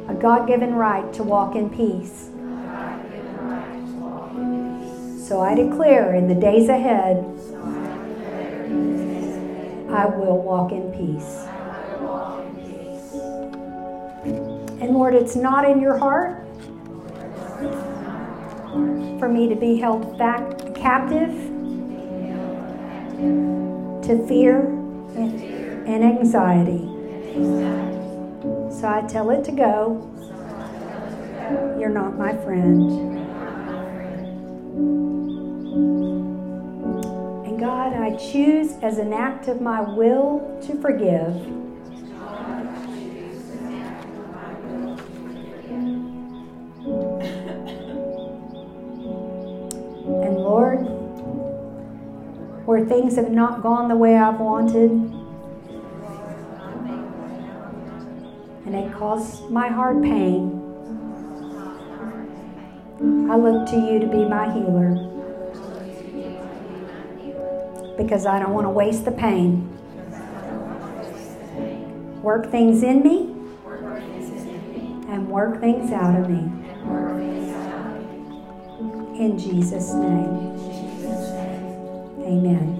a 0.08 0.14
God 0.14 0.46
given 0.46 0.74
right 0.74 1.12
to 1.14 1.22
walk 1.22 1.54
in 1.54 1.70
peace. 1.70 2.28
So 5.26 5.40
I 5.40 5.54
declare 5.54 6.14
in 6.16 6.26
the 6.26 6.34
days 6.34 6.68
ahead, 6.68 7.39
I 9.92 10.06
will 10.06 10.38
walk 10.38 10.70
in 10.72 10.92
peace. 10.92 11.46
And 14.80 14.94
Lord, 14.94 15.14
it's 15.14 15.34
not 15.34 15.68
in 15.68 15.80
your 15.80 15.98
heart 15.98 16.46
for 19.18 19.28
me 19.28 19.48
to 19.48 19.56
be 19.56 19.76
held 19.76 20.16
back 20.16 20.74
captive 20.74 21.30
to 24.04 24.26
fear 24.26 24.60
and, 25.16 26.04
anxiety. 26.04 26.86
So 28.70 28.88
I 28.88 29.04
tell 29.08 29.30
it 29.30 29.44
to 29.44 29.52
go. 29.52 30.06
You're 31.78 31.90
not 31.90 32.16
my 32.16 32.36
friend. 32.38 33.10
I 38.10 38.16
choose 38.16 38.72
as 38.82 38.98
an 38.98 39.12
act 39.12 39.46
of 39.46 39.60
my 39.60 39.80
will 39.80 40.58
to 40.62 40.74
forgive. 40.80 41.28
And 50.08 50.36
Lord, 50.38 50.78
where 52.66 52.84
things 52.84 53.14
have 53.14 53.30
not 53.30 53.62
gone 53.62 53.86
the 53.88 53.94
way 53.94 54.16
I've 54.16 54.40
wanted, 54.40 54.90
and 58.66 58.74
it 58.74 58.92
caused 58.92 59.48
my 59.50 59.68
heart 59.68 60.02
pain, 60.02 60.56
I 63.30 63.36
look 63.36 63.68
to 63.68 63.76
you 63.76 64.00
to 64.00 64.06
be 64.08 64.24
my 64.24 64.52
healer 64.52 65.09
because 68.02 68.24
I 68.24 68.38
don't 68.38 68.54
want 68.54 68.64
to 68.64 68.70
waste 68.70 69.04
the 69.04 69.12
pain. 69.12 69.68
Work 72.22 72.50
things 72.50 72.82
in 72.82 73.02
me 73.02 73.34
and 75.12 75.28
work 75.28 75.60
things 75.60 75.92
out 75.92 76.18
of 76.18 76.30
me. 76.30 76.50
In 79.22 79.38
Jesus' 79.38 79.92
name. 79.92 80.56
Amen. 82.24 82.76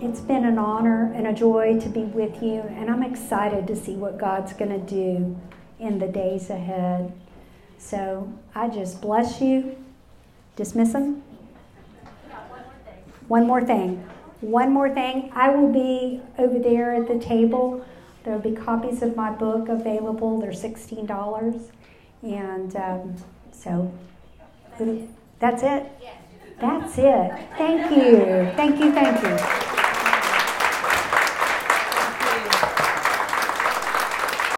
It's 0.00 0.20
been 0.20 0.44
an 0.44 0.58
honor 0.58 1.12
and 1.16 1.26
a 1.26 1.32
joy 1.32 1.80
to 1.80 1.88
be 1.88 2.02
with 2.02 2.40
you, 2.40 2.60
and 2.60 2.88
I'm 2.88 3.02
excited 3.02 3.66
to 3.66 3.74
see 3.74 3.96
what 3.96 4.16
God's 4.16 4.52
going 4.52 4.70
to 4.70 4.78
do 4.78 5.36
in 5.80 5.98
the 5.98 6.06
days 6.06 6.50
ahead. 6.50 7.12
So 7.78 8.32
I 8.54 8.68
just 8.68 9.00
bless 9.00 9.40
you. 9.40 9.76
Dismiss 10.56 10.92
them. 10.92 11.22
One 13.28 13.46
more 13.46 13.60
thing. 13.60 14.08
One 14.40 14.72
more 14.72 14.92
thing. 14.92 15.30
I 15.34 15.50
will 15.50 15.72
be 15.72 16.20
over 16.38 16.58
there 16.58 16.94
at 16.94 17.08
the 17.08 17.18
table. 17.18 17.84
There 18.24 18.34
will 18.34 18.50
be 18.50 18.56
copies 18.56 19.02
of 19.02 19.16
my 19.16 19.30
book 19.30 19.68
available. 19.68 20.40
They're 20.40 20.50
$16. 20.50 21.70
And 22.22 22.76
um, 22.76 23.16
so 23.52 23.92
that's 25.38 25.62
it. 25.62 25.90
That's 26.60 26.98
it. 26.98 27.32
Thank 27.58 27.90
you. 27.90 28.50
Thank 28.56 28.80
you. 28.80 28.92
Thank 28.92 29.22
you. 29.22 29.75